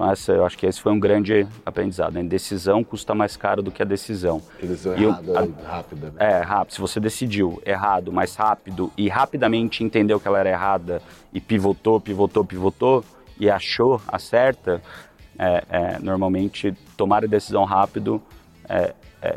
Então 0.00 0.10
essa, 0.10 0.32
eu 0.32 0.46
acho 0.46 0.56
que 0.56 0.64
esse 0.64 0.80
foi 0.80 0.92
um 0.92 0.98
grande 0.98 1.46
aprendizado. 1.64 2.16
A 2.16 2.20
indecisão 2.20 2.82
custa 2.82 3.14
mais 3.14 3.36
caro 3.36 3.62
do 3.62 3.70
que 3.70 3.82
a 3.82 3.84
decisão. 3.84 4.40
Decisão 4.58 4.96
errada, 4.96 5.38
a, 5.38 5.68
rápida. 5.70 6.06
Né? 6.06 6.12
É, 6.18 6.38
rápido. 6.38 6.72
Se 6.72 6.80
você 6.80 6.98
decidiu 6.98 7.60
errado, 7.66 8.10
mais 8.10 8.34
rápido 8.34 8.90
e 8.96 9.10
rapidamente 9.10 9.84
entendeu 9.84 10.18
que 10.18 10.26
ela 10.26 10.38
era 10.38 10.48
errada 10.48 11.02
e 11.34 11.38
pivotou, 11.40 12.00
pivotou, 12.00 12.42
pivotou 12.42 13.04
e 13.38 13.50
achou 13.50 14.00
a 14.08 14.18
certa, 14.18 14.82
é, 15.38 15.64
é, 15.68 15.98
normalmente 15.98 16.74
tomar 16.96 17.22
a 17.22 17.26
decisão 17.26 17.64
rápido 17.64 18.22
é, 18.66 18.94
é 19.20 19.36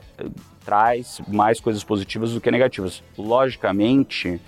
traz 0.63 1.21
mais 1.27 1.59
coisas 1.59 1.83
positivas 1.83 2.31
do 2.31 2.39
que 2.39 2.49
negativas. 2.49 3.03
Logicamente, 3.17 4.39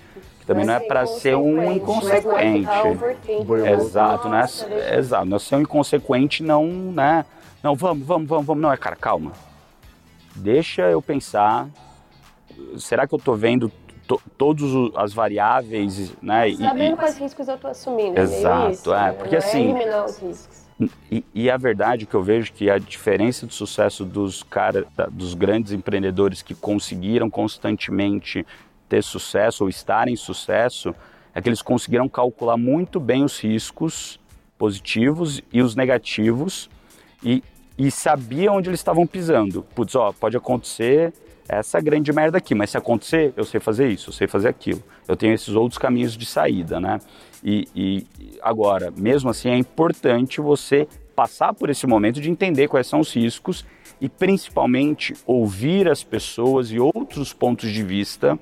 também 0.46 0.64
não 0.64 0.74
é 0.74 0.80
para 0.80 1.06
ser 1.06 1.34
um 1.34 1.72
inconsequente. 1.72 2.68
Exato, 3.72 4.28
né? 4.28 4.44
Exato, 4.96 5.26
não 5.26 5.36
é 5.36 5.40
ser 5.40 5.56
um 5.56 5.60
inconsequente 5.62 6.42
não, 6.42 6.66
né? 6.66 7.24
Não, 7.62 7.74
vamos, 7.74 8.06
vamos, 8.06 8.28
vamos, 8.28 8.46
vamos, 8.46 8.62
não 8.62 8.72
é, 8.72 8.76
cara, 8.76 8.94
calma. 8.94 9.32
Deixa 10.36 10.82
eu 10.82 11.02
pensar. 11.02 11.68
Será 12.78 13.06
que 13.06 13.14
eu 13.14 13.18
estou 13.18 13.34
vendo 13.34 13.72
todas 14.38 14.70
as 14.94 15.12
variáveis, 15.12 16.14
né? 16.22 16.54
Sabendo 16.54 16.94
e, 16.94 16.96
quais 16.96 17.18
riscos 17.18 17.48
eu 17.48 17.56
estou 17.56 17.70
assumindo. 17.70 18.20
Exato, 18.20 18.68
é, 18.68 18.70
isso, 18.70 18.94
é 18.94 19.12
porque 19.12 19.34
é 19.34 19.38
assim. 19.38 19.70
Eliminar 19.70 20.04
os 20.04 20.18
riscos. 20.18 20.66
E, 21.10 21.24
e, 21.34 21.50
a 21.50 21.56
verdade 21.56 22.04
que 22.04 22.14
eu 22.14 22.22
vejo 22.22 22.52
que 22.52 22.68
a 22.68 22.78
diferença 22.78 23.46
de 23.46 23.54
sucesso 23.54 24.04
dos 24.04 24.42
cara, 24.42 24.86
dos 25.10 25.32
grandes 25.32 25.72
empreendedores 25.72 26.42
que 26.42 26.54
conseguiram 26.54 27.30
constantemente 27.30 28.46
ter 28.88 29.02
sucesso 29.02 29.64
ou 29.64 29.70
estar 29.70 30.08
em 30.08 30.16
sucesso 30.16 30.94
é 31.34 31.42
que 31.42 31.48
eles 31.48 31.62
conseguiram 31.62 32.08
calcular 32.08 32.56
muito 32.56 32.98
bem 32.98 33.22
os 33.22 33.38
riscos 33.38 34.18
positivos 34.56 35.42
e 35.52 35.60
os 35.60 35.76
negativos 35.76 36.70
e, 37.22 37.42
e 37.76 37.90
sabiam 37.90 38.56
onde 38.56 38.70
eles 38.70 38.80
estavam 38.80 39.06
pisando. 39.06 39.62
Putz, 39.74 39.94
ó, 39.94 40.12
pode 40.12 40.36
acontecer 40.36 41.12
essa 41.48 41.80
grande 41.80 42.12
merda 42.12 42.38
aqui, 42.38 42.54
mas 42.54 42.70
se 42.70 42.78
acontecer, 42.78 43.32
eu 43.36 43.44
sei 43.44 43.60
fazer 43.60 43.88
isso, 43.88 44.10
eu 44.10 44.14
sei 44.14 44.26
fazer 44.26 44.48
aquilo. 44.48 44.82
Eu 45.06 45.16
tenho 45.16 45.34
esses 45.34 45.54
outros 45.54 45.78
caminhos 45.78 46.16
de 46.16 46.26
saída, 46.26 46.80
né? 46.80 46.98
E, 47.44 47.68
e 47.74 48.06
agora, 48.42 48.92
mesmo 48.96 49.30
assim, 49.30 49.50
é 49.50 49.56
importante 49.56 50.40
você 50.40 50.88
passar 51.14 51.54
por 51.54 51.70
esse 51.70 51.86
momento 51.86 52.20
de 52.20 52.30
entender 52.30 52.68
quais 52.68 52.86
são 52.86 53.00
os 53.00 53.14
riscos 53.14 53.64
e 54.00 54.08
principalmente 54.08 55.14
ouvir 55.24 55.88
as 55.88 56.02
pessoas 56.02 56.70
e 56.70 56.78
outros 56.78 57.32
pontos 57.32 57.70
de 57.70 57.82
vista 57.82 58.38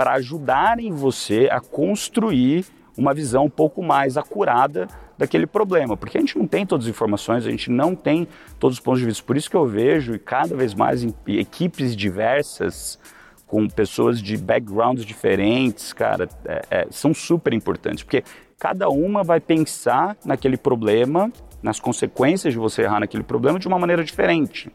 para 0.00 0.12
ajudarem 0.12 0.90
você 0.92 1.46
a 1.52 1.60
construir 1.60 2.64
uma 2.96 3.12
visão 3.12 3.44
um 3.44 3.50
pouco 3.50 3.82
mais 3.82 4.16
acurada 4.16 4.88
daquele 5.18 5.46
problema, 5.46 5.94
porque 5.94 6.16
a 6.16 6.20
gente 6.22 6.38
não 6.38 6.46
tem 6.46 6.64
todas 6.64 6.86
as 6.86 6.90
informações, 6.90 7.46
a 7.46 7.50
gente 7.50 7.70
não 7.70 7.94
tem 7.94 8.26
todos 8.58 8.78
os 8.78 8.82
pontos 8.82 9.00
de 9.00 9.04
vista. 9.04 9.22
Por 9.22 9.36
isso 9.36 9.50
que 9.50 9.56
eu 9.58 9.66
vejo, 9.66 10.14
e 10.14 10.18
cada 10.18 10.56
vez 10.56 10.72
mais 10.72 11.04
equipes 11.26 11.94
diversas, 11.94 12.98
com 13.46 13.68
pessoas 13.68 14.22
de 14.22 14.38
backgrounds 14.38 15.04
diferentes, 15.04 15.92
cara, 15.92 16.26
é, 16.46 16.62
é, 16.70 16.86
são 16.90 17.12
super 17.12 17.52
importantes, 17.52 18.02
porque 18.02 18.24
cada 18.58 18.88
uma 18.88 19.22
vai 19.22 19.38
pensar 19.38 20.16
naquele 20.24 20.56
problema, 20.56 21.30
nas 21.62 21.78
consequências 21.78 22.54
de 22.54 22.58
você 22.58 22.84
errar 22.84 23.00
naquele 23.00 23.22
problema 23.22 23.58
de 23.58 23.68
uma 23.68 23.78
maneira 23.78 24.02
diferente 24.02 24.72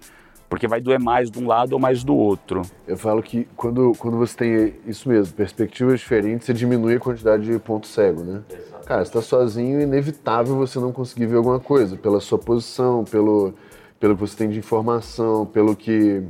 porque 0.55 0.69
vai 0.69 0.79
doer 0.79 1.01
mais 1.01 1.29
de 1.29 1.37
um 1.37 1.47
lado 1.47 1.73
ou 1.73 1.79
mais 1.79 2.01
do 2.01 2.15
outro. 2.15 2.61
Eu 2.87 2.95
falo 2.95 3.21
que 3.21 3.45
quando, 3.57 3.91
quando 3.99 4.15
você 4.15 4.37
tem 4.37 4.73
isso 4.87 5.09
mesmo, 5.09 5.33
perspectivas 5.33 5.99
diferentes, 5.99 6.45
você 6.45 6.53
diminui 6.53 6.95
a 6.95 6.99
quantidade 6.99 7.43
de 7.43 7.59
ponto 7.59 7.85
cego, 7.85 8.23
né? 8.23 8.41
Exato. 8.49 8.85
Cara, 8.85 9.03
você 9.03 9.09
está 9.09 9.21
sozinho, 9.21 9.81
é 9.81 9.83
inevitável 9.83 10.55
você 10.55 10.79
não 10.79 10.93
conseguir 10.93 11.25
ver 11.25 11.35
alguma 11.35 11.59
coisa, 11.59 11.97
pela 11.97 12.21
sua 12.21 12.37
posição, 12.37 13.03
pelo, 13.03 13.53
pelo 13.99 14.15
que 14.15 14.21
você 14.21 14.37
tem 14.37 14.49
de 14.49 14.57
informação, 14.57 15.45
pelo 15.45 15.75
que 15.75 16.23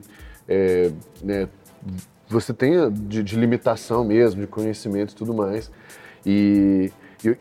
é, 0.47 0.91
né, 1.21 1.47
você 2.28 2.51
tem 2.51 2.91
de, 2.91 3.21
de, 3.21 3.36
limitação 3.36 4.03
mesmo, 4.03 4.41
de 4.41 4.47
conhecimento 4.47 5.11
e 5.11 5.15
tudo 5.15 5.36
mais. 5.36 5.69
E, 6.26 6.91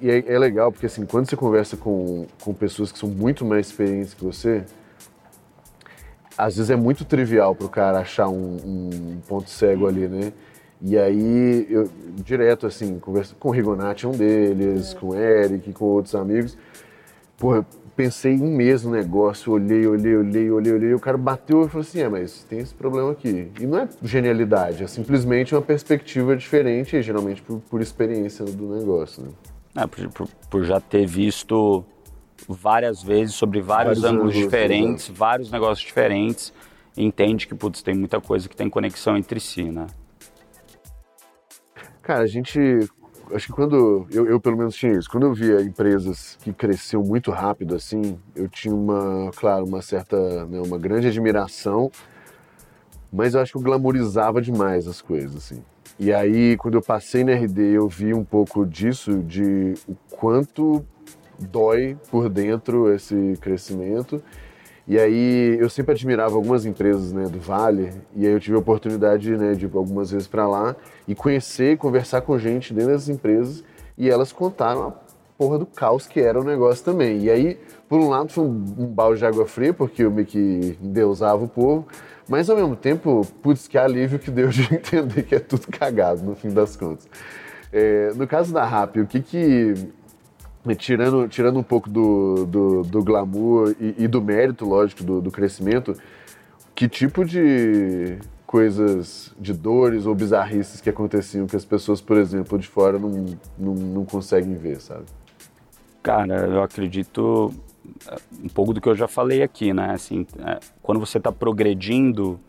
e 0.02 0.10
é, 0.10 0.34
é 0.34 0.38
legal, 0.38 0.70
porque 0.70 0.84
assim, 0.84 1.06
quando 1.06 1.30
você 1.30 1.34
conversa 1.34 1.78
com, 1.78 2.26
com 2.42 2.52
pessoas 2.52 2.92
que 2.92 2.98
são 2.98 3.08
muito 3.08 3.42
mais 3.42 3.68
experientes 3.68 4.12
que 4.12 4.22
você, 4.22 4.64
às 6.36 6.56
vezes 6.56 6.70
é 6.70 6.76
muito 6.76 7.04
trivial 7.04 7.54
para 7.54 7.66
o 7.66 7.68
cara 7.68 7.98
achar 7.98 8.28
um, 8.28 8.56
um, 8.64 9.20
ponto 9.26 9.48
cego 9.48 9.86
ali, 9.86 10.08
né? 10.08 10.32
E 10.82 10.98
aí, 10.98 11.66
eu, 11.70 11.88
direto, 12.16 12.66
assim, 12.66 12.98
converso 12.98 13.34
com 13.36 13.48
o 13.48 13.52
Rigonati, 13.52 14.06
um 14.06 14.10
deles, 14.10 14.92
é. 14.94 14.98
com 14.98 15.08
o 15.08 15.14
Eric, 15.14 15.72
com 15.72 15.84
outros 15.86 16.14
amigos. 16.14 16.58
Porra, 17.38 17.64
pensei 17.96 18.34
um 18.34 18.54
mês 18.54 18.84
no 18.84 18.90
negócio, 18.90 19.52
olhei, 19.52 19.86
olhei, 19.86 20.16
olhei, 20.16 20.50
olhei, 20.50 20.72
olhei. 20.72 20.94
O 20.94 21.00
cara 21.00 21.16
bateu 21.16 21.64
e 21.64 21.68
falou 21.68 21.82
assim: 21.82 22.00
é, 22.00 22.08
mas 22.08 22.44
tem 22.44 22.58
esse 22.58 22.74
problema 22.74 23.12
aqui. 23.12 23.50
E 23.58 23.66
não 23.66 23.78
é 23.78 23.88
genialidade, 24.02 24.82
é 24.82 24.86
simplesmente 24.86 25.54
uma 25.54 25.62
perspectiva 25.62 26.36
diferente, 26.36 27.00
geralmente 27.02 27.40
por, 27.42 27.60
por 27.60 27.80
experiência 27.80 28.44
do 28.44 28.74
negócio, 28.74 29.22
né? 29.22 29.30
É, 29.76 29.86
por, 29.86 30.08
por, 30.10 30.28
por 30.50 30.64
já 30.64 30.80
ter 30.80 31.06
visto 31.06 31.84
várias 32.48 33.02
vezes 33.02 33.34
sobre 33.34 33.60
vários, 33.60 34.00
vários 34.00 34.04
ângulos 34.04 34.34
diferentes, 34.34 35.04
exatamente. 35.04 35.18
vários 35.18 35.50
negócios 35.50 35.86
diferentes, 35.86 36.52
entende 36.96 37.46
que, 37.46 37.54
putz, 37.54 37.82
tem 37.82 37.94
muita 37.94 38.20
coisa 38.20 38.48
que 38.48 38.56
tem 38.56 38.68
conexão 38.68 39.16
entre 39.16 39.40
si, 39.40 39.64
né? 39.64 39.86
Cara, 42.02 42.22
a 42.22 42.26
gente. 42.26 42.58
Acho 43.32 43.46
que 43.46 43.52
quando. 43.52 44.06
Eu, 44.10 44.26
eu, 44.26 44.38
pelo 44.38 44.58
menos 44.58 44.76
tinha 44.76 44.92
isso. 44.92 45.08
Quando 45.10 45.24
eu 45.24 45.32
via 45.32 45.62
empresas 45.62 46.38
que 46.42 46.52
cresciam 46.52 47.02
muito 47.02 47.30
rápido 47.30 47.74
assim, 47.74 48.18
eu 48.36 48.46
tinha 48.46 48.74
uma, 48.74 49.30
claro, 49.34 49.64
uma 49.64 49.80
certa. 49.80 50.44
Né, 50.46 50.60
uma 50.60 50.78
grande 50.78 51.08
admiração, 51.08 51.90
mas 53.10 53.34
eu 53.34 53.40
acho 53.40 53.52
que 53.52 53.58
eu 53.58 53.62
glamorizava 53.62 54.42
demais 54.42 54.86
as 54.86 55.00
coisas, 55.00 55.34
assim. 55.34 55.62
E 55.98 56.12
aí, 56.12 56.56
quando 56.58 56.74
eu 56.74 56.82
passei 56.82 57.24
na 57.24 57.32
RD, 57.32 57.60
eu 57.60 57.88
vi 57.88 58.12
um 58.12 58.24
pouco 58.24 58.66
disso, 58.66 59.22
de 59.22 59.74
o 59.88 59.94
quanto 60.10 60.84
dói 61.38 61.96
por 62.10 62.28
dentro 62.28 62.92
esse 62.92 63.34
crescimento. 63.40 64.22
E 64.86 64.98
aí 64.98 65.56
eu 65.58 65.70
sempre 65.70 65.92
admirava 65.92 66.34
algumas 66.34 66.66
empresas 66.66 67.10
né, 67.10 67.24
do 67.24 67.40
Vale, 67.40 67.90
e 68.14 68.26
aí 68.26 68.32
eu 68.32 68.38
tive 68.38 68.54
a 68.56 68.58
oportunidade 68.58 69.34
né, 69.34 69.54
de 69.54 69.64
ir 69.64 69.70
algumas 69.74 70.10
vezes 70.10 70.28
para 70.28 70.46
lá 70.46 70.76
e 71.08 71.14
conhecer 71.14 71.78
conversar 71.78 72.20
com 72.20 72.38
gente 72.38 72.74
dentro 72.74 72.92
dessas 72.92 73.08
empresas, 73.08 73.64
e 73.96 74.10
elas 74.10 74.30
contaram 74.30 74.88
a 74.88 74.92
porra 75.38 75.58
do 75.58 75.64
caos 75.64 76.06
que 76.06 76.20
era 76.20 76.38
o 76.38 76.44
negócio 76.44 76.84
também. 76.84 77.22
E 77.22 77.30
aí, 77.30 77.58
por 77.88 77.98
um 77.98 78.10
lado, 78.10 78.30
foi 78.30 78.44
um, 78.44 78.64
um 78.78 78.86
balde 78.86 79.20
de 79.20 79.26
água 79.26 79.46
fria, 79.46 79.72
porque 79.72 80.02
eu 80.02 80.10
meio 80.10 80.26
que 80.26 80.76
endeusava 80.82 81.42
o 81.42 81.48
povo, 81.48 81.86
mas 82.28 82.50
ao 82.50 82.56
mesmo 82.56 82.76
tempo, 82.76 83.26
putz, 83.42 83.66
que 83.66 83.78
alívio 83.78 84.18
que 84.18 84.30
deu 84.30 84.48
de 84.48 84.62
entender 84.74 85.22
que 85.22 85.34
é 85.34 85.40
tudo 85.40 85.66
cagado 85.68 86.22
no 86.22 86.34
fim 86.34 86.50
das 86.50 86.76
contas. 86.76 87.08
É, 87.72 88.12
no 88.14 88.26
caso 88.26 88.52
da 88.52 88.64
RAP, 88.64 88.98
o 88.98 89.06
que 89.06 89.20
que 89.20 89.74
tirando, 90.72 91.28
tirando 91.28 91.58
um 91.58 91.62
pouco 91.62 91.90
do, 91.90 92.46
do, 92.46 92.82
do 92.82 93.02
glamour 93.02 93.74
e, 93.78 94.04
e, 94.04 94.08
do 94.08 94.22
mérito, 94.22 94.64
lógico, 94.64 95.04
do, 95.04 95.20
do, 95.20 95.30
crescimento, 95.30 95.94
que 96.74 96.88
tipo 96.88 97.24
de 97.24 98.18
coisas, 98.46 99.34
de 99.38 99.52
dores 99.52 100.06
ou 100.06 100.14
bizarrices 100.14 100.80
que 100.80 100.88
aconteciam 100.88 101.46
que 101.46 101.56
as 101.56 101.64
pessoas, 101.64 102.00
por 102.00 102.16
exemplo, 102.16 102.58
de 102.58 102.66
fora 102.66 102.98
não, 102.98 103.26
não, 103.58 103.74
não 103.74 104.04
conseguem 104.04 104.54
ver, 104.54 104.80
sabe? 104.80 105.04
Cara, 106.02 106.46
eu 106.46 106.62
acredito 106.62 107.52
eh, 108.06 108.16
um 108.42 108.48
pouco 108.48 108.72
do 108.72 108.80
que 108.80 108.88
eu 108.88 108.94
já 108.94 109.08
falei 109.08 109.42
aqui, 109.42 109.72
né? 109.74 109.90
Assim, 109.90 110.26
é, 110.38 110.60
quando 110.82 111.00
você 111.00 111.18
está 111.18 111.32
progredindo, 111.32 112.40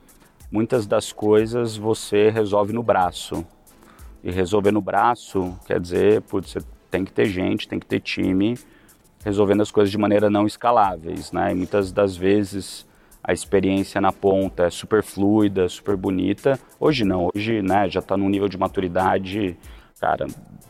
muitas 0.51 0.86
das 0.86 1.11
coisas 1.11 1.76
você 1.76 2.30
resolve 2.30 2.72
no 2.72 2.84
braço. 2.84 3.45
E 4.24 4.32
resolver 4.32 4.72
no 4.72 4.82
braço 4.82 5.55
quer 5.68 5.80
dizer, 5.80 6.22
putz, 6.22 6.51
você 6.51 6.59
tem 6.96 7.04
que 7.04 7.12
ter 7.12 7.26
gente, 7.26 7.68
tem 7.68 7.78
que 7.78 7.86
ter 7.86 8.00
time 8.00 8.58
resolvendo 9.26 9.62
as 9.62 9.70
coisas 9.70 9.91
de 9.91 9.98
maneira 9.98 10.30
não 10.30 10.48
escaláveis, 10.48 11.30
né? 11.34 11.52
E 11.52 11.56
muitas 11.56 11.91
das 11.91 12.16
vezes 12.16 12.86
a 13.22 13.34
experiência 13.34 14.00
na 14.00 14.14
ponta 14.14 14.64
é 14.64 14.70
super 14.70 15.04
fluida, 15.04 15.68
super 15.68 15.98
bonita. 15.98 16.58
Hoje 16.80 17.04
não, 17.04 17.30
hoje 17.36 17.62
né, 17.62 17.89
já 17.89 18.00
está 18.00 18.16
num 18.16 18.30
nível 18.30 18.48
de 18.48 18.58
maturidade, 18.58 19.58
cara, 20.00 20.26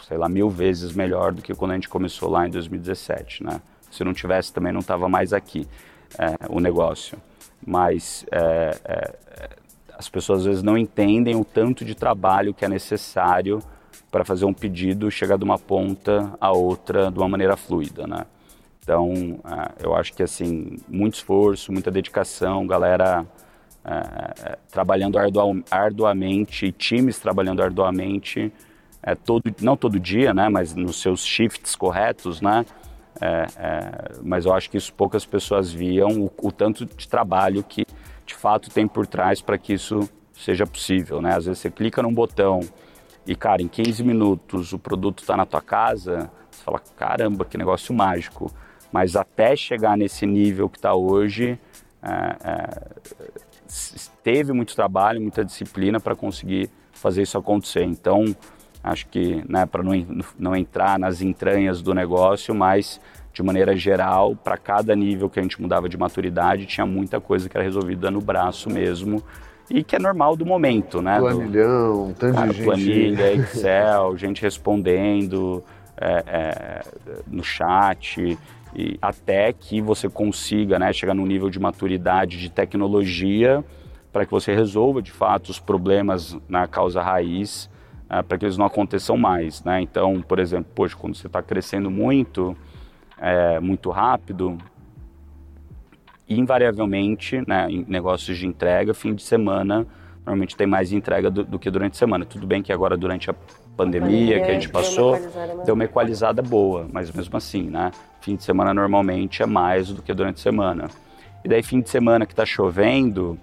sei 0.07 0.17
lá, 0.17 0.27
mil 0.27 0.49
vezes 0.49 0.93
melhor 0.93 1.31
do 1.31 1.43
que 1.43 1.53
quando 1.53 1.71
a 1.71 1.73
gente 1.75 1.89
começou 1.89 2.29
lá 2.29 2.47
em 2.47 2.49
2017, 2.49 3.43
né? 3.43 3.61
Se 3.91 4.03
não 4.03 4.13
tivesse 4.13 4.51
também 4.51 4.73
não 4.73 4.79
estava 4.79 5.07
mais 5.07 5.31
aqui 5.31 5.67
é, 6.17 6.47
o 6.49 6.59
negócio. 6.59 7.19
Mas 7.63 8.25
é, 8.31 8.79
é, 8.83 9.15
as 9.95 10.09
pessoas 10.09 10.39
às 10.39 10.45
vezes 10.45 10.63
não 10.63 10.75
entendem 10.75 11.35
o 11.35 11.45
tanto 11.45 11.85
de 11.85 11.93
trabalho 11.93 12.51
que 12.51 12.65
é 12.65 12.69
necessário 12.69 13.61
para 14.15 14.23
fazer 14.23 14.45
um 14.45 14.53
pedido 14.53 15.11
chegar 15.11 15.37
de 15.37 15.43
uma 15.43 15.59
ponta 15.59 16.31
a 16.39 16.49
outra 16.49 17.11
de 17.11 17.19
uma 17.19 17.27
maneira 17.27 17.57
fluida, 17.57 18.07
né? 18.07 18.25
Então, 18.81 19.11
uh, 19.11 19.73
eu 19.77 19.93
acho 19.93 20.13
que 20.13 20.23
assim 20.23 20.77
muito 20.87 21.15
esforço, 21.15 21.69
muita 21.69 21.91
dedicação, 21.91 22.65
galera 22.65 23.23
uh, 23.23 24.57
trabalhando 24.71 25.19
ardu 25.19 25.41
arduamente, 25.69 26.71
times 26.71 27.19
trabalhando 27.19 27.61
arduamente, 27.61 28.53
uh, 29.05 29.17
todo, 29.25 29.53
não 29.59 29.75
todo 29.75 29.99
dia, 29.99 30.33
né? 30.33 30.47
Mas 30.47 30.73
nos 30.73 31.01
seus 31.01 31.25
shifts 31.25 31.75
corretos, 31.75 32.39
né? 32.39 32.65
mas 34.21 34.45
eu 34.45 34.53
acho 34.53 34.69
que 34.69 34.75
isso 34.77 34.93
poucas 34.93 35.25
pessoas 35.25 35.71
viam 35.71 36.25
o, 36.25 36.31
o 36.41 36.51
tanto 36.51 36.85
de 36.85 37.07
trabalho 37.07 37.63
que 37.63 37.85
de 38.25 38.35
fato 38.35 38.69
tem 38.69 38.85
por 38.87 39.07
trás 39.07 39.41
para 39.41 39.57
que 39.57 39.73
isso 39.73 40.09
seja 40.33 40.65
possível, 40.65 41.21
né? 41.21 41.35
Às 41.35 41.45
vezes 41.45 41.59
você 41.59 41.69
clica 41.69 42.01
num 42.01 42.13
botão 42.13 42.61
e, 43.27 43.35
cara, 43.35 43.61
em 43.61 43.67
15 43.67 44.03
minutos 44.03 44.73
o 44.73 44.79
produto 44.79 45.19
está 45.19 45.35
na 45.35 45.45
tua 45.45 45.61
casa, 45.61 46.29
você 46.49 46.63
fala, 46.63 46.81
caramba, 46.95 47.43
que 47.45 47.57
negócio 47.57 47.93
mágico. 47.93 48.51
Mas 48.91 49.15
até 49.15 49.55
chegar 49.55 49.97
nesse 49.97 50.25
nível 50.25 50.69
que 50.69 50.77
está 50.77 50.93
hoje, 50.93 51.59
é, 52.01 52.35
é, 52.43 52.69
teve 54.23 54.53
muito 54.53 54.75
trabalho, 54.75 55.19
muita 55.19 55.43
disciplina 55.43 55.99
para 55.99 56.15
conseguir 56.15 56.69
fazer 56.93 57.23
isso 57.23 57.37
acontecer. 57.37 57.83
Então, 57.83 58.23
acho 58.83 59.07
que, 59.07 59.43
né, 59.49 59.65
para 59.65 59.83
não, 59.83 60.23
não 60.37 60.55
entrar 60.55 60.99
nas 60.99 61.21
entranhas 61.21 61.81
do 61.81 61.93
negócio, 61.93 62.53
mas 62.53 63.01
de 63.33 63.43
maneira 63.43 63.75
geral, 63.75 64.35
para 64.35 64.57
cada 64.57 64.95
nível 64.95 65.29
que 65.29 65.39
a 65.39 65.43
gente 65.43 65.61
mudava 65.61 65.89
de 65.89 65.97
maturidade, 65.97 66.65
tinha 66.65 66.85
muita 66.85 67.19
coisa 67.19 67.49
que 67.49 67.57
era 67.57 67.65
resolvida 67.65 68.09
no 68.09 68.21
braço 68.21 68.69
mesmo 68.69 69.21
e 69.69 69.83
que 69.83 69.95
é 69.95 69.99
normal 69.99 70.35
do 70.35 70.45
momento, 70.45 71.01
né? 71.01 71.19
Planilhão, 71.19 72.13
tanto 72.17 72.35
cara, 72.35 72.47
de 72.47 72.57
gente. 72.57 72.65
Planilha, 72.65 73.33
Excel, 73.35 74.17
gente 74.17 74.41
respondendo 74.41 75.63
é, 75.97 76.23
é, 76.27 76.81
no 77.27 77.43
chat, 77.43 78.37
e 78.75 78.97
até 79.01 79.53
que 79.53 79.81
você 79.81 80.09
consiga 80.09 80.77
né, 80.77 80.91
chegar 80.91 81.13
num 81.13 81.25
nível 81.25 81.49
de 81.49 81.59
maturidade 81.59 82.37
de 82.37 82.49
tecnologia 82.49 83.63
para 84.11 84.25
que 84.25 84.31
você 84.31 84.53
resolva 84.53 85.01
de 85.01 85.11
fato 85.11 85.49
os 85.49 85.59
problemas 85.59 86.37
na 86.47 86.67
causa 86.67 87.01
raiz, 87.01 87.69
é, 88.09 88.21
para 88.21 88.37
que 88.37 88.45
eles 88.45 88.57
não 88.57 88.65
aconteçam 88.65 89.17
mais. 89.17 89.63
Né? 89.63 89.81
Então, 89.81 90.21
por 90.21 90.39
exemplo, 90.39 90.71
poxa, 90.75 90.95
quando 90.95 91.15
você 91.15 91.27
está 91.27 91.41
crescendo 91.41 91.89
muito, 91.89 92.55
é, 93.17 93.59
muito 93.59 93.89
rápido, 93.89 94.57
invariavelmente, 96.27 97.43
né, 97.47 97.67
em 97.69 97.85
negócios 97.87 98.37
de 98.37 98.47
entrega, 98.47 98.93
fim 98.93 99.13
de 99.13 99.23
semana 99.23 99.85
normalmente 100.25 100.55
tem 100.57 100.65
mais 100.65 100.91
entrega 100.91 101.29
do, 101.29 101.43
do, 101.43 101.59
que 101.59 101.69
durante 101.69 101.93
a 101.93 101.99
semana. 101.99 102.25
Tudo 102.25 102.47
bem 102.47 102.63
que 102.63 102.73
agora 102.73 102.97
durante 102.97 103.29
a 103.29 103.35
pandemia, 103.77 104.43
que 104.43 104.49
a 104.49 104.53
gente 104.53 104.69
passou, 104.69 105.19
deu 105.63 105.75
uma 105.75 105.83
equalizada 105.83 106.41
boa, 106.41 106.87
mas 106.91 107.11
mesmo 107.11 107.37
assim, 107.37 107.69
né? 107.69 107.91
Fim 108.21 108.35
de 108.35 108.43
semana 108.43 108.73
normalmente 108.73 109.43
é 109.43 109.45
mais 109.45 109.89
do 109.89 110.01
que 110.01 110.11
durante 110.13 110.37
a 110.37 110.41
semana. 110.41 110.89
E 111.43 111.47
daí 111.47 111.61
fim 111.61 111.79
de 111.79 111.89
semana 111.89 112.25
que 112.25 112.33
está 112.33 112.43
chovendo, 112.43 113.37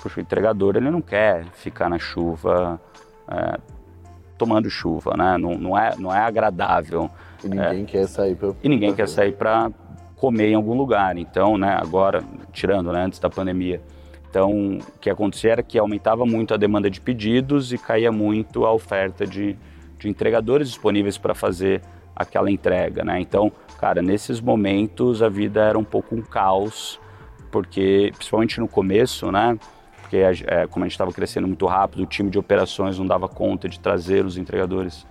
puxa, 0.00 0.20
o 0.20 0.22
entregador 0.22 0.76
ele 0.76 0.90
não 0.90 1.00
quer 1.00 1.44
ficar 1.54 1.88
na 1.88 1.98
chuva 1.98 2.80
é, 3.28 3.58
tomando 4.36 4.70
chuva, 4.70 5.16
né? 5.16 5.36
Não, 5.36 5.54
não, 5.58 5.76
é, 5.76 5.96
não 5.98 6.14
é 6.14 6.20
agradável. 6.20 7.10
E 7.42 7.48
ninguém 7.48 7.82
é, 7.82 7.84
quer 7.84 8.06
sair 8.06 8.36
para 8.36 8.54
E 8.62 8.68
ninguém 8.68 8.94
quer 8.94 9.08
sair 9.08 9.32
para 9.32 9.72
comer 10.20 10.50
em 10.50 10.54
algum 10.54 10.76
lugar. 10.76 11.16
Então, 11.16 11.56
né, 11.56 11.76
agora, 11.80 12.22
tirando, 12.52 12.92
né, 12.92 13.04
antes 13.04 13.18
da 13.18 13.30
pandemia, 13.30 13.80
então, 14.30 14.78
o 14.78 14.98
que 15.00 15.08
acontecia 15.08 15.52
era 15.52 15.62
que 15.62 15.78
aumentava 15.78 16.26
muito 16.26 16.52
a 16.52 16.56
demanda 16.56 16.90
de 16.90 17.00
pedidos 17.00 17.72
e 17.72 17.78
caía 17.78 18.12
muito 18.12 18.66
a 18.66 18.72
oferta 18.72 19.26
de, 19.26 19.56
de 19.98 20.08
entregadores 20.08 20.68
disponíveis 20.68 21.16
para 21.16 21.34
fazer 21.34 21.80
aquela 22.14 22.50
entrega, 22.50 23.04
né? 23.04 23.20
Então, 23.20 23.50
cara, 23.80 24.02
nesses 24.02 24.40
momentos 24.40 25.22
a 25.22 25.28
vida 25.28 25.62
era 25.62 25.78
um 25.78 25.84
pouco 25.84 26.14
um 26.14 26.20
caos, 26.20 27.00
porque 27.50 28.10
principalmente 28.14 28.60
no 28.60 28.68
começo, 28.68 29.30
né? 29.32 29.58
Porque 30.02 30.16
é, 30.16 30.66
como 30.66 30.84
a 30.84 30.88
gente 30.88 30.94
estava 30.94 31.12
crescendo 31.12 31.46
muito 31.46 31.64
rápido, 31.66 32.02
o 32.02 32.06
time 32.06 32.28
de 32.28 32.38
operações 32.38 32.98
não 32.98 33.06
dava 33.06 33.28
conta 33.28 33.68
de 33.68 33.78
trazer 33.78 34.24
os 34.24 34.36
entregadores 34.36 35.06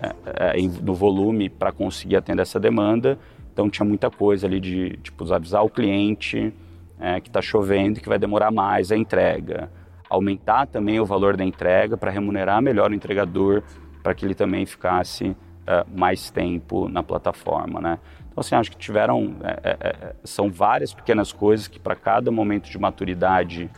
é, 0.00 0.56
é, 0.56 0.62
no 0.80 0.94
volume 0.94 1.48
para 1.48 1.70
conseguir 1.70 2.16
atender 2.16 2.42
essa 2.42 2.58
demanda. 2.58 3.18
Então 3.52 3.68
tinha 3.68 3.86
muita 3.86 4.10
coisa 4.10 4.46
ali 4.46 4.58
de 4.58 4.96
tipo 5.02 5.30
avisar 5.32 5.64
o 5.64 5.68
cliente 5.68 6.52
é, 6.98 7.20
que 7.20 7.28
está 7.28 7.42
chovendo 7.42 7.98
e 7.98 8.02
que 8.02 8.08
vai 8.08 8.18
demorar 8.18 8.50
mais 8.50 8.90
a 8.90 8.96
entrega, 8.96 9.70
aumentar 10.08 10.66
também 10.66 11.00
o 11.00 11.04
valor 11.04 11.36
da 11.36 11.44
entrega 11.44 11.96
para 11.96 12.10
remunerar 12.10 12.62
melhor 12.62 12.90
o 12.90 12.94
entregador, 12.94 13.62
para 14.02 14.14
que 14.14 14.24
ele 14.24 14.34
também 14.34 14.64
ficasse 14.66 15.28
uh, 15.28 15.36
mais 15.98 16.30
tempo 16.30 16.88
na 16.88 17.02
plataforma, 17.02 17.80
né? 17.80 17.98
Então, 18.30 18.40
assim, 18.40 18.54
acho 18.54 18.70
que 18.70 18.76
tiveram, 18.78 19.36
é, 19.42 19.60
é, 19.62 19.76
é 19.80 20.14
são 20.24 20.50
várias 20.50 20.94
pequenas 20.94 21.32
coisas 21.32 21.68
que 21.68 21.78
para 21.78 21.94
cada 21.94 22.30
momento 22.30 22.70
de 22.70 22.78
maturidade 22.78 23.70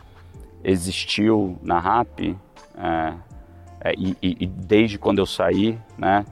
existiu 0.63 1.59
na 1.63 1.79
RAP, 1.79 2.21
é, 2.21 3.15
é, 3.81 3.95
e, 3.99 4.17
e, 4.23 4.47
desde 4.47 4.99
quando 4.99 5.19
eu 5.19 5.27
saí, 5.27 5.79
né, 5.99 6.25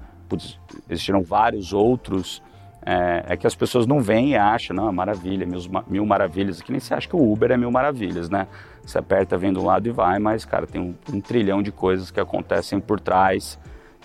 existiram 0.89 1.23
vários 1.23 1.73
outros, 1.73 2.43
é, 2.85 3.25
é, 3.29 3.37
que 3.37 3.47
as 3.47 3.55
pessoas 3.55 3.87
não 3.87 4.01
veem 4.01 4.31
e 4.31 4.37
acham, 4.37 4.75
não, 4.75 4.89
é 4.89 4.93
maravilha, 4.93 5.47
mil, 5.47 5.61
mil 5.87 6.07
maravilhas, 6.07 6.61
que 6.61 6.73
nem 6.73 6.81
se 6.81 6.93
acha 6.93 7.09
que 7.09 7.15
o 7.15 7.33
Uber 7.33 7.51
é 7.51 7.57
mil 7.57 7.71
maravilhas, 7.71 8.29
né? 8.29 8.49
Você 8.85 8.99
aperta, 8.99 9.39
vem 9.39 9.53
do 9.53 9.65
lado 9.65 9.89
e 9.89 9.93
vai, 9.93 10.19
mas, 10.19 10.45
cara, 10.45 10.67
tem 10.67 10.81
um, 10.81 10.95
um 11.13 11.21
trilhão 11.21 11.63
de 11.63 11.71
coisas 11.71 12.11
que 12.11 12.19
acontecem 12.19 12.81
por 12.81 12.99
trás, 12.99 13.59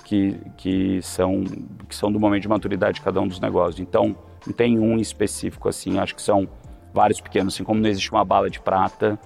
que, 0.04 0.40
que, 0.56 1.02
são, 1.02 1.44
que 1.90 1.96
são 1.96 2.12
do 2.12 2.20
momento 2.20 2.44
de 2.44 2.48
maturidade 2.48 2.96
de 2.96 3.02
cada 3.02 3.20
um 3.20 3.28
dos 3.28 3.40
negócios. 3.40 3.80
Então, 3.80 4.16
não 4.46 4.54
tem 4.54 4.80
um 4.80 4.98
específico 4.98 5.68
assim, 5.68 5.98
acho 6.00 6.16
que 6.16 6.22
são 6.22 6.48
vários 6.94 7.20
pequenos, 7.20 7.56
assim 7.56 7.64
como 7.64 7.82
não 7.82 7.90
existe 7.90 8.12
uma 8.12 8.24
bala 8.24 8.50
de 8.50 8.60
prata, 8.60 9.20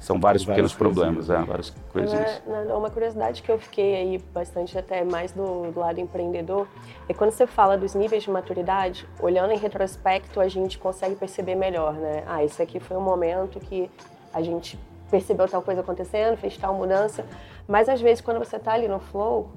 são 0.00 0.20
vários 0.20 0.44
pequenos 0.44 0.74
problemas, 0.74 1.28
é, 1.28 1.38
várias 1.42 1.70
coisas. 1.92 2.42
Uma, 2.46 2.76
uma 2.76 2.90
curiosidade 2.90 3.42
que 3.42 3.50
eu 3.50 3.58
fiquei 3.58 3.96
aí 3.96 4.18
bastante 4.32 4.78
até 4.78 5.04
mais 5.04 5.32
do, 5.32 5.72
do, 5.72 5.80
lado 5.80 6.00
empreendedor 6.00 6.68
é 7.08 7.14
quando 7.14 7.32
você 7.32 7.46
fala 7.46 7.76
dos 7.76 7.94
níveis 7.94 8.22
de 8.22 8.30
maturidade, 8.30 9.06
olhando 9.20 9.52
em 9.52 9.58
retrospecto 9.58 10.40
a 10.40 10.48
gente 10.48 10.78
consegue 10.78 11.16
perceber 11.16 11.56
melhor, 11.56 11.94
né? 11.94 12.22
Ah, 12.26 12.44
esse 12.44 12.62
aqui 12.62 12.78
foi 12.78 12.96
um 12.96 13.00
momento 13.00 13.58
que 13.58 13.90
a 14.32 14.40
gente 14.40 14.78
percebeu 15.10 15.48
tal 15.48 15.62
coisa 15.62 15.80
acontecendo, 15.80 16.36
fez 16.36 16.56
tal 16.56 16.74
mudança, 16.74 17.24
mas 17.66 17.88
às 17.88 18.00
vezes 18.00 18.20
quando 18.20 18.38
você 18.38 18.56
está 18.56 18.72
ali 18.72 18.86
no 18.86 19.00
flow, 19.00 19.50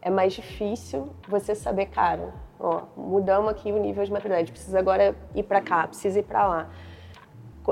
é 0.00 0.10
mais 0.10 0.32
difícil 0.32 1.08
você 1.28 1.54
saber, 1.54 1.86
cara, 1.86 2.32
ó, 2.58 2.82
mudamos 2.96 3.50
aqui 3.50 3.72
o 3.72 3.78
nível 3.78 4.04
de 4.04 4.12
maturidade, 4.12 4.52
precisa 4.52 4.78
agora 4.78 5.14
ir 5.34 5.42
para 5.42 5.60
cá, 5.60 5.86
precisa 5.86 6.20
ir 6.20 6.24
para 6.24 6.46
lá. 6.46 6.70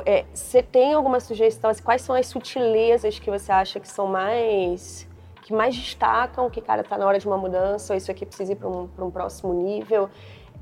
É, 0.07 0.25
você 0.33 0.63
tem 0.63 0.95
alguma 0.95 1.19
sugestão? 1.21 1.71
Assim, 1.71 1.83
quais 1.83 2.03
são 2.03 2.15
as 2.15 2.27
sutilezas 2.27 3.19
que 3.19 3.31
você 3.31 3.51
acha 3.51 3.81
que 3.81 3.89
são 3.89 4.07
mais 4.07 5.09
que 5.43 5.53
mais 5.53 5.75
destacam 5.75 6.49
que 6.49 6.61
cara 6.61 6.83
está 6.83 6.97
na 6.97 7.07
hora 7.07 7.19
de 7.19 7.27
uma 7.27 7.37
mudança 7.37 7.93
ou 7.93 7.97
isso 7.97 8.09
aqui 8.11 8.25
precisa 8.25 8.53
ir 8.53 8.57
para 8.57 8.69
um, 8.69 8.89
um 8.99 9.11
próximo 9.11 9.53
nível? 9.53 10.09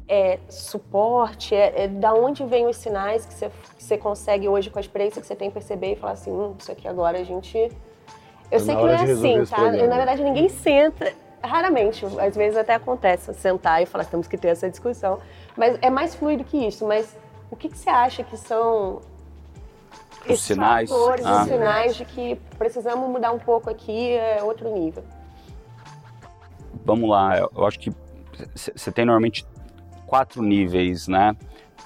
É, 0.08 0.38
suporte? 0.48 1.54
É, 1.54 1.84
é, 1.84 1.88
da 1.88 2.14
onde 2.14 2.42
vêm 2.44 2.66
os 2.66 2.76
sinais 2.76 3.26
que 3.26 3.34
você, 3.34 3.50
que 3.76 3.84
você 3.84 3.98
consegue 3.98 4.48
hoje 4.48 4.70
com 4.70 4.78
a 4.78 4.80
experiência 4.80 5.20
que 5.20 5.26
você 5.26 5.36
tem 5.36 5.50
perceber 5.50 5.92
e 5.92 5.96
falar 5.96 6.12
assim, 6.12 6.32
hum, 6.32 6.54
isso 6.58 6.72
aqui 6.72 6.88
agora 6.88 7.18
a 7.18 7.24
gente 7.24 7.70
eu 8.50 8.60
sei 8.60 8.74
que 8.74 8.82
não 8.82 8.88
é 8.88 9.02
assim, 9.02 9.44
tá? 9.44 9.76
Eu, 9.76 9.88
na 9.88 9.96
verdade, 9.96 10.22
ninguém 10.22 10.48
senta 10.48 11.12
raramente, 11.42 12.04
às 12.04 12.34
vezes 12.34 12.56
até 12.56 12.74
acontece 12.74 13.32
sentar 13.34 13.82
e 13.82 13.86
falar 13.86 14.04
temos 14.04 14.26
que 14.26 14.36
ter 14.36 14.48
essa 14.48 14.68
discussão, 14.68 15.18
mas 15.56 15.78
é 15.80 15.90
mais 15.90 16.14
fluido 16.14 16.44
que 16.44 16.56
isso. 16.56 16.86
Mas 16.86 17.16
o 17.50 17.56
que, 17.56 17.68
que 17.68 17.78
você 17.78 17.90
acha 17.90 18.24
que 18.24 18.36
são 18.36 19.00
os 20.28 20.40
sinais, 20.40 20.90
fatores, 20.90 21.26
ah. 21.26 21.42
os 21.42 21.48
sinais 21.48 21.96
de 21.96 22.04
que 22.04 22.36
precisamos 22.58 23.08
mudar 23.08 23.32
um 23.32 23.38
pouco 23.38 23.70
aqui, 23.70 24.12
é 24.12 24.42
outro 24.42 24.72
nível? 24.72 25.04
Vamos 26.84 27.08
lá, 27.08 27.38
eu 27.38 27.66
acho 27.66 27.78
que 27.78 27.92
você 28.54 28.90
tem 28.90 29.04
normalmente 29.04 29.46
quatro 30.06 30.42
níveis, 30.42 31.08
né? 31.08 31.36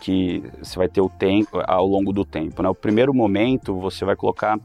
Que 0.01 0.43
você 0.62 0.78
vai 0.78 0.89
ter 0.89 1.01
o 1.01 1.09
tempo 1.09 1.61
ao 1.66 1.87
longo 1.87 2.12
do 2.12 2.24
tempo. 2.24 2.62
Né? 2.62 2.68
O 2.68 2.74
primeiro 2.74 3.12
momento 3.12 3.78
você 3.78 4.05
vai 4.05 4.16
colocar, 4.16 4.59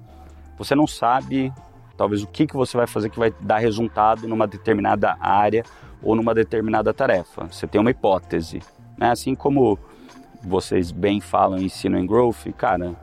você 0.58 0.76
não 0.76 0.88
sabe 0.88 1.52
talvez 1.98 2.22
o 2.22 2.28
que, 2.28 2.46
que 2.46 2.56
você 2.56 2.78
vai 2.78 2.86
fazer 2.86 3.10
que 3.10 3.18
vai 3.18 3.34
dar 3.42 3.58
resultado 3.58 4.28
numa 4.28 4.48
determinada 4.48 5.18
área 5.20 5.64
ou 6.02 6.16
numa 6.16 6.34
determinada 6.34 6.94
tarefa. 6.94 7.48
Você 7.48 7.66
tem 7.66 7.82
uma 7.82 7.90
hipótese, 7.90 8.62
né? 8.98 9.10
Assim 9.12 9.34
como 9.34 9.80
vocês 10.44 10.92
bem 10.92 11.20
falam 11.20 11.58
em 11.58 11.66
ensino 11.66 11.98
em 11.98 12.06
growth, 12.06 12.46
cara, 12.56 12.96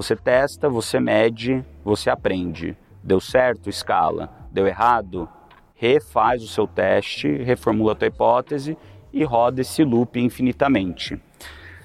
você 0.00 0.16
testa, 0.16 0.66
você 0.66 0.98
mede, 0.98 1.62
você 1.84 2.08
aprende. 2.08 2.74
Deu 3.04 3.20
certo, 3.20 3.68
escala. 3.68 4.30
Deu 4.50 4.66
errado, 4.66 5.28
refaz 5.74 6.42
o 6.42 6.48
seu 6.48 6.66
teste, 6.66 7.28
reformula 7.42 7.92
a 7.92 7.94
tua 7.94 8.08
hipótese 8.08 8.78
e 9.12 9.22
roda 9.24 9.60
esse 9.60 9.84
loop 9.84 10.18
infinitamente. 10.18 11.20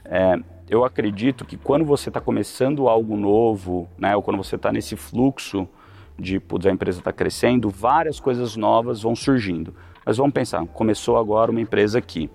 É, 0.06 0.38
eu 0.70 0.86
acredito 0.86 1.44
que 1.44 1.58
quando 1.58 1.84
você 1.84 2.08
está 2.10 2.22
começando 2.22 2.88
algo 2.88 3.18
novo, 3.18 3.90
né, 3.98 4.16
ou 4.16 4.22
quando 4.22 4.38
você 4.38 4.56
está 4.56 4.72
nesse 4.72 4.96
fluxo 4.96 5.68
de 6.18 6.40
putz, 6.40 6.68
a 6.68 6.72
empresa 6.72 7.00
está 7.00 7.12
crescendo, 7.12 7.70
várias 7.70 8.18
coisas 8.18 8.56
novas 8.56 9.02
vão 9.02 9.14
surgindo. 9.14 9.76
Mas 10.06 10.16
vamos 10.16 10.32
pensar, 10.32 10.66
começou 10.68 11.18
agora 11.18 11.52
uma 11.52 11.60
empresa 11.60 12.00
aqui. 12.00 12.30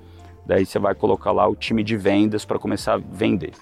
Daí 0.45 0.66
você 0.66 0.78
vai 0.78 0.95
colocar 0.95 1.33
lá 1.33 1.49
o 1.49 1.57
time 1.57 1.83
de 1.83 1.97
vendas 1.97 2.45
para 2.45 2.59
começar 2.59 2.95
a 2.97 2.99
vender 2.99 3.53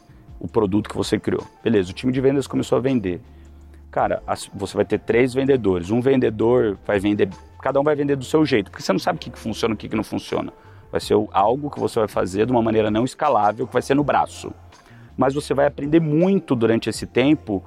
o 0.41 0.47
produto 0.47 0.89
que 0.89 0.97
você 0.97 1.18
criou. 1.18 1.45
Beleza, 1.62 1.91
o 1.91 1.95
time 1.95 2.12
de 2.12 2.20
vendas 2.20 2.47
começou 2.47 2.78
a 2.78 2.80
vender. 2.80 3.20
Cara, 3.91 4.22
você 4.55 4.76
vai 4.76 4.84
ter 4.84 5.01
três 5.01 5.32
vendedores. 5.32 5.91
Um 5.91 6.01
vendedor 6.01 6.78
vai 6.86 7.01
vender, 7.01 7.28
cada 7.61 7.80
um 7.80 7.82
vai 7.82 7.97
vender 7.97 8.16
do 8.16 8.24
seu 8.24 8.45
jeito, 8.45 8.70
porque 8.70 8.82
você 8.82 8.93
não 8.93 8.99
sabe 8.99 9.16
o 9.16 9.20
que, 9.20 9.30
que 9.30 9.39
funciona 9.39 9.72
e 9.72 9.74
o 9.74 9.78
que, 9.78 9.89
que 9.89 9.97
não 9.97 10.05
funciona. 10.05 10.53
Vai 10.91 11.01
ser 11.01 11.14
algo 11.32 11.70
que 11.70 11.80
você 11.80 11.99
vai 11.99 12.09
fazer 12.09 12.47
de 12.47 12.53
uma 12.53 12.62
maneira 12.62 12.91
não 12.91 13.05
escalável, 13.05 13.66
que 13.66 13.72
vai 13.72 13.82
ser 13.82 13.95
no 13.95 14.05
braço. 14.05 14.53
Mas 15.16 15.34
você 15.34 15.53
vai 15.53 15.66
aprender 15.66 16.01
muito 16.01 16.55
durante 16.55 16.89
esse 16.89 17.07
tempo 17.07 17.62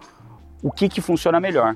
o 0.64 0.72
que, 0.72 0.88
que 0.88 1.02
funciona 1.02 1.40
melhor. 1.40 1.76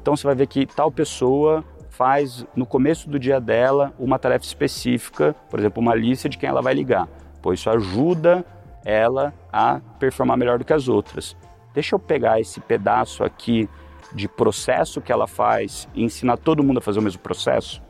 Então 0.00 0.16
você 0.16 0.26
vai 0.26 0.34
ver 0.34 0.46
que 0.46 0.66
tal 0.66 0.90
pessoa 0.90 1.64
faz 1.90 2.44
no 2.56 2.66
começo 2.66 3.08
do 3.08 3.18
dia 3.18 3.38
dela 3.38 3.92
uma 3.98 4.18
tarefa 4.18 4.44
específica, 4.44 5.36
por 5.48 5.60
exemplo, 5.60 5.80
uma 5.80 5.94
lista 5.94 6.28
de 6.28 6.38
quem 6.38 6.48
ela 6.48 6.62
vai 6.62 6.74
ligar. 6.74 7.06
Pois 7.40 7.60
isso 7.60 7.70
ajuda 7.70 8.44
ela 8.84 9.32
a 9.52 9.80
performar 9.98 10.36
melhor 10.36 10.58
do 10.58 10.64
que 10.64 10.72
as 10.72 10.88
outras. 10.88 11.36
Deixa 11.74 11.94
eu 11.94 11.98
pegar 11.98 12.40
esse 12.40 12.60
pedaço 12.60 13.24
aqui 13.24 13.68
de 14.14 14.28
processo 14.28 15.00
que 15.00 15.10
ela 15.10 15.26
faz 15.26 15.88
e 15.94 16.04
ensinar 16.04 16.36
todo 16.36 16.62
mundo 16.62 16.78
a 16.78 16.80
fazer 16.80 16.98
o 16.98 17.02
mesmo 17.02 17.20
processo. 17.20 17.82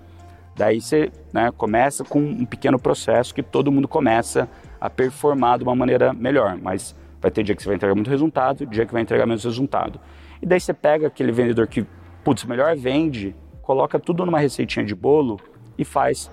Daí 0.55 0.81
você 0.81 1.11
né, 1.33 1.51
começa 1.57 2.05
com 2.05 2.21
um 2.21 2.45
pequeno 2.45 2.79
processo 2.79 3.35
que 3.35 3.43
todo 3.43 3.73
mundo 3.73 3.89
começa 3.89 4.49
a 4.81 4.91
performar 4.91 5.59
de 5.59 5.65
uma 5.65 5.75
maneira 5.75 6.13
melhor, 6.13 6.57
mas 6.61 6.95
vai 7.21 7.31
ter 7.31 7.43
dia 7.43 7.55
que 7.55 7.63
você 7.63 7.69
vai 7.69 7.77
entregar 7.77 7.95
muito 7.95 8.11
resultado, 8.11 8.67
dia 8.67 8.85
que 8.85 8.93
vai 8.93 9.03
entregar 9.03 9.27
menos 9.27 9.45
resultado. 9.45 9.99
E 10.41 10.47
daí 10.47 10.61
você 10.61 10.75
pega 10.75 11.07
aquele 11.07 11.33
vendedor 11.33 11.67
que 11.67 11.87
putz, 12.23 12.45
melhor 12.45 12.77
vende, 12.77 13.35
coloca 13.63 13.99
tudo 13.99 14.25
numa 14.25 14.39
receitinha 14.39 14.85
de 14.85 14.95
bolo 14.95 15.41
e 15.77 15.85
faz, 15.85 16.31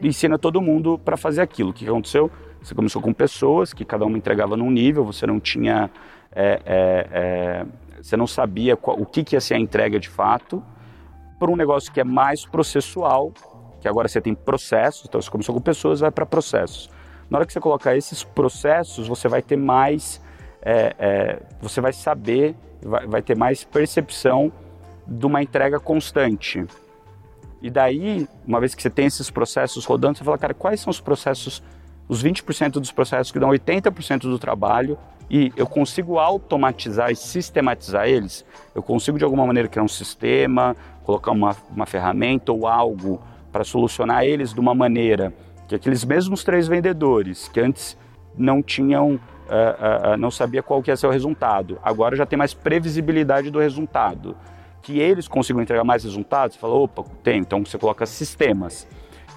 ensina 0.00 0.38
todo 0.38 0.60
mundo 0.60 0.98
para 0.98 1.16
fazer 1.16 1.42
aquilo. 1.42 1.70
O 1.70 1.72
que 1.72 1.86
aconteceu? 1.86 2.30
Você 2.62 2.74
começou 2.74 3.00
com 3.00 3.12
pessoas 3.12 3.72
que 3.72 3.84
cada 3.84 4.04
uma 4.04 4.18
entregava 4.18 4.56
num 4.56 4.70
nível, 4.70 5.04
você 5.04 5.26
não 5.26 5.38
tinha, 5.40 5.90
é, 6.32 6.60
é, 6.64 7.08
é, 7.12 7.66
você 8.02 8.16
não 8.16 8.26
sabia 8.26 8.76
qual, 8.76 9.00
o 9.00 9.06
que, 9.06 9.24
que 9.24 9.36
ia 9.36 9.40
ser 9.40 9.54
a 9.54 9.58
entrega 9.58 9.98
de 9.98 10.08
fato, 10.08 10.62
para 11.38 11.50
um 11.50 11.56
negócio 11.56 11.92
que 11.92 12.00
é 12.00 12.04
mais 12.04 12.44
processual, 12.44 13.32
que 13.80 13.88
agora 13.88 14.08
você 14.08 14.20
tem 14.20 14.34
processos, 14.34 15.06
então 15.08 15.20
você 15.22 15.30
começou 15.30 15.54
com 15.54 15.60
pessoas, 15.60 16.00
vai 16.00 16.10
para 16.10 16.26
processos. 16.26 16.90
Na 17.30 17.38
hora 17.38 17.46
que 17.46 17.52
você 17.52 17.60
colocar 17.60 17.96
esses 17.96 18.24
processos, 18.24 19.06
você 19.06 19.28
vai 19.28 19.42
ter 19.42 19.56
mais, 19.56 20.20
é, 20.62 20.94
é, 20.98 21.42
você 21.60 21.80
vai 21.80 21.92
saber, 21.92 22.56
vai, 22.82 23.06
vai 23.06 23.22
ter 23.22 23.36
mais 23.36 23.64
percepção 23.64 24.52
de 25.06 25.26
uma 25.26 25.42
entrega 25.42 25.78
constante. 25.78 26.66
E 27.60 27.70
daí, 27.70 28.28
uma 28.46 28.60
vez 28.60 28.74
que 28.74 28.82
você 28.82 28.90
tem 28.90 29.06
esses 29.06 29.30
processos 29.30 29.84
rodando, 29.84 30.18
você 30.18 30.24
fala, 30.24 30.38
cara, 30.38 30.54
quais 30.54 30.80
são 30.80 30.90
os 30.90 31.00
processos 31.00 31.62
os 32.08 32.24
20% 32.24 32.72
dos 32.72 32.90
processos 32.90 33.30
que 33.30 33.38
dão 33.38 33.50
80% 33.50 34.22
do 34.22 34.38
trabalho 34.38 34.98
e 35.30 35.52
eu 35.56 35.66
consigo 35.66 36.18
automatizar 36.18 37.10
e 37.10 37.16
sistematizar 37.16 38.08
eles, 38.08 38.44
eu 38.74 38.82
consigo 38.82 39.18
de 39.18 39.24
alguma 39.24 39.46
maneira 39.46 39.68
criar 39.68 39.82
um 39.82 39.88
sistema, 39.88 40.74
colocar 41.04 41.32
uma, 41.32 41.54
uma 41.70 41.84
ferramenta 41.84 42.50
ou 42.50 42.66
algo 42.66 43.20
para 43.52 43.62
solucionar 43.62 44.24
eles 44.24 44.54
de 44.54 44.60
uma 44.60 44.74
maneira 44.74 45.34
que 45.66 45.74
aqueles 45.74 46.02
mesmos 46.02 46.42
três 46.42 46.66
vendedores 46.66 47.48
que 47.48 47.60
antes 47.60 47.96
não 48.36 48.62
tinham, 48.62 49.14
uh, 49.14 50.14
uh, 50.14 50.16
não 50.16 50.30
sabia 50.30 50.62
qual 50.62 50.82
que 50.82 50.90
ia 50.90 50.96
ser 50.96 51.06
o 51.06 51.10
resultado, 51.10 51.78
agora 51.82 52.16
já 52.16 52.24
tem 52.24 52.38
mais 52.38 52.54
previsibilidade 52.54 53.50
do 53.50 53.58
resultado, 53.58 54.34
que 54.80 54.98
eles 54.98 55.28
consigam 55.28 55.60
entregar 55.60 55.84
mais 55.84 56.04
resultados, 56.04 56.54
você 56.54 56.60
fala, 56.60 56.74
opa, 56.74 57.04
tem, 57.22 57.40
então 57.40 57.64
você 57.64 57.76
coloca 57.76 58.06
sistemas. 58.06 58.86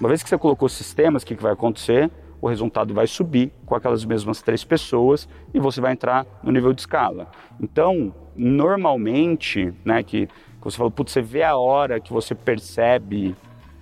Uma 0.00 0.08
vez 0.08 0.22
que 0.22 0.28
você 0.28 0.38
colocou 0.38 0.68
sistemas, 0.68 1.22
o 1.22 1.26
que, 1.26 1.36
que 1.36 1.42
vai 1.42 1.52
acontecer? 1.52 2.10
O 2.42 2.48
resultado 2.48 2.92
vai 2.92 3.06
subir 3.06 3.52
com 3.64 3.76
aquelas 3.76 4.04
mesmas 4.04 4.42
três 4.42 4.64
pessoas 4.64 5.28
e 5.54 5.60
você 5.60 5.80
vai 5.80 5.92
entrar 5.92 6.26
no 6.42 6.50
nível 6.50 6.72
de 6.72 6.80
escala. 6.80 7.30
Então, 7.60 8.12
normalmente, 8.34 9.72
né, 9.84 10.02
que, 10.02 10.26
que 10.26 10.32
você 10.60 10.76
fala, 10.76 10.90
putz, 10.90 11.12
você 11.12 11.22
vê 11.22 11.44
a 11.44 11.56
hora 11.56 12.00
que 12.00 12.12
você 12.12 12.34
percebe, 12.34 13.36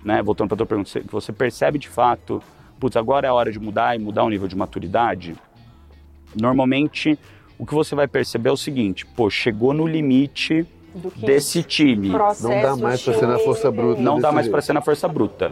né, 0.05 0.21
voltando 0.21 0.49
para 0.49 0.55
a 0.55 0.57
tua 0.57 0.67
pergunta, 0.67 0.99
que 0.99 1.11
você 1.11 1.33
percebe 1.33 1.79
de 1.79 1.89
fato, 1.89 2.39
putz, 2.79 2.95
agora 2.95 3.25
é 3.25 3.31
a 3.31 3.33
hora 3.33 3.51
de 3.51 3.59
mudar 3.59 3.95
e 3.95 3.99
mudar 3.99 4.23
o 4.23 4.29
nível 4.29 4.47
de 4.47 4.55
maturidade. 4.55 5.35
Normalmente, 6.39 7.17
o 7.57 7.65
que 7.65 7.73
você 7.73 7.95
vai 7.95 8.07
perceber 8.07 8.49
é 8.49 8.51
o 8.51 8.57
seguinte, 8.57 9.07
pô, 9.07 9.27
chegou 9.27 9.73
no 9.73 9.87
limite 9.87 10.67
desse 11.17 11.63
time. 11.63 12.09
Não 12.09 12.61
dá 12.61 12.75
mais 12.75 13.01
para 13.01 13.13
ser 13.15 13.25
na 13.25 13.39
força 13.39 13.71
bruta. 13.71 14.01
Não 14.01 14.19
dá 14.19 14.31
mais 14.31 14.47
para 14.47 14.61
ser 14.61 14.73
na 14.73 14.81
força 14.81 15.07
bruta. 15.07 15.51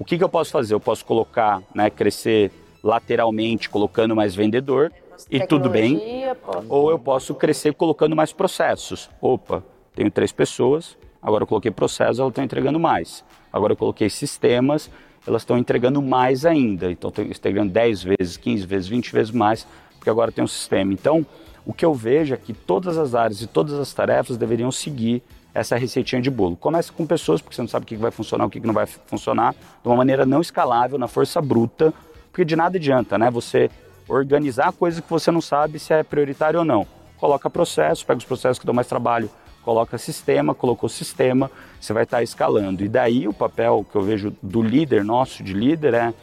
O 0.00 0.04
que, 0.04 0.16
que 0.16 0.24
eu 0.24 0.30
posso 0.30 0.50
fazer? 0.50 0.72
Eu 0.72 0.80
posso 0.80 1.04
colocar, 1.04 1.62
né, 1.74 1.90
crescer 1.90 2.50
lateralmente, 2.82 3.68
colocando 3.68 4.16
mais 4.16 4.34
vendedor, 4.34 4.90
e 5.30 5.46
tudo 5.46 5.68
bem. 5.68 6.00
Posso. 6.42 6.66
Ou 6.70 6.90
eu 6.90 6.98
posso 6.98 7.34
crescer 7.34 7.74
colocando 7.74 8.16
mais 8.16 8.32
processos. 8.32 9.10
Opa, 9.20 9.62
tenho 9.94 10.10
três 10.10 10.32
pessoas, 10.32 10.96
agora 11.20 11.42
eu 11.42 11.46
coloquei 11.46 11.70
processos, 11.70 12.18
elas 12.18 12.30
estão 12.30 12.42
entregando 12.42 12.80
mais. 12.80 13.22
Agora 13.52 13.74
eu 13.74 13.76
coloquei 13.76 14.08
sistemas, 14.08 14.90
elas 15.26 15.42
estão 15.42 15.58
entregando 15.58 16.00
mais 16.00 16.46
ainda. 16.46 16.90
Então, 16.90 17.10
estou 17.10 17.22
entregando 17.22 17.70
10 17.70 18.02
vezes, 18.02 18.38
15 18.38 18.66
vezes, 18.66 18.88
20 18.88 19.12
vezes 19.12 19.30
mais, 19.30 19.66
porque 19.96 20.08
agora 20.08 20.32
tem 20.32 20.42
um 20.42 20.48
sistema. 20.48 20.94
Então, 20.94 21.26
o 21.66 21.74
que 21.74 21.84
eu 21.84 21.92
vejo 21.92 22.32
é 22.32 22.38
que 22.38 22.54
todas 22.54 22.96
as 22.96 23.14
áreas 23.14 23.42
e 23.42 23.46
todas 23.46 23.74
as 23.74 23.92
tarefas 23.92 24.38
deveriam 24.38 24.72
seguir 24.72 25.22
essa 25.54 25.76
receitinha 25.76 26.20
de 26.20 26.30
bolo. 26.30 26.56
Começa 26.56 26.92
com 26.92 27.06
pessoas, 27.06 27.40
porque 27.40 27.54
você 27.56 27.62
não 27.62 27.68
sabe 27.68 27.84
o 27.84 27.86
que 27.86 27.96
vai 27.96 28.10
funcionar, 28.10 28.46
o 28.46 28.50
que 28.50 28.60
não 28.60 28.74
vai 28.74 28.86
funcionar, 28.86 29.52
de 29.52 29.88
uma 29.88 29.96
maneira 29.96 30.24
não 30.24 30.40
escalável, 30.40 30.98
na 30.98 31.08
força 31.08 31.40
bruta, 31.40 31.92
porque 32.30 32.44
de 32.44 32.56
nada 32.56 32.76
adianta, 32.76 33.18
né? 33.18 33.30
Você 33.30 33.70
organizar 34.08 34.72
coisas 34.72 35.00
que 35.00 35.10
você 35.10 35.30
não 35.30 35.40
sabe 35.40 35.78
se 35.78 35.92
é 35.92 36.02
prioritário 36.02 36.60
ou 36.60 36.64
não. 36.64 36.86
Coloca 37.18 37.50
processo, 37.50 38.06
pega 38.06 38.18
os 38.18 38.24
processos 38.24 38.58
que 38.58 38.66
dão 38.66 38.74
mais 38.74 38.86
trabalho, 38.86 39.30
coloca 39.62 39.98
sistema, 39.98 40.54
colocou 40.54 40.88
sistema, 40.88 41.50
você 41.80 41.92
vai 41.92 42.04
estar 42.04 42.22
escalando. 42.22 42.84
E 42.84 42.88
daí 42.88 43.28
o 43.28 43.32
papel 43.32 43.86
que 43.90 43.96
eu 43.96 44.02
vejo 44.02 44.34
do 44.42 44.62
líder 44.62 45.04
nosso, 45.04 45.42
de 45.42 45.52
líder, 45.52 45.94
é 45.94 46.14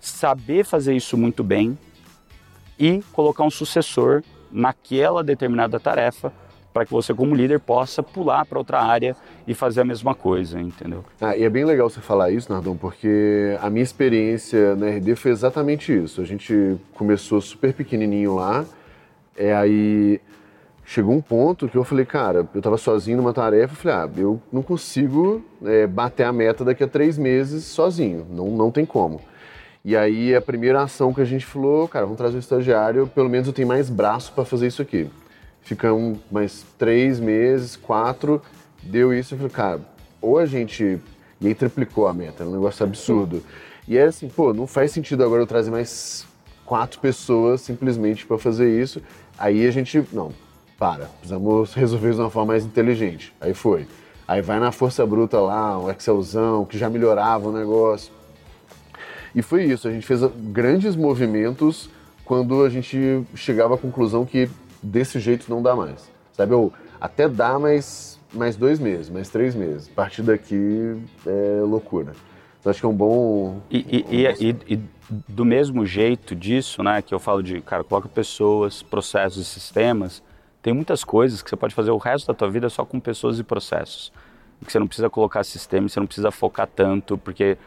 saber 0.00 0.64
fazer 0.64 0.94
isso 0.94 1.16
muito 1.16 1.42
bem 1.42 1.78
e 2.78 3.02
colocar 3.12 3.44
um 3.44 3.50
sucessor 3.50 4.22
naquela 4.50 5.24
determinada 5.24 5.80
tarefa 5.80 6.32
para 6.74 6.84
que 6.84 6.90
você, 6.90 7.14
como 7.14 7.36
líder, 7.36 7.60
possa 7.60 8.02
pular 8.02 8.44
para 8.44 8.58
outra 8.58 8.82
área 8.82 9.14
e 9.46 9.54
fazer 9.54 9.82
a 9.82 9.84
mesma 9.84 10.12
coisa, 10.12 10.60
entendeu? 10.60 11.04
Ah, 11.20 11.36
e 11.36 11.44
é 11.44 11.48
bem 11.48 11.64
legal 11.64 11.88
você 11.88 12.00
falar 12.00 12.32
isso, 12.32 12.52
Nardon, 12.52 12.76
porque 12.76 13.56
a 13.62 13.70
minha 13.70 13.84
experiência 13.84 14.74
na 14.74 14.88
RD 14.88 15.14
foi 15.14 15.30
exatamente 15.30 15.96
isso. 15.96 16.20
A 16.20 16.24
gente 16.24 16.76
começou 16.92 17.40
super 17.40 17.72
pequenininho 17.72 18.34
lá, 18.34 18.64
é 19.36 19.54
aí 19.54 20.20
chegou 20.84 21.14
um 21.14 21.20
ponto 21.20 21.68
que 21.68 21.76
eu 21.76 21.84
falei, 21.84 22.04
cara, 22.04 22.46
eu 22.52 22.58
estava 22.58 22.76
sozinho 22.76 23.18
numa 23.18 23.32
tarefa, 23.32 23.72
eu 23.72 23.76
falei, 23.76 23.96
ah, 23.96 24.10
eu 24.20 24.42
não 24.52 24.60
consigo 24.60 25.44
é, 25.64 25.86
bater 25.86 26.24
a 26.24 26.32
meta 26.32 26.64
daqui 26.64 26.82
a 26.82 26.88
três 26.88 27.16
meses 27.16 27.64
sozinho, 27.64 28.26
não, 28.28 28.48
não 28.48 28.72
tem 28.72 28.84
como. 28.84 29.20
E 29.84 29.96
aí 29.96 30.34
a 30.34 30.40
primeira 30.40 30.82
ação 30.82 31.14
que 31.14 31.20
a 31.20 31.24
gente 31.24 31.46
falou, 31.46 31.86
cara, 31.86 32.04
vamos 32.04 32.18
trazer 32.18 32.36
o 32.36 32.40
estagiário, 32.40 33.06
pelo 33.06 33.28
menos 33.28 33.46
eu 33.46 33.52
tenho 33.52 33.68
mais 33.68 33.88
braço 33.88 34.32
para 34.32 34.44
fazer 34.44 34.66
isso 34.66 34.82
aqui. 34.82 35.08
Ficamos 35.64 36.18
mais 36.30 36.64
três 36.78 37.18
meses, 37.18 37.74
quatro, 37.74 38.40
deu 38.82 39.12
isso. 39.14 39.34
Eu 39.34 39.38
falei, 39.38 39.52
cara, 39.52 39.80
ou 40.20 40.38
a 40.38 40.46
gente. 40.46 41.00
E 41.40 41.46
aí 41.46 41.54
triplicou 41.54 42.06
a 42.06 42.12
meta, 42.12 42.42
era 42.42 42.50
um 42.50 42.52
negócio 42.52 42.84
absurdo. 42.84 43.42
E 43.88 43.98
é 43.98 44.04
assim, 44.04 44.28
pô, 44.28 44.54
não 44.54 44.66
faz 44.66 44.92
sentido 44.92 45.24
agora 45.24 45.42
eu 45.42 45.46
trazer 45.46 45.70
mais 45.70 46.26
quatro 46.64 47.00
pessoas 47.00 47.60
simplesmente 47.60 48.26
para 48.26 48.38
fazer 48.38 48.80
isso. 48.80 49.02
Aí 49.38 49.66
a 49.66 49.70
gente, 49.70 50.02
não, 50.12 50.32
para, 50.78 51.06
precisamos 51.06 51.74
resolver 51.74 52.08
isso 52.08 52.16
de 52.16 52.22
uma 52.22 52.30
forma 52.30 52.52
mais 52.52 52.64
inteligente. 52.64 53.34
Aí 53.40 53.52
foi. 53.52 53.86
Aí 54.26 54.40
vai 54.40 54.58
na 54.58 54.72
força 54.72 55.04
bruta 55.04 55.38
lá, 55.38 55.78
um 55.78 55.90
Excelzão, 55.90 56.64
que 56.64 56.78
já 56.78 56.88
melhorava 56.88 57.48
o 57.48 57.52
negócio. 57.52 58.12
E 59.34 59.42
foi 59.42 59.64
isso, 59.64 59.88
a 59.88 59.90
gente 59.90 60.06
fez 60.06 60.20
grandes 60.52 60.94
movimentos 60.94 61.90
quando 62.24 62.64
a 62.64 62.70
gente 62.70 63.22
chegava 63.34 63.74
à 63.74 63.78
conclusão 63.78 64.24
que 64.24 64.48
desse 64.84 65.18
jeito 65.18 65.48
não 65.48 65.62
dá 65.62 65.74
mais. 65.74 66.10
Sabe, 66.32 66.52
eu 66.52 66.72
até 67.00 67.28
dá, 67.28 67.58
mas 67.58 68.18
mais 68.32 68.56
dois 68.56 68.78
meses, 68.78 69.08
mais 69.08 69.28
três 69.28 69.54
meses. 69.54 69.88
A 69.88 69.94
partir 69.94 70.22
daqui 70.22 70.96
é 71.26 71.60
loucura. 71.62 72.12
Então 72.60 72.70
acho 72.70 72.80
que 72.80 72.86
é 72.86 72.88
um 72.88 72.94
bom. 72.94 73.60
E, 73.70 74.04
e, 74.10 74.26
um 74.26 74.30
e, 74.40 74.74
e, 74.74 74.80
do 75.28 75.44
mesmo 75.44 75.84
jeito 75.86 76.34
disso, 76.34 76.82
né, 76.82 77.02
que 77.02 77.14
eu 77.14 77.18
falo 77.18 77.42
de, 77.42 77.60
cara, 77.60 77.84
coloca 77.84 78.08
pessoas, 78.08 78.82
processos 78.82 79.42
e 79.42 79.44
sistemas, 79.44 80.22
tem 80.62 80.72
muitas 80.72 81.04
coisas 81.04 81.42
que 81.42 81.50
você 81.50 81.56
pode 81.56 81.74
fazer 81.74 81.90
o 81.90 81.98
resto 81.98 82.26
da 82.26 82.34
tua 82.34 82.50
vida 82.50 82.68
só 82.68 82.84
com 82.84 82.98
pessoas 82.98 83.38
e 83.38 83.44
processos. 83.44 84.12
Que 84.64 84.72
você 84.72 84.78
não 84.78 84.86
precisa 84.86 85.10
colocar 85.10 85.44
sistema, 85.44 85.88
você 85.88 86.00
não 86.00 86.06
precisa 86.06 86.30
focar 86.30 86.66
tanto, 86.66 87.18
porque 87.18 87.58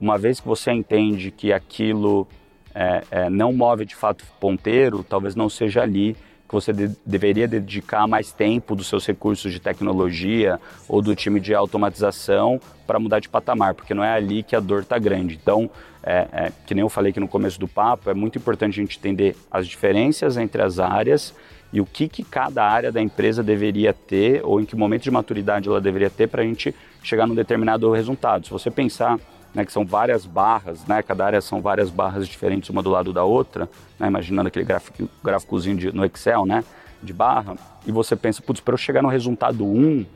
uma 0.00 0.16
vez 0.16 0.40
que 0.40 0.48
você 0.48 0.72
entende 0.72 1.30
que 1.30 1.52
aquilo 1.52 2.26
é, 2.74 3.04
é, 3.10 3.30
não 3.30 3.52
move 3.52 3.84
de 3.84 3.94
fato 3.94 4.24
ponteiro, 4.40 5.04
talvez 5.04 5.36
não 5.36 5.50
seja 5.50 5.82
ali 5.82 6.16
que 6.52 6.54
você 6.54 6.72
de, 6.72 6.90
deveria 7.06 7.48
dedicar 7.48 8.06
mais 8.06 8.30
tempo 8.30 8.76
dos 8.76 8.86
seus 8.86 9.06
recursos 9.06 9.50
de 9.50 9.58
tecnologia 9.58 10.60
ou 10.86 11.00
do 11.00 11.16
time 11.16 11.40
de 11.40 11.54
automatização 11.54 12.60
para 12.86 12.98
mudar 12.98 13.20
de 13.20 13.28
patamar, 13.28 13.74
porque 13.74 13.94
não 13.94 14.04
é 14.04 14.12
ali 14.12 14.42
que 14.42 14.54
a 14.54 14.60
dor 14.60 14.82
está 14.82 14.98
grande. 14.98 15.38
Então, 15.42 15.70
é, 16.02 16.28
é, 16.30 16.52
que 16.66 16.74
nem 16.74 16.82
eu 16.82 16.90
falei 16.90 17.10
aqui 17.10 17.20
no 17.20 17.28
começo 17.28 17.58
do 17.58 17.66
papo, 17.66 18.10
é 18.10 18.14
muito 18.14 18.36
importante 18.36 18.78
a 18.78 18.82
gente 18.82 18.98
entender 18.98 19.34
as 19.50 19.66
diferenças 19.66 20.36
entre 20.36 20.60
as 20.60 20.78
áreas 20.78 21.34
e 21.72 21.80
o 21.80 21.86
que, 21.86 22.06
que 22.06 22.22
cada 22.22 22.62
área 22.62 22.92
da 22.92 23.00
empresa 23.00 23.42
deveria 23.42 23.94
ter 23.94 24.42
ou 24.44 24.60
em 24.60 24.66
que 24.66 24.76
momento 24.76 25.04
de 25.04 25.10
maturidade 25.10 25.70
ela 25.70 25.80
deveria 25.80 26.10
ter 26.10 26.28
para 26.28 26.42
a 26.42 26.44
gente 26.44 26.74
chegar 27.02 27.26
num 27.26 27.34
determinado 27.34 27.90
resultado. 27.90 28.44
Se 28.44 28.52
você 28.52 28.70
pensar 28.70 29.18
né, 29.54 29.64
que 29.64 29.72
são 29.72 29.84
várias 29.84 30.24
barras, 30.24 30.86
né, 30.86 31.02
cada 31.02 31.24
área 31.24 31.40
são 31.40 31.60
várias 31.60 31.90
barras 31.90 32.26
diferentes 32.26 32.70
uma 32.70 32.82
do 32.82 32.90
lado 32.90 33.12
da 33.12 33.24
outra, 33.24 33.68
né, 33.98 34.08
imaginando 34.08 34.48
aquele 34.48 34.64
gráfico, 34.64 35.08
gráficozinho 35.22 35.76
de, 35.76 35.92
no 35.92 36.04
Excel, 36.04 36.46
né, 36.46 36.64
de 37.02 37.12
barra, 37.12 37.56
e 37.86 37.92
você 37.92 38.14
pensa, 38.16 38.40
putz, 38.40 38.60
para 38.60 38.74
eu 38.74 38.78
chegar 38.78 39.02
no 39.02 39.08
resultado 39.08 39.64
1, 39.64 40.06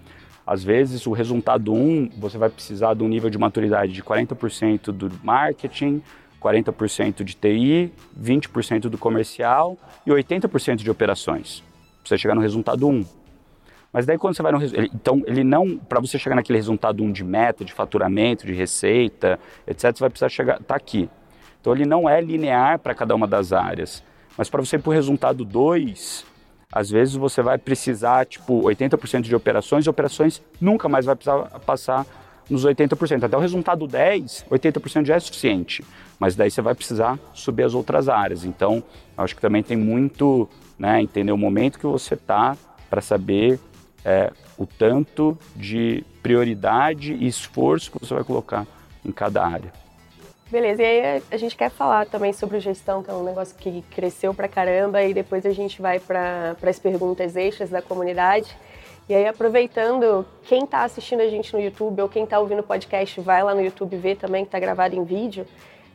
às 0.46 0.62
vezes 0.62 1.06
o 1.06 1.12
resultado 1.12 1.72
1 1.72 2.10
você 2.18 2.38
vai 2.38 2.48
precisar 2.48 2.94
de 2.94 3.02
um 3.02 3.08
nível 3.08 3.28
de 3.28 3.36
maturidade 3.36 3.92
de 3.92 4.02
40% 4.02 4.92
do 4.92 5.10
marketing, 5.24 6.00
40% 6.40 7.24
de 7.24 7.34
TI, 7.34 7.92
20% 8.18 8.82
do 8.82 8.96
comercial 8.96 9.76
e 10.06 10.10
80% 10.10 10.76
de 10.76 10.90
operações. 10.90 11.64
Para 12.02 12.08
você 12.10 12.18
chegar 12.18 12.36
no 12.36 12.40
resultado 12.40 12.86
1. 12.86 13.04
Mas 13.96 14.04
daí 14.04 14.18
quando 14.18 14.36
você 14.36 14.42
vai 14.42 14.52
no 14.52 14.62
então 14.94 15.22
ele 15.26 15.42
não, 15.42 15.78
para 15.78 15.98
você 16.00 16.18
chegar 16.18 16.36
naquele 16.36 16.58
resultado 16.58 17.02
um 17.02 17.10
de 17.10 17.24
meta, 17.24 17.64
de 17.64 17.72
faturamento, 17.72 18.44
de 18.44 18.52
receita, 18.52 19.38
etc, 19.66 19.84
você 19.96 20.00
vai 20.00 20.10
precisar 20.10 20.28
chegar 20.28 20.60
tá 20.60 20.76
aqui. 20.76 21.08
Então 21.58 21.72
ele 21.72 21.86
não 21.86 22.06
é 22.06 22.20
linear 22.20 22.78
para 22.78 22.94
cada 22.94 23.14
uma 23.14 23.26
das 23.26 23.54
áreas. 23.54 24.04
Mas 24.36 24.50
para 24.50 24.60
você 24.60 24.76
ir 24.76 24.80
para 24.80 24.90
o 24.90 24.92
resultado 24.92 25.46
2, 25.46 26.26
às 26.70 26.90
vezes 26.90 27.14
você 27.14 27.40
vai 27.40 27.56
precisar, 27.56 28.26
tipo, 28.26 28.60
80% 28.64 29.22
de 29.22 29.34
operações, 29.34 29.86
e 29.86 29.88
operações 29.88 30.42
nunca 30.60 30.90
mais 30.90 31.06
vai 31.06 31.16
precisar 31.16 31.58
passar 31.60 32.04
nos 32.50 32.66
80%. 32.66 33.24
Até 33.24 33.34
o 33.34 33.40
resultado 33.40 33.86
10, 33.86 34.44
80% 34.50 35.06
já 35.06 35.14
é 35.14 35.20
suficiente. 35.20 35.82
Mas 36.20 36.36
daí 36.36 36.50
você 36.50 36.60
vai 36.60 36.74
precisar 36.74 37.18
subir 37.32 37.62
as 37.62 37.72
outras 37.72 38.10
áreas. 38.10 38.44
Então, 38.44 38.84
acho 39.16 39.34
que 39.34 39.40
também 39.40 39.62
tem 39.62 39.74
muito, 39.74 40.46
né, 40.78 41.00
entender 41.00 41.32
o 41.32 41.38
momento 41.38 41.78
que 41.78 41.86
você 41.86 42.12
está 42.12 42.54
para 42.90 43.00
saber 43.00 43.58
é, 44.06 44.30
o 44.56 44.64
tanto 44.64 45.36
de 45.56 46.04
prioridade 46.22 47.12
e 47.12 47.26
esforço 47.26 47.90
que 47.90 47.98
você 47.98 48.14
vai 48.14 48.22
colocar 48.22 48.64
em 49.04 49.10
cada 49.10 49.44
área. 49.44 49.72
Beleza, 50.48 50.80
e 50.80 50.86
aí 50.86 51.22
a 51.28 51.36
gente 51.36 51.56
quer 51.56 51.70
falar 51.70 52.06
também 52.06 52.32
sobre 52.32 52.60
gestão, 52.60 53.02
que 53.02 53.10
é 53.10 53.14
um 53.14 53.24
negócio 53.24 53.56
que 53.56 53.82
cresceu 53.90 54.32
pra 54.32 54.46
caramba, 54.46 55.02
e 55.02 55.12
depois 55.12 55.44
a 55.44 55.50
gente 55.50 55.82
vai 55.82 55.98
para 55.98 56.54
as 56.62 56.78
perguntas 56.78 57.34
extras 57.34 57.68
da 57.68 57.82
comunidade. 57.82 58.56
E 59.08 59.14
aí, 59.14 59.26
aproveitando, 59.26 60.24
quem 60.44 60.62
está 60.62 60.84
assistindo 60.84 61.20
a 61.20 61.28
gente 61.28 61.52
no 61.52 61.60
YouTube 61.60 62.00
ou 62.02 62.08
quem 62.08 62.22
está 62.22 62.38
ouvindo 62.38 62.60
o 62.60 62.62
podcast, 62.62 63.20
vai 63.20 63.42
lá 63.42 63.54
no 63.56 63.60
YouTube 63.60 63.96
ver 63.96 64.16
também, 64.16 64.44
que 64.44 64.48
está 64.48 64.60
gravado 64.60 64.94
em 64.94 65.02
vídeo. 65.02 65.44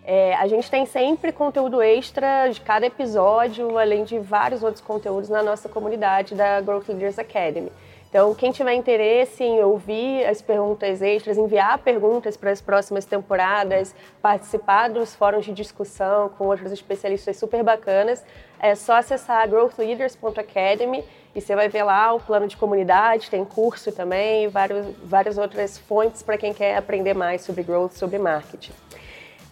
É, 0.03 0.33
a 0.35 0.47
gente 0.47 0.69
tem 0.69 0.85
sempre 0.85 1.31
conteúdo 1.31 1.81
extra 1.81 2.49
de 2.49 2.59
cada 2.59 2.85
episódio, 2.85 3.77
além 3.77 4.03
de 4.03 4.19
vários 4.19 4.63
outros 4.63 4.83
conteúdos 4.83 5.29
na 5.29 5.41
nossa 5.41 5.69
comunidade 5.69 6.35
da 6.35 6.59
Growth 6.59 6.89
Leaders 6.89 7.19
Academy. 7.19 7.71
Então, 8.11 8.35
quem 8.35 8.51
tiver 8.51 8.73
interesse 8.73 9.41
em 9.41 9.63
ouvir 9.63 10.25
as 10.25 10.41
perguntas 10.41 11.01
extras, 11.01 11.37
enviar 11.37 11.77
perguntas 11.77 12.35
para 12.35 12.51
as 12.51 12.61
próximas 12.61 13.05
temporadas, 13.05 13.95
participar 14.21 14.89
dos 14.89 15.15
fóruns 15.15 15.45
de 15.45 15.53
discussão 15.53 16.27
com 16.27 16.47
outros 16.47 16.73
especialistas 16.73 17.37
super 17.37 17.63
bacanas, 17.63 18.21
é 18.59 18.75
só 18.75 18.97
acessar 18.97 19.47
growthleaders.academy 19.47 21.05
e 21.33 21.39
você 21.39 21.55
vai 21.55 21.69
ver 21.69 21.83
lá 21.83 22.11
o 22.13 22.19
plano 22.19 22.49
de 22.49 22.57
comunidade, 22.57 23.29
tem 23.29 23.45
curso 23.45 23.93
também, 23.93 24.49
vários, 24.49 24.87
várias 25.05 25.37
outras 25.37 25.77
fontes 25.77 26.21
para 26.21 26.37
quem 26.37 26.53
quer 26.53 26.75
aprender 26.75 27.13
mais 27.13 27.43
sobre 27.43 27.63
growth, 27.63 27.93
sobre 27.93 28.19
marketing. 28.19 28.73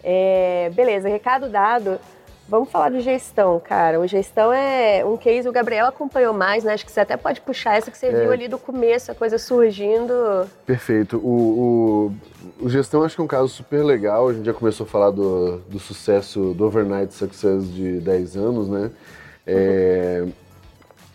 É, 0.03 0.70
beleza, 0.74 1.07
recado 1.07 1.47
dado. 1.47 1.97
Vamos 2.50 2.72
falar 2.72 2.89
de 2.89 3.00
gestão, 3.02 3.62
cara. 3.64 4.00
O 4.00 4.08
gestão 4.08 4.52
é 4.52 5.06
um 5.06 5.16
case, 5.16 5.47
o 5.47 5.52
Gabriel 5.52 5.86
acompanhou 5.86 6.34
mais, 6.34 6.64
né? 6.64 6.74
Acho 6.74 6.84
que 6.84 6.91
você 6.91 7.02
até 7.02 7.16
pode 7.16 7.41
puxar 7.41 7.76
essa 7.78 7.91
que 7.91 7.97
você 7.97 8.08
é. 8.08 8.22
viu 8.24 8.32
ali 8.32 8.47
do 8.47 8.58
começo, 8.58 9.12
a 9.12 9.16
coisa 9.16 9.38
surgindo. 9.38 10.14
Perfeito. 10.66 11.18
O, 11.18 12.12
o, 12.60 12.66
o, 12.66 12.70
gestão 12.70 13.04
acho 13.04 13.14
que 13.14 13.22
é 13.22 13.24
um 13.24 13.28
caso 13.28 13.50
super 13.50 13.84
legal. 13.84 14.30
A 14.30 14.34
gente 14.34 14.45
já 14.45 14.54
começou 14.54 14.86
a 14.86 14.89
falar 14.89 15.12
do, 15.12 15.60
do 15.70 15.78
sucesso, 15.78 16.56
do 16.56 16.66
overnight 16.66 17.14
success 17.14 17.72
de 17.72 18.00
10 18.00 18.36
anos, 18.36 18.68
né? 18.68 18.89
É, 19.45 20.22
uhum. 20.24 20.32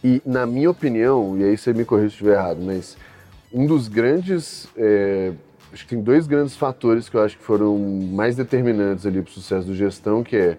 E 0.05 0.23
na 0.25 0.47
minha 0.47 0.71
opinião, 0.71 1.37
e 1.37 1.43
aí 1.43 1.59
você 1.59 1.73
me 1.73 1.85
corrija 1.85 2.11
se 2.11 2.15
estiver 2.15 2.35
errado, 2.35 2.61
mas 2.63 2.97
um 3.53 3.67
dos 3.67 3.89
grandes. 3.89 4.69
É, 4.77 5.33
acho 5.73 5.83
que 5.83 5.91
tem 5.91 6.01
dois 6.01 6.29
grandes 6.29 6.55
fatores 6.55 7.09
que 7.09 7.17
eu 7.17 7.23
acho 7.25 7.37
que 7.37 7.43
foram 7.43 7.77
mais 7.77 8.37
determinantes 8.37 9.05
ali 9.05 9.21
para 9.21 9.31
o 9.31 9.33
sucesso 9.33 9.67
do 9.67 9.75
gestão, 9.75 10.23
que 10.23 10.37
é 10.37 10.59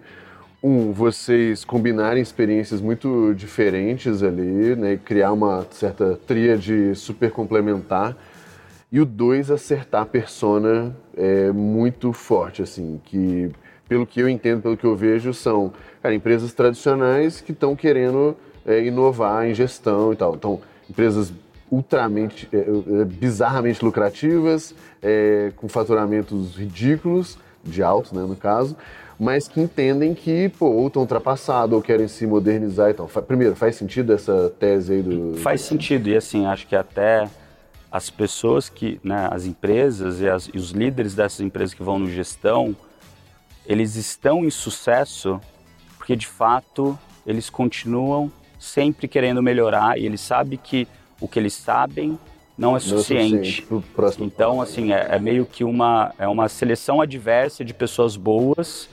um, 0.62 0.92
vocês 0.92 1.64
combinarem 1.64 2.22
experiências 2.22 2.80
muito 2.80 3.34
diferentes 3.34 4.22
ali, 4.22 4.74
né, 4.74 4.98
criar 5.02 5.32
uma 5.32 5.66
certa 5.70 6.18
tríade 6.26 6.94
super 6.94 7.30
complementar. 7.30 8.16
E 8.90 9.00
o 9.00 9.04
dois, 9.04 9.50
acertar 9.50 10.02
a 10.02 10.06
persona 10.06 10.96
é 11.16 11.50
muito 11.52 12.12
forte, 12.12 12.62
assim, 12.62 13.00
que 13.04 13.50
pelo 13.88 14.06
que 14.06 14.20
eu 14.20 14.28
entendo, 14.28 14.62
pelo 14.62 14.76
que 14.76 14.84
eu 14.84 14.96
vejo, 14.96 15.32
são 15.32 15.72
cara, 16.02 16.14
empresas 16.14 16.52
tradicionais 16.52 17.40
que 17.40 17.52
estão 17.52 17.76
querendo 17.76 18.36
é, 18.64 18.84
inovar 18.84 19.46
em 19.46 19.54
gestão 19.54 20.12
e 20.12 20.16
tal. 20.16 20.34
Então, 20.34 20.60
empresas 20.88 21.32
ultramente, 21.70 22.48
é, 22.52 22.58
é 22.58 23.04
bizarramente 23.04 23.84
lucrativas, 23.84 24.74
é, 25.02 25.52
com 25.56 25.68
faturamentos 25.68 26.56
ridículos, 26.56 27.38
de 27.64 27.82
altos, 27.82 28.12
né, 28.12 28.22
no 28.22 28.36
caso, 28.36 28.76
mas 29.18 29.48
que 29.48 29.60
entendem 29.60 30.14
que, 30.14 30.50
pô, 30.50 30.66
ou 30.66 30.88
estão 30.88 31.02
ultrapassados 31.02 31.74
ou 31.74 31.82
querem 31.82 32.06
se 32.06 32.26
modernizar 32.26 32.90
e 32.90 32.94
tal. 32.94 33.08
Primeiro, 33.08 33.56
faz 33.56 33.76
sentido 33.76 34.12
essa 34.12 34.52
tese 34.58 34.94
aí 34.94 35.02
do... 35.02 35.36
Faz 35.38 35.62
sentido, 35.62 36.08
e 36.08 36.16
assim, 36.16 36.46
acho 36.46 36.66
que 36.66 36.76
até 36.76 37.28
as 37.90 38.10
pessoas 38.10 38.68
que, 38.68 39.00
né, 39.02 39.28
as 39.30 39.46
empresas 39.46 40.20
e, 40.20 40.28
as, 40.28 40.50
e 40.52 40.58
os 40.58 40.70
líderes 40.70 41.14
dessas 41.14 41.40
empresas 41.40 41.72
que 41.72 41.82
vão 41.82 41.98
no 41.98 42.10
gestão, 42.10 42.76
eles 43.64 43.96
estão 43.96 44.44
em 44.44 44.50
sucesso 44.50 45.40
porque, 45.96 46.14
de 46.14 46.26
fato, 46.26 46.98
eles 47.26 47.48
continuam 47.48 48.30
sempre 48.58 49.08
querendo 49.08 49.42
melhorar 49.42 49.98
e 49.98 50.04
eles 50.04 50.20
sabem 50.20 50.58
que 50.62 50.86
o 51.20 51.26
que 51.26 51.38
eles 51.38 51.54
sabem 51.54 52.18
não 52.56 52.76
é 52.76 52.80
suficiente. 52.80 53.66
Não 53.70 53.78
é 53.78 53.82
suficiente 53.82 54.24
então, 54.24 54.60
assim, 54.60 54.92
é, 54.92 55.08
é, 55.10 55.18
meio 55.18 55.46
que 55.46 55.64
uma, 55.64 56.12
é 56.18 56.28
uma 56.28 56.48
seleção 56.48 57.00
adversa 57.00 57.64
de 57.64 57.74
pessoas 57.74 58.16
boas 58.16 58.88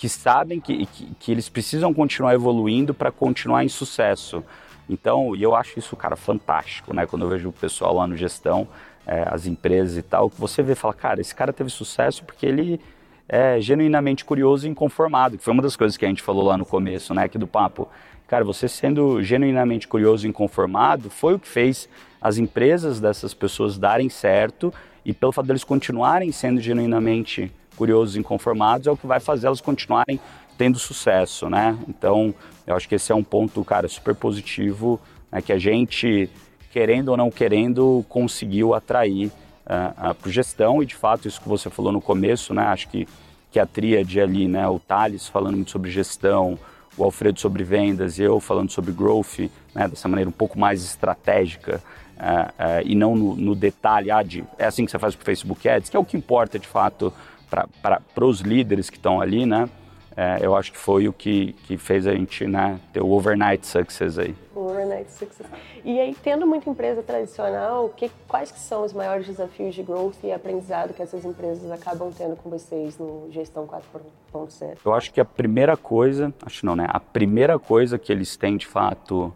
que 0.00 0.08
sabem 0.08 0.58
que, 0.58 0.86
que, 0.86 1.08
que 1.18 1.30
eles 1.30 1.50
precisam 1.50 1.92
continuar 1.92 2.32
evoluindo 2.32 2.94
para 2.94 3.12
continuar 3.12 3.66
em 3.66 3.68
sucesso. 3.68 4.42
Então, 4.88 5.36
e 5.36 5.42
eu 5.42 5.54
acho 5.54 5.78
isso, 5.78 5.94
cara, 5.94 6.16
fantástico, 6.16 6.94
né? 6.94 7.04
Quando 7.04 7.26
eu 7.26 7.28
vejo 7.28 7.50
o 7.50 7.52
pessoal 7.52 7.94
lá 7.94 8.06
no 8.06 8.16
gestão, 8.16 8.66
é, 9.06 9.24
as 9.26 9.44
empresas 9.44 9.98
e 9.98 10.02
tal, 10.02 10.30
que 10.30 10.40
você 10.40 10.62
vê 10.62 10.72
e 10.72 10.74
fala, 10.74 10.94
cara, 10.94 11.20
esse 11.20 11.34
cara 11.34 11.52
teve 11.52 11.68
sucesso 11.68 12.24
porque 12.24 12.46
ele 12.46 12.80
é 13.28 13.60
genuinamente 13.60 14.24
curioso 14.24 14.66
e 14.66 14.70
inconformado, 14.70 15.36
que 15.36 15.44
foi 15.44 15.52
uma 15.52 15.62
das 15.62 15.76
coisas 15.76 15.98
que 15.98 16.06
a 16.06 16.08
gente 16.08 16.22
falou 16.22 16.44
lá 16.44 16.56
no 16.56 16.64
começo, 16.64 17.12
né, 17.12 17.24
aqui 17.24 17.36
do 17.36 17.46
papo. 17.46 17.86
Cara, 18.26 18.42
você 18.42 18.68
sendo 18.68 19.22
genuinamente 19.22 19.86
curioso 19.86 20.26
e 20.26 20.30
inconformado 20.30 21.10
foi 21.10 21.34
o 21.34 21.38
que 21.38 21.46
fez 21.46 21.90
as 22.22 22.38
empresas 22.38 23.00
dessas 23.00 23.34
pessoas 23.34 23.76
darem 23.76 24.08
certo 24.08 24.72
e 25.04 25.12
pelo 25.12 25.30
fato 25.30 25.44
deles 25.44 25.62
continuarem 25.62 26.32
sendo 26.32 26.58
genuinamente 26.58 27.52
curiosos 27.80 28.14
e 28.14 28.18
inconformados 28.18 28.86
é 28.86 28.90
o 28.90 28.96
que 28.96 29.06
vai 29.06 29.18
fazer 29.18 29.46
elas 29.46 29.62
continuarem 29.62 30.20
tendo 30.58 30.78
sucesso, 30.78 31.48
né? 31.48 31.78
Então, 31.88 32.34
eu 32.66 32.76
acho 32.76 32.86
que 32.86 32.94
esse 32.94 33.10
é 33.10 33.14
um 33.14 33.24
ponto, 33.24 33.64
cara, 33.64 33.88
super 33.88 34.14
positivo, 34.14 35.00
né, 35.32 35.40
que 35.40 35.50
a 35.50 35.58
gente, 35.58 36.28
querendo 36.70 37.08
ou 37.08 37.16
não 37.16 37.30
querendo, 37.30 38.04
conseguiu 38.06 38.74
atrair 38.74 39.28
uh, 39.28 40.10
uh, 40.10 40.14
para 40.14 40.30
gestão 40.30 40.82
e, 40.82 40.86
de 40.86 40.94
fato, 40.94 41.26
isso 41.26 41.40
que 41.40 41.48
você 41.48 41.70
falou 41.70 41.90
no 41.90 42.02
começo, 42.02 42.52
né? 42.52 42.64
Acho 42.64 42.86
que, 42.90 43.08
que 43.50 43.58
a 43.58 43.64
tríade 43.64 44.20
ali, 44.20 44.46
né? 44.46 44.68
O 44.68 44.78
Thales 44.78 45.26
falando 45.26 45.54
muito 45.54 45.70
sobre 45.70 45.90
gestão, 45.90 46.58
o 46.98 47.04
Alfredo 47.04 47.40
sobre 47.40 47.64
vendas 47.64 48.18
e 48.18 48.22
eu 48.24 48.38
falando 48.40 48.70
sobre 48.70 48.92
growth, 48.92 49.48
né? 49.74 49.88
Dessa 49.88 50.06
maneira 50.06 50.28
um 50.28 50.38
pouco 50.42 50.58
mais 50.58 50.84
estratégica, 50.84 51.82
uh, 52.18 52.82
e 52.84 52.94
não 52.94 53.16
no, 53.16 53.34
no, 53.34 53.54
detalhe, 53.54 54.10
ah, 54.10 54.22
de, 54.22 54.44
é 54.58 54.66
assim 54.66 54.84
que 54.84 54.90
você 54.90 54.98
faz 54.98 55.14
com 55.14 55.22
o 55.22 55.24
Facebook 55.24 55.66
Ads, 55.66 55.88
que 55.88 55.96
é 55.96 56.00
o 56.00 56.04
que 56.04 56.18
importa 56.18 56.58
de 56.58 56.68
fato 56.68 57.10
para 57.50 58.24
os 58.24 58.40
líderes 58.40 58.88
que 58.88 58.96
estão 58.96 59.20
ali, 59.20 59.44
né? 59.44 59.68
É, 60.16 60.38
eu 60.42 60.56
acho 60.56 60.72
que 60.72 60.78
foi 60.78 61.08
o 61.08 61.12
que, 61.12 61.52
que 61.66 61.76
fez 61.76 62.06
a 62.06 62.12
gente 62.12 62.46
né, 62.46 62.80
ter 62.92 63.00
o 63.00 63.10
overnight 63.10 63.66
success 63.66 64.18
aí. 64.18 64.34
Overnight 64.54 65.10
success. 65.10 65.46
E 65.84 66.00
aí, 66.00 66.14
tendo 66.20 66.46
muita 66.46 66.68
empresa 66.68 67.02
tradicional, 67.02 67.88
que, 67.90 68.10
quais 68.26 68.50
que 68.50 68.58
são 68.58 68.84
os 68.84 68.92
maiores 68.92 69.26
desafios 69.26 69.74
de 69.74 69.82
growth 69.82 70.16
e 70.24 70.32
aprendizado 70.32 70.92
que 70.92 71.00
essas 71.00 71.24
empresas 71.24 71.70
acabam 71.70 72.12
tendo 72.12 72.36
com 72.36 72.50
vocês 72.50 72.98
no 72.98 73.28
Gestão 73.30 73.66
4.0? 73.66 74.78
Eu 74.84 74.92
acho 74.92 75.12
que 75.12 75.20
a 75.20 75.24
primeira 75.24 75.76
coisa, 75.76 76.34
acho 76.44 76.66
não, 76.66 76.74
né? 76.74 76.86
A 76.88 77.00
primeira 77.00 77.58
coisa 77.58 77.98
que 77.98 78.10
eles 78.12 78.36
têm 78.36 78.56
de 78.56 78.66
fato 78.66 79.32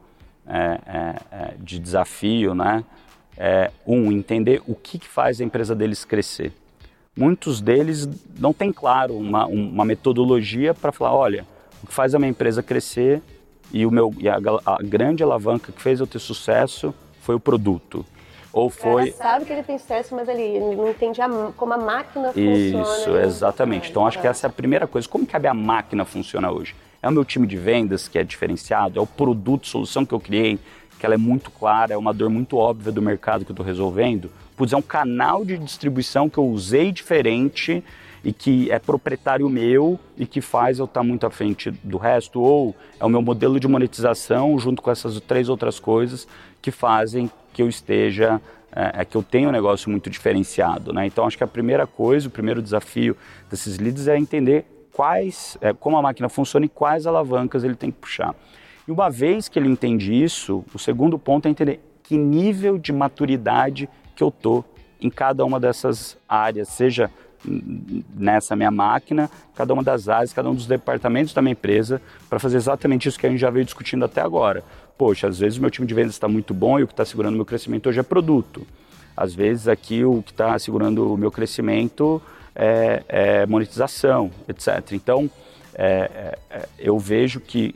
é, 0.47 0.81
é, 0.87 1.17
é 1.31 1.55
de 1.57 1.79
desafio, 1.79 2.55
né? 2.55 2.85
É, 3.39 3.71
um, 3.87 4.13
entender 4.13 4.61
o 4.67 4.75
que, 4.75 4.99
que 4.99 5.09
faz 5.09 5.41
a 5.41 5.45
empresa 5.45 5.75
deles 5.75 6.05
crescer 6.05 6.53
muitos 7.17 7.61
deles 7.61 8.09
não 8.39 8.53
têm 8.53 8.73
claro 8.73 9.17
uma, 9.17 9.47
uma 9.47 9.85
metodologia 9.85 10.75
para 10.75 10.93
falar, 10.93 11.15
olha, 11.15 11.47
o 11.83 11.87
que 11.87 11.95
faz 11.95 12.15
a 12.15 12.19
minha 12.19 12.31
empresa 12.31 12.63
crescer 12.63 13.23
e, 13.73 13.87
o 13.87 13.91
meu, 13.91 14.15
e 14.19 14.29
a, 14.29 14.37
a 14.67 14.79
grande 14.83 15.23
alavanca 15.23 15.73
que 15.73 15.81
fez 15.81 16.01
eu 16.01 16.07
ter 16.07 16.19
sucesso 16.19 16.95
foi 17.21 17.35
o 17.35 17.41
produto. 17.41 18.05
Ou 18.53 18.71
foi. 18.71 19.03
Ele 19.03 19.13
sabe 19.13 19.45
que 19.45 19.53
ele 19.53 19.65
tem 19.65 19.77
sucesso, 19.79 20.15
mas 20.15 20.29
ele 20.29 20.61
não 20.77 20.89
entende 20.89 21.21
a, 21.21 21.29
como 21.57 21.75
a 21.75 21.79
máquina 21.79 22.29
funciona. 22.33 22.83
Isso, 22.83 23.17
exatamente. 23.17 23.91
Então 23.91 24.07
acho 24.07 24.21
que 24.21 24.29
essa 24.29 24.47
é 24.47 24.49
a 24.49 24.53
primeira 24.53 24.87
coisa. 24.87 25.09
Como 25.09 25.27
que 25.27 25.35
a 25.37 25.41
minha 25.41 25.55
máquina 25.55 26.05
funciona 26.05 26.53
hoje? 26.53 26.75
É 27.03 27.09
o 27.09 27.13
meu 27.13 27.25
time 27.25 27.49
de 27.49 27.57
vendas 27.57 28.07
que 28.07 28.17
é 28.17 28.23
diferenciado? 28.23 28.99
É 28.99 29.03
o 29.03 29.07
produto, 29.07 29.67
solução 29.67 30.07
que 30.07 30.15
eu 30.15 30.21
criei, 30.21 30.59
que 31.01 31.05
ela 31.05 31.17
é 31.17 31.19
muito 31.19 31.51
clara, 31.51 31.95
é 31.95 31.97
uma 31.97 32.15
dor 32.15 32.31
muito 32.31 32.57
óbvia 32.57 32.93
do 32.93 33.03
mercado 33.03 33.45
que 33.45 33.51
eu 33.51 33.55
estou 33.55 33.67
resolvendo? 33.67 34.31
Putz, 34.57 34.73
é 34.73 34.77
um 34.77 34.83
canal 34.83 35.45
de 35.45 35.59
distribuição 35.59 36.29
que 36.29 36.39
eu 36.39 36.47
usei 36.47 36.93
diferente 36.93 37.83
e 38.25 38.33
que 38.33 38.71
é 38.71 38.79
proprietário 38.79 39.49
meu 39.49 39.99
e 40.17 40.27
que 40.27 40.41
faz 40.41 40.79
eu 40.79 40.87
estar 40.87 41.03
muito 41.03 41.27
à 41.27 41.31
frente 41.31 41.71
do 41.83 41.99
resto, 41.99 42.41
ou 42.41 42.75
é 42.99 43.05
o 43.05 43.09
meu 43.09 43.21
modelo 43.21 43.61
de 43.61 43.69
monetização 43.69 44.59
junto 44.59 44.81
com 44.81 44.91
essas 44.91 45.21
três 45.21 45.49
outras 45.49 45.79
coisas 45.79 46.27
que 46.63 46.71
fazem 46.71 47.31
que 47.53 47.61
eu 47.61 47.69
esteja, 47.69 48.41
é, 48.75 49.03
é 49.03 49.05
que 49.05 49.17
eu 49.17 49.23
tenha 49.23 49.49
um 49.49 49.53
negócio 49.53 49.91
muito 49.91 50.09
diferenciado. 50.09 50.93
Né? 50.93 51.07
Então, 51.07 51.27
acho 51.27 51.37
que 51.37 51.45
a 51.45 51.49
primeira 51.49 51.87
coisa, 51.87 52.27
o 52.29 52.31
primeiro 52.31 52.63
desafio 52.63 53.15
desses 53.51 53.79
leads 53.79 54.09
é 54.09 54.17
entender 54.17 54.65
quais, 54.93 55.59
é, 55.61 55.73
como 55.73 55.99
a 55.99 56.03
máquina 56.03 56.29
funciona 56.29 56.65
e 56.65 56.69
quais 56.69 57.07
alavancas 57.07 57.63
ele 57.63 57.75
tem 57.75 57.91
que 57.91 57.99
puxar. 57.99 58.35
E 58.89 58.91
uma 58.91 59.11
vez 59.11 59.49
que 59.49 59.59
ele 59.59 59.69
entende 59.69 60.15
isso, 60.15 60.65
o 60.73 60.79
segundo 60.79 61.19
ponto 61.19 61.47
é 61.47 61.51
entender 61.51 61.81
que 62.03 62.17
nível 62.17 62.79
de 62.79 62.93
maturidade 62.93 63.89
que 64.15 64.23
eu 64.23 64.31
tô 64.31 64.65
em 65.01 65.11
cada 65.11 65.45
uma 65.45 65.61
dessas 65.61 66.17
áreas, 66.29 66.69
seja 66.69 67.11
nessa 68.15 68.57
minha 68.57 68.71
máquina, 68.71 69.31
cada 69.55 69.75
uma 69.75 69.83
das 69.83 70.09
áreas, 70.09 70.33
cada 70.33 70.49
um 70.49 70.55
dos 70.55 70.67
departamentos 70.67 71.35
da 71.35 71.43
minha 71.43 71.53
empresa, 71.53 72.01
para 72.29 72.39
fazer 72.39 72.57
exatamente 72.57 73.09
isso 73.09 73.19
que 73.19 73.27
a 73.27 73.31
gente 73.31 73.41
já 73.41 73.51
veio 73.51 73.65
discutindo 73.65 74.05
até 74.05 74.21
agora. 74.21 74.65
Poxa, 74.97 75.29
às 75.29 75.39
vezes 75.39 75.59
o 75.59 75.61
meu 75.61 75.71
time 75.71 75.87
de 75.87 75.95
vendas 75.95 76.13
está 76.13 76.29
muito 76.29 76.55
bom 76.55 76.79
e 76.79 76.83
o 76.83 76.87
que 76.87 76.93
está 76.93 77.05
segurando 77.05 77.35
o 77.35 77.37
meu 77.37 77.45
crescimento 77.45 77.89
hoje 77.89 78.01
é 78.01 78.03
produto. 78.03 78.67
Às 79.17 79.35
vezes 79.35 79.69
aqui 79.69 80.05
o 80.05 80.23
que 80.23 80.33
está 80.33 80.59
segurando 80.59 81.13
o 81.13 81.17
meu 81.17 81.31
crescimento 81.31 82.21
é, 82.55 83.03
é 83.09 83.47
monetização, 83.47 84.31
etc. 84.49 84.93
Então, 84.93 85.31
é, 85.75 86.39
é, 86.51 86.69
eu 86.79 86.99
vejo 86.99 87.41
que 87.41 87.75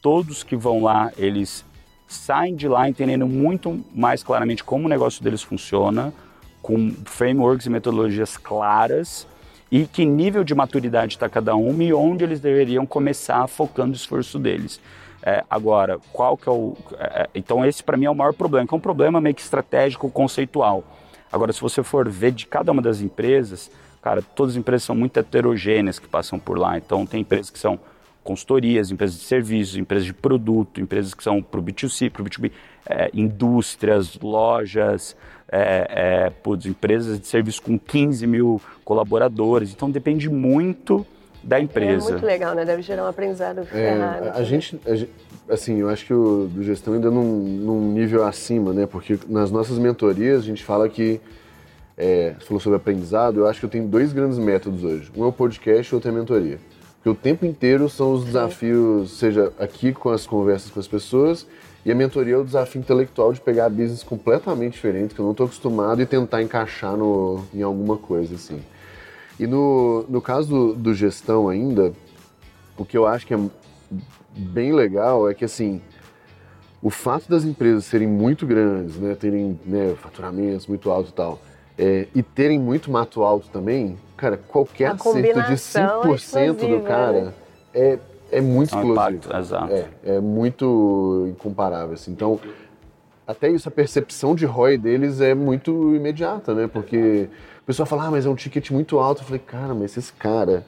todos 0.00 0.42
que 0.42 0.56
vão 0.56 0.82
lá, 0.82 1.10
eles 1.16 1.64
saem 2.12 2.56
de 2.56 2.66
lá 2.66 2.88
entendendo 2.88 3.26
muito 3.26 3.82
mais 3.94 4.22
claramente 4.22 4.64
como 4.64 4.86
o 4.86 4.88
negócio 4.88 5.22
deles 5.22 5.42
funciona, 5.42 6.12
com 6.60 6.90
frameworks 7.04 7.66
e 7.66 7.70
metodologias 7.70 8.36
claras 8.36 9.26
e 9.70 9.86
que 9.86 10.04
nível 10.04 10.42
de 10.42 10.54
maturidade 10.54 11.14
está 11.14 11.28
cada 11.28 11.54
um 11.54 11.80
e 11.80 11.92
onde 11.92 12.24
eles 12.24 12.40
deveriam 12.40 12.84
começar 12.84 13.46
focando 13.46 13.92
o 13.92 13.96
esforço 13.96 14.38
deles. 14.38 14.80
É, 15.22 15.44
agora, 15.48 15.98
qual 16.12 16.36
que 16.36 16.48
é 16.48 16.52
o. 16.52 16.76
É, 16.98 17.28
então, 17.34 17.64
esse 17.64 17.84
para 17.84 17.96
mim 17.96 18.06
é 18.06 18.10
o 18.10 18.14
maior 18.14 18.32
problema, 18.32 18.66
que 18.66 18.74
é 18.74 18.76
um 18.76 18.80
problema 18.80 19.20
meio 19.20 19.34
que 19.34 19.42
estratégico, 19.42 20.10
conceitual. 20.10 20.82
Agora, 21.30 21.52
se 21.52 21.60
você 21.60 21.82
for 21.82 22.08
ver 22.08 22.32
de 22.32 22.46
cada 22.46 22.72
uma 22.72 22.82
das 22.82 23.00
empresas, 23.00 23.70
cara, 24.02 24.22
todas 24.34 24.54
as 24.54 24.58
empresas 24.58 24.82
são 24.82 24.96
muito 24.96 25.16
heterogêneas 25.18 25.98
que 25.98 26.08
passam 26.08 26.38
por 26.38 26.58
lá. 26.58 26.76
Então, 26.76 27.06
tem 27.06 27.20
empresas 27.20 27.50
que 27.50 27.58
são 27.58 27.78
consultorias, 28.22 28.90
empresas 28.90 29.18
de 29.18 29.24
serviços, 29.24 29.76
empresas 29.76 30.04
de 30.04 30.12
produto, 30.12 30.80
empresas 30.80 31.14
que 31.14 31.22
são 31.22 31.42
para 31.42 31.60
o 31.60 31.62
B2C, 31.62 32.10
para 32.10 32.22
o 32.22 32.24
B2B, 32.24 32.52
é, 32.88 33.10
indústrias, 33.14 34.18
lojas, 34.20 35.16
é, 35.50 35.86
é, 36.26 36.30
putz, 36.30 36.66
empresas 36.66 37.18
de 37.18 37.26
serviço 37.26 37.62
com 37.62 37.78
15 37.78 38.26
mil 38.26 38.60
colaboradores. 38.84 39.72
Então 39.72 39.90
depende 39.90 40.28
muito 40.28 41.06
da 41.42 41.58
empresa. 41.58 42.08
É 42.08 42.12
muito 42.12 42.26
legal, 42.26 42.54
né? 42.54 42.64
Deve 42.64 42.82
gerar 42.82 43.04
um 43.04 43.08
aprendizado 43.08 43.60
é, 43.60 43.64
ferrado. 43.64 44.28
A, 44.28 44.32
a 44.34 44.44
gente, 44.44 44.78
a 44.86 44.94
gente, 44.94 45.10
assim, 45.48 45.78
eu 45.78 45.88
acho 45.88 46.04
que 46.06 46.14
o 46.14 46.48
do 46.52 46.62
gestão 46.62 46.94
ainda 46.94 47.10
num, 47.10 47.24
num 47.24 47.92
nível 47.92 48.24
acima, 48.24 48.72
né? 48.72 48.86
Porque 48.86 49.18
nas 49.28 49.50
nossas 49.50 49.78
mentorias 49.78 50.40
a 50.40 50.46
gente 50.46 50.62
fala 50.62 50.88
que 50.88 51.20
é, 51.96 52.34
você 52.38 52.46
falou 52.46 52.60
sobre 52.60 52.76
aprendizado, 52.76 53.40
eu 53.40 53.46
acho 53.46 53.60
que 53.60 53.66
eu 53.66 53.70
tenho 53.70 53.86
dois 53.86 54.12
grandes 54.12 54.38
métodos 54.38 54.84
hoje. 54.84 55.10
Um 55.16 55.24
é 55.24 55.26
o 55.26 55.32
podcast 55.32 55.92
e 55.92 55.94
outro 55.94 56.10
é 56.10 56.12
a 56.14 56.16
mentoria. 56.16 56.58
Porque 57.00 57.08
o 57.08 57.14
tempo 57.14 57.46
inteiro 57.46 57.88
são 57.88 58.12
os 58.12 58.26
desafios, 58.26 59.12
seja 59.12 59.50
aqui 59.58 59.90
com 59.90 60.10
as 60.10 60.26
conversas 60.26 60.70
com 60.70 60.78
as 60.78 60.86
pessoas, 60.86 61.46
e 61.82 61.90
a 61.90 61.94
mentoria 61.94 62.34
é 62.34 62.36
o 62.36 62.44
desafio 62.44 62.78
intelectual 62.78 63.32
de 63.32 63.40
pegar 63.40 63.70
business 63.70 64.02
completamente 64.02 64.74
diferente, 64.74 65.14
que 65.14 65.20
eu 65.20 65.24
não 65.24 65.32
estou 65.32 65.46
acostumado, 65.46 66.02
e 66.02 66.06
tentar 66.06 66.42
encaixar 66.42 66.98
no, 66.98 67.42
em 67.54 67.62
alguma 67.62 67.96
coisa, 67.96 68.34
assim. 68.34 68.62
E 69.38 69.46
no, 69.46 70.04
no 70.10 70.20
caso 70.20 70.48
do, 70.48 70.74
do 70.74 70.94
gestão 70.94 71.48
ainda, 71.48 71.90
o 72.76 72.84
que 72.84 72.98
eu 72.98 73.06
acho 73.06 73.26
que 73.26 73.32
é 73.32 73.40
bem 74.36 74.74
legal 74.74 75.26
é 75.26 75.32
que, 75.32 75.46
assim, 75.46 75.80
o 76.82 76.90
fato 76.90 77.30
das 77.30 77.44
empresas 77.44 77.86
serem 77.86 78.08
muito 78.08 78.46
grandes, 78.46 78.96
né, 78.96 79.14
terem 79.14 79.58
né, 79.64 79.94
faturamentos 79.98 80.66
muito 80.66 80.90
altos 80.90 81.10
e 81.10 81.14
tal, 81.14 81.40
é, 81.80 82.06
e 82.14 82.22
terem 82.22 82.58
muito 82.58 82.90
mato 82.90 83.22
alto 83.22 83.48
também, 83.48 83.96
cara, 84.14 84.36
qualquer 84.36 84.90
acerto 84.90 85.42
de 85.44 85.54
5% 85.54 86.62
é 86.62 86.68
do 86.68 86.80
cara 86.82 87.20
né? 87.22 87.32
é, 87.72 87.98
é 88.30 88.40
muito 88.42 88.74
é 88.74 88.76
um 88.76 88.80
explosivo. 88.82 88.92
Impacto, 88.92 89.36
exato. 89.36 89.72
É, 89.72 89.88
é 90.04 90.20
muito 90.20 91.26
incomparável. 91.30 91.94
Assim. 91.94 92.12
Então, 92.12 92.38
até 93.26 93.48
isso, 93.48 93.66
a 93.66 93.72
percepção 93.72 94.34
de 94.34 94.44
ROI 94.44 94.76
deles 94.76 95.22
é 95.22 95.34
muito 95.34 95.94
imediata, 95.94 96.52
né? 96.54 96.68
Porque 96.70 97.30
o 97.62 97.64
pessoal 97.64 97.86
fala, 97.86 98.08
ah, 98.08 98.10
mas 98.10 98.26
é 98.26 98.28
um 98.28 98.34
ticket 98.34 98.70
muito 98.70 98.98
alto. 98.98 99.22
Eu 99.22 99.24
falei, 99.24 99.40
cara, 99.40 99.72
mas 99.72 99.96
esse 99.96 100.12
cara 100.12 100.66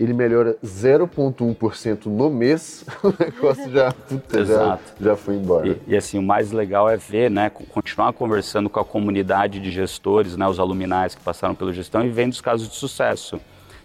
ele 0.00 0.14
melhora 0.14 0.56
0,1% 0.64 2.06
no 2.06 2.30
mês, 2.30 2.86
o 3.04 3.12
negócio 3.22 3.70
já, 3.70 3.92
puta, 3.92 4.44
já, 4.46 4.78
já 4.98 5.14
foi 5.14 5.34
embora. 5.34 5.68
E, 5.68 5.80
e, 5.88 5.96
assim, 5.96 6.18
o 6.18 6.22
mais 6.22 6.50
legal 6.52 6.88
é 6.88 6.96
ver, 6.96 7.30
né, 7.30 7.50
continuar 7.50 8.14
conversando 8.14 8.70
com 8.70 8.80
a 8.80 8.84
comunidade 8.84 9.60
de 9.60 9.70
gestores, 9.70 10.38
né, 10.38 10.48
os 10.48 10.58
aluminais 10.58 11.14
que 11.14 11.20
passaram 11.20 11.54
pela 11.54 11.70
gestão 11.70 12.02
e 12.02 12.08
vendo 12.08 12.32
os 12.32 12.40
casos 12.40 12.68
de 12.68 12.76
sucesso. 12.76 13.38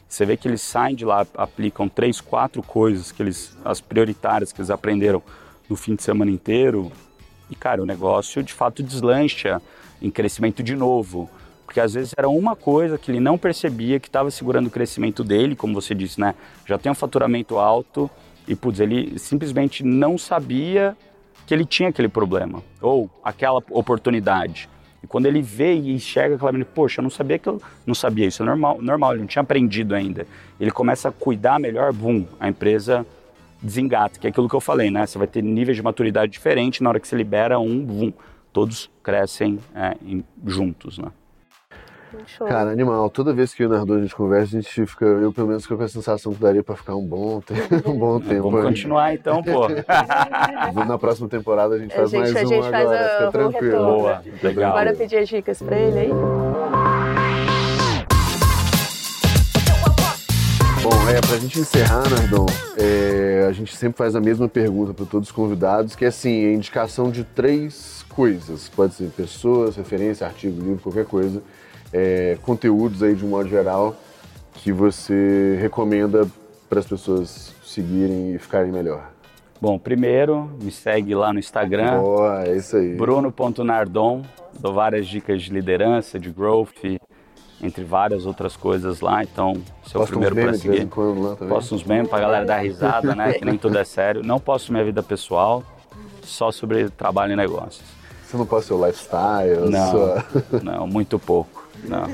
Você 0.07 0.25
vê 0.25 0.37
que 0.37 0.47
eles 0.47 0.61
saem 0.61 0.95
de 0.95 1.03
lá, 1.03 1.27
aplicam 1.35 1.89
três, 1.89 2.21
quatro 2.21 2.63
coisas 2.63 3.11
que 3.11 3.21
eles, 3.21 3.57
as 3.65 3.81
prioritárias 3.81 4.53
que 4.53 4.61
eles 4.61 4.69
aprenderam 4.69 5.21
no 5.69 5.75
fim 5.75 5.95
de 5.95 6.03
semana 6.03 6.31
inteiro, 6.31 6.91
e 7.49 7.55
cara, 7.55 7.81
o 7.83 7.85
negócio 7.85 8.41
de 8.41 8.53
fato 8.53 8.81
deslancha 8.81 9.61
em 10.01 10.09
crescimento 10.09 10.63
de 10.63 10.75
novo. 10.75 11.29
Porque 11.65 11.79
às 11.79 11.93
vezes 11.93 12.13
era 12.15 12.29
uma 12.29 12.55
coisa 12.55 12.97
que 12.97 13.11
ele 13.11 13.19
não 13.19 13.37
percebia 13.37 13.99
que 13.99 14.07
estava 14.07 14.29
segurando 14.29 14.67
o 14.67 14.69
crescimento 14.69 15.23
dele, 15.23 15.55
como 15.55 15.73
você 15.73 15.95
disse, 15.95 16.19
né? 16.19 16.35
Já 16.65 16.77
tem 16.77 16.91
um 16.91 16.95
faturamento 16.95 17.57
alto 17.57 18.09
e, 18.47 18.55
putz, 18.55 18.79
ele 18.79 19.17
simplesmente 19.17 19.83
não 19.83 20.17
sabia 20.17 20.95
que 21.45 21.53
ele 21.53 21.65
tinha 21.65 21.89
aquele 21.89 22.07
problema 22.07 22.63
ou 22.81 23.09
aquela 23.23 23.61
oportunidade. 23.71 24.69
E 25.03 25.07
quando 25.07 25.27
ele 25.27 25.41
vê 25.41 25.75
e 25.75 25.91
enxerga 25.91 26.35
aquela 26.35 26.51
menina, 26.51 26.69
poxa, 26.73 26.99
eu 26.99 27.03
não 27.03 27.09
sabia 27.09 27.37
que 27.37 27.47
eu 27.47 27.61
não 27.85 27.93
sabia 27.93 28.25
isso, 28.25 28.41
é 28.41 28.45
normal, 28.45 28.81
normal, 28.81 29.11
ele 29.13 29.21
não 29.21 29.27
tinha 29.27 29.41
aprendido 29.41 29.93
ainda. 29.93 30.25
Ele 30.59 30.71
começa 30.71 31.09
a 31.09 31.11
cuidar 31.11 31.59
melhor, 31.59 31.93
bum, 31.93 32.25
a 32.39 32.49
empresa 32.49 33.05
desengata, 33.61 34.19
que 34.19 34.27
é 34.27 34.29
aquilo 34.29 34.49
que 34.49 34.55
eu 34.55 34.61
falei, 34.61 34.89
né? 34.89 35.05
Você 35.05 35.17
vai 35.17 35.27
ter 35.27 35.43
níveis 35.43 35.77
de 35.77 35.83
maturidade 35.83 36.31
diferente, 36.31 36.81
na 36.81 36.89
hora 36.89 36.99
que 36.99 37.07
você 37.07 37.15
libera 37.15 37.59
um, 37.59 37.83
bum, 37.83 38.13
todos 38.51 38.89
crescem 39.03 39.59
é, 39.75 39.95
juntos, 40.45 40.97
né? 40.97 41.11
Show. 42.25 42.47
Cara, 42.47 42.71
animal. 42.71 43.09
Toda 43.09 43.33
vez 43.33 43.53
que 43.53 43.63
eu 43.63 43.67
e 43.67 43.69
o 43.71 43.73
Nardô 43.73 43.95
a 43.95 44.01
gente 44.01 44.15
conversa, 44.15 44.57
a 44.57 44.61
gente 44.61 44.85
fica, 44.85 45.05
eu 45.05 45.31
pelo 45.31 45.47
menos 45.47 45.63
fico 45.63 45.77
com 45.77 45.83
a 45.83 45.87
sensação 45.87 46.33
que 46.33 46.41
daria 46.41 46.63
pra 46.63 46.75
ficar 46.75 46.95
um 46.95 47.05
bom, 47.05 47.41
tempo, 47.41 47.89
um 47.89 47.97
bom 47.97 48.19
tempo. 48.19 48.49
Vamos 48.49 48.65
continuar 48.65 49.13
então, 49.13 49.43
pô. 49.43 49.67
Na 50.85 50.97
próxima 50.97 51.27
temporada 51.27 51.75
a 51.75 51.77
gente 51.77 51.95
faz 51.95 52.13
a 52.13 52.17
gente, 52.17 52.33
mais 52.33 52.35
a 52.35 52.39
gente 52.39 52.67
um 52.67 52.71
faz 52.71 52.85
agora, 52.85 53.17
fica 53.17 53.31
tranquilo. 53.31 53.85
Boa, 53.85 54.23
legal. 54.41 54.73
Bora 54.73 54.93
pedir 54.93 55.17
as 55.17 55.29
dicas 55.29 55.61
pra 55.61 55.77
ele 55.77 55.99
aí. 55.99 56.11
Bom, 60.83 61.09
é, 61.09 61.19
pra 61.19 61.37
gente 61.37 61.59
encerrar, 61.59 62.03
Nardon, 62.09 62.45
é, 62.77 63.47
a 63.47 63.51
gente 63.51 63.75
sempre 63.75 63.97
faz 63.97 64.15
a 64.15 64.21
mesma 64.21 64.47
pergunta 64.47 64.93
para 64.93 65.05
todos 65.05 65.29
os 65.29 65.35
convidados, 65.35 65.95
que 65.95 66.05
é 66.05 66.09
assim, 66.09 66.45
a 66.45 66.53
indicação 66.53 67.09
de 67.09 67.23
três 67.23 68.05
coisas. 68.09 68.69
Pode 68.69 68.93
ser 68.93 69.09
pessoas, 69.09 69.75
referência, 69.75 70.27
artigo, 70.27 70.61
livro, 70.61 70.83
qualquer 70.83 71.05
coisa 71.05 71.41
é, 71.91 72.37
conteúdos 72.41 73.01
aí 73.03 73.15
de 73.15 73.25
um 73.25 73.29
modo 73.29 73.49
geral 73.49 73.95
que 74.53 74.71
você 74.71 75.57
recomenda 75.61 76.27
para 76.69 76.79
as 76.79 76.85
pessoas 76.85 77.53
seguirem 77.63 78.35
e 78.35 78.39
ficarem 78.39 78.71
melhor? 78.71 79.11
Bom, 79.61 79.79
primeiro, 79.79 80.51
me 80.61 80.71
segue 80.71 81.15
lá 81.15 81.31
no 81.31 81.39
Instagram. 81.39 81.99
Boa, 81.99 82.43
é 82.45 82.55
isso 82.55 82.75
aí. 82.75 82.95
Bruno.nardon. 82.95 84.21
Dou 84.59 84.73
várias 84.73 85.07
dicas 85.07 85.43
de 85.43 85.51
liderança, 85.51 86.19
de 86.19 86.29
growth, 86.29 86.99
entre 87.61 87.83
várias 87.83 88.25
outras 88.25 88.55
coisas 88.55 89.01
lá. 89.01 89.23
Então, 89.23 89.53
seu 89.85 90.03
é 90.03 90.05
primeiro 90.05 90.35
para 90.35 90.53
seguir. 90.53 90.87
Posto 91.47 91.75
uns 91.75 91.83
memes 91.83 92.09
para 92.09 92.19
galera 92.19 92.45
dar 92.45 92.57
risada, 92.57 93.15
né? 93.15 93.33
que 93.33 93.45
nem 93.45 93.57
tudo 93.57 93.77
é 93.77 93.83
sério. 93.83 94.21
Não 94.23 94.39
posto 94.39 94.71
minha 94.71 94.83
vida 94.83 95.01
pessoal, 95.01 95.63
só 96.23 96.51
sobre 96.51 96.89
trabalho 96.89 97.33
e 97.33 97.35
negócios. 97.35 97.83
Você 98.23 98.37
não 98.37 98.45
posta 98.45 98.67
seu 98.67 98.85
lifestyle? 98.85 99.69
Não, 99.69 99.91
sua... 99.91 100.25
não, 100.61 100.87
muito 100.87 101.17
pouco. 101.17 101.64
Não. 101.89 102.09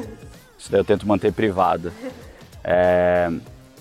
Isso 0.57 0.71
daí 0.71 0.79
eu 0.79 0.85
tento 0.85 1.07
manter 1.07 1.31
privada. 1.33 1.91
É, 2.63 3.31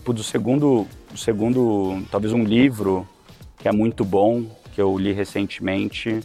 do 0.05 0.22
segundo, 0.24 0.86
segundo, 1.14 2.03
talvez 2.11 2.32
um 2.32 2.43
livro 2.43 3.07
que 3.59 3.68
é 3.68 3.72
muito 3.72 4.05
bom, 4.05 4.45
que 4.74 4.80
eu 4.80 4.99
li 4.99 5.12
recentemente, 5.12 6.20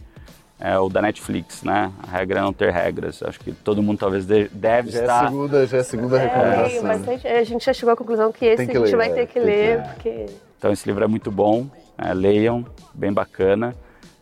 é 0.59 0.79
o 0.79 0.89
da 0.89 1.01
Netflix, 1.01 1.61
né? 1.63 1.91
A 2.01 2.17
regra 2.17 2.39
é 2.39 2.41
não 2.41 2.53
ter 2.53 2.71
regras. 2.71 3.21
Acho 3.21 3.39
que 3.39 3.51
todo 3.51 3.83
mundo 3.83 3.99
talvez 3.99 4.25
deve 4.25 4.89
já 4.89 5.01
estar... 5.01 5.23
É 5.23 5.25
a 5.25 5.29
segunda, 5.29 5.67
já 5.67 5.77
é 5.77 5.79
a 5.79 5.83
segunda 5.83 6.17
é, 6.17 6.23
recomendação. 6.23 6.83
Bastante, 6.83 7.27
a 7.27 7.43
gente 7.43 7.65
já 7.65 7.73
chegou 7.73 7.93
à 7.93 7.97
conclusão 7.97 8.31
que 8.31 8.45
esse 8.45 8.65
que 8.65 8.71
a 8.71 8.79
gente 8.79 8.91
ler, 8.91 8.97
vai 8.97 9.13
ter 9.13 9.27
que 9.27 9.39
ler, 9.39 9.83
que... 9.83 9.89
porque... 9.89 10.25
Então 10.57 10.71
esse 10.71 10.87
livro 10.87 11.03
é 11.03 11.07
muito 11.07 11.29
bom, 11.29 11.67
é, 11.97 12.13
leiam, 12.13 12.65
bem 12.93 13.11
bacana. 13.11 13.75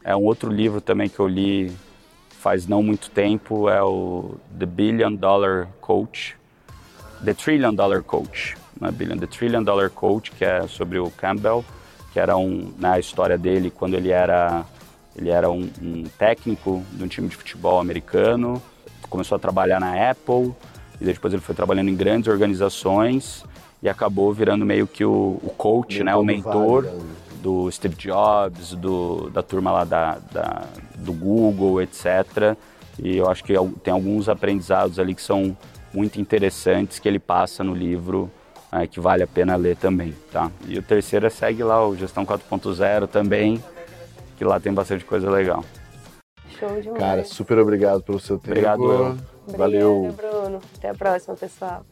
É 0.03 0.13
um 0.15 0.23
outro 0.23 0.51
livro 0.51 0.81
também 0.81 1.07
que 1.07 1.19
eu 1.19 1.27
li 1.27 1.71
faz 2.43 2.67
não 2.67 2.83
muito 2.83 3.09
tempo 3.09 3.69
é 3.69 3.81
o 3.81 4.35
The 4.59 4.65
Billion 4.65 5.15
Dollar 5.15 5.69
Coach, 5.79 6.35
The 7.23 7.33
Trillion 7.33 7.73
Dollar 7.73 8.03
Coach, 8.03 8.57
né? 8.81 8.91
Billion, 8.91 9.17
The 9.17 9.27
Trillion 9.27 9.63
Dollar 9.63 9.89
Coach, 9.89 10.29
que 10.31 10.43
é 10.43 10.67
sobre 10.67 10.99
o 10.99 11.09
Campbell, 11.11 11.63
que 12.11 12.19
era 12.19 12.35
um, 12.35 12.73
na 12.77 12.91
né, 12.91 12.99
história 12.99 13.37
dele 13.37 13.71
quando 13.71 13.93
ele 13.93 14.11
era 14.11 14.65
ele 15.15 15.29
era 15.29 15.49
um, 15.49 15.69
um, 15.81 16.03
técnico 16.17 16.83
de 16.91 17.03
um 17.03 17.07
time 17.07 17.29
de 17.29 17.35
futebol 17.37 17.79
americano, 17.79 18.61
começou 19.09 19.37
a 19.37 19.39
trabalhar 19.39 19.79
na 19.79 20.09
Apple 20.09 20.53
e 20.99 21.05
depois 21.05 21.33
ele 21.33 21.41
foi 21.41 21.55
trabalhando 21.55 21.89
em 21.89 21.95
grandes 21.95 22.27
organizações 22.27 23.45
e 23.81 23.87
acabou 23.87 24.33
virando 24.33 24.65
meio 24.65 24.85
que 24.85 25.05
o, 25.05 25.39
o 25.41 25.53
coach, 25.55 26.03
né, 26.03 26.13
o 26.15 26.23
mentor. 26.23 26.83
Vale, 26.83 27.03
do 27.43 27.69
Steve 27.69 27.95
Jobs, 27.95 28.73
do, 28.73 29.29
da 29.29 29.43
turma 29.43 29.69
lá 29.69 29.83
da, 29.83 30.17
da, 30.31 30.63
do 30.95 31.11
Google, 31.11 31.81
etc. 31.81 32.55
E 32.97 33.17
eu 33.17 33.29
acho 33.29 33.43
que 33.43 33.53
tem 33.83 33.93
alguns 33.93 34.29
aprendizados 34.29 34.97
ali 34.97 35.13
que 35.13 35.21
são 35.21 35.55
muito 35.93 36.21
interessantes 36.21 36.99
que 36.99 37.07
ele 37.07 37.19
passa 37.19 37.61
no 37.61 37.75
livro, 37.75 38.31
é, 38.71 38.87
que 38.87 39.01
vale 39.01 39.23
a 39.23 39.27
pena 39.27 39.57
ler 39.57 39.75
também, 39.75 40.15
tá? 40.31 40.49
E 40.65 40.79
o 40.79 40.81
terceiro 40.81 41.27
é 41.27 41.29
segue 41.29 41.63
lá 41.63 41.85
o 41.85 41.97
Gestão 41.97 42.25
4.0 42.25 43.07
também, 43.07 43.61
que 44.37 44.45
lá 44.45 44.57
tem 44.57 44.73
bastante 44.73 45.03
coisa 45.03 45.29
legal. 45.29 45.65
Show 46.57 46.79
demais. 46.79 46.99
Cara, 46.99 47.23
super 47.25 47.59
obrigado 47.59 48.01
pelo 48.03 48.21
seu 48.21 48.37
tempo. 48.37 48.51
Obrigado, 48.51 48.83
eu. 48.89 49.17
Valeu. 49.57 50.15
Bruno. 50.15 50.61
Até 50.77 50.89
a 50.89 50.93
próxima, 50.93 51.35
pessoal. 51.35 51.85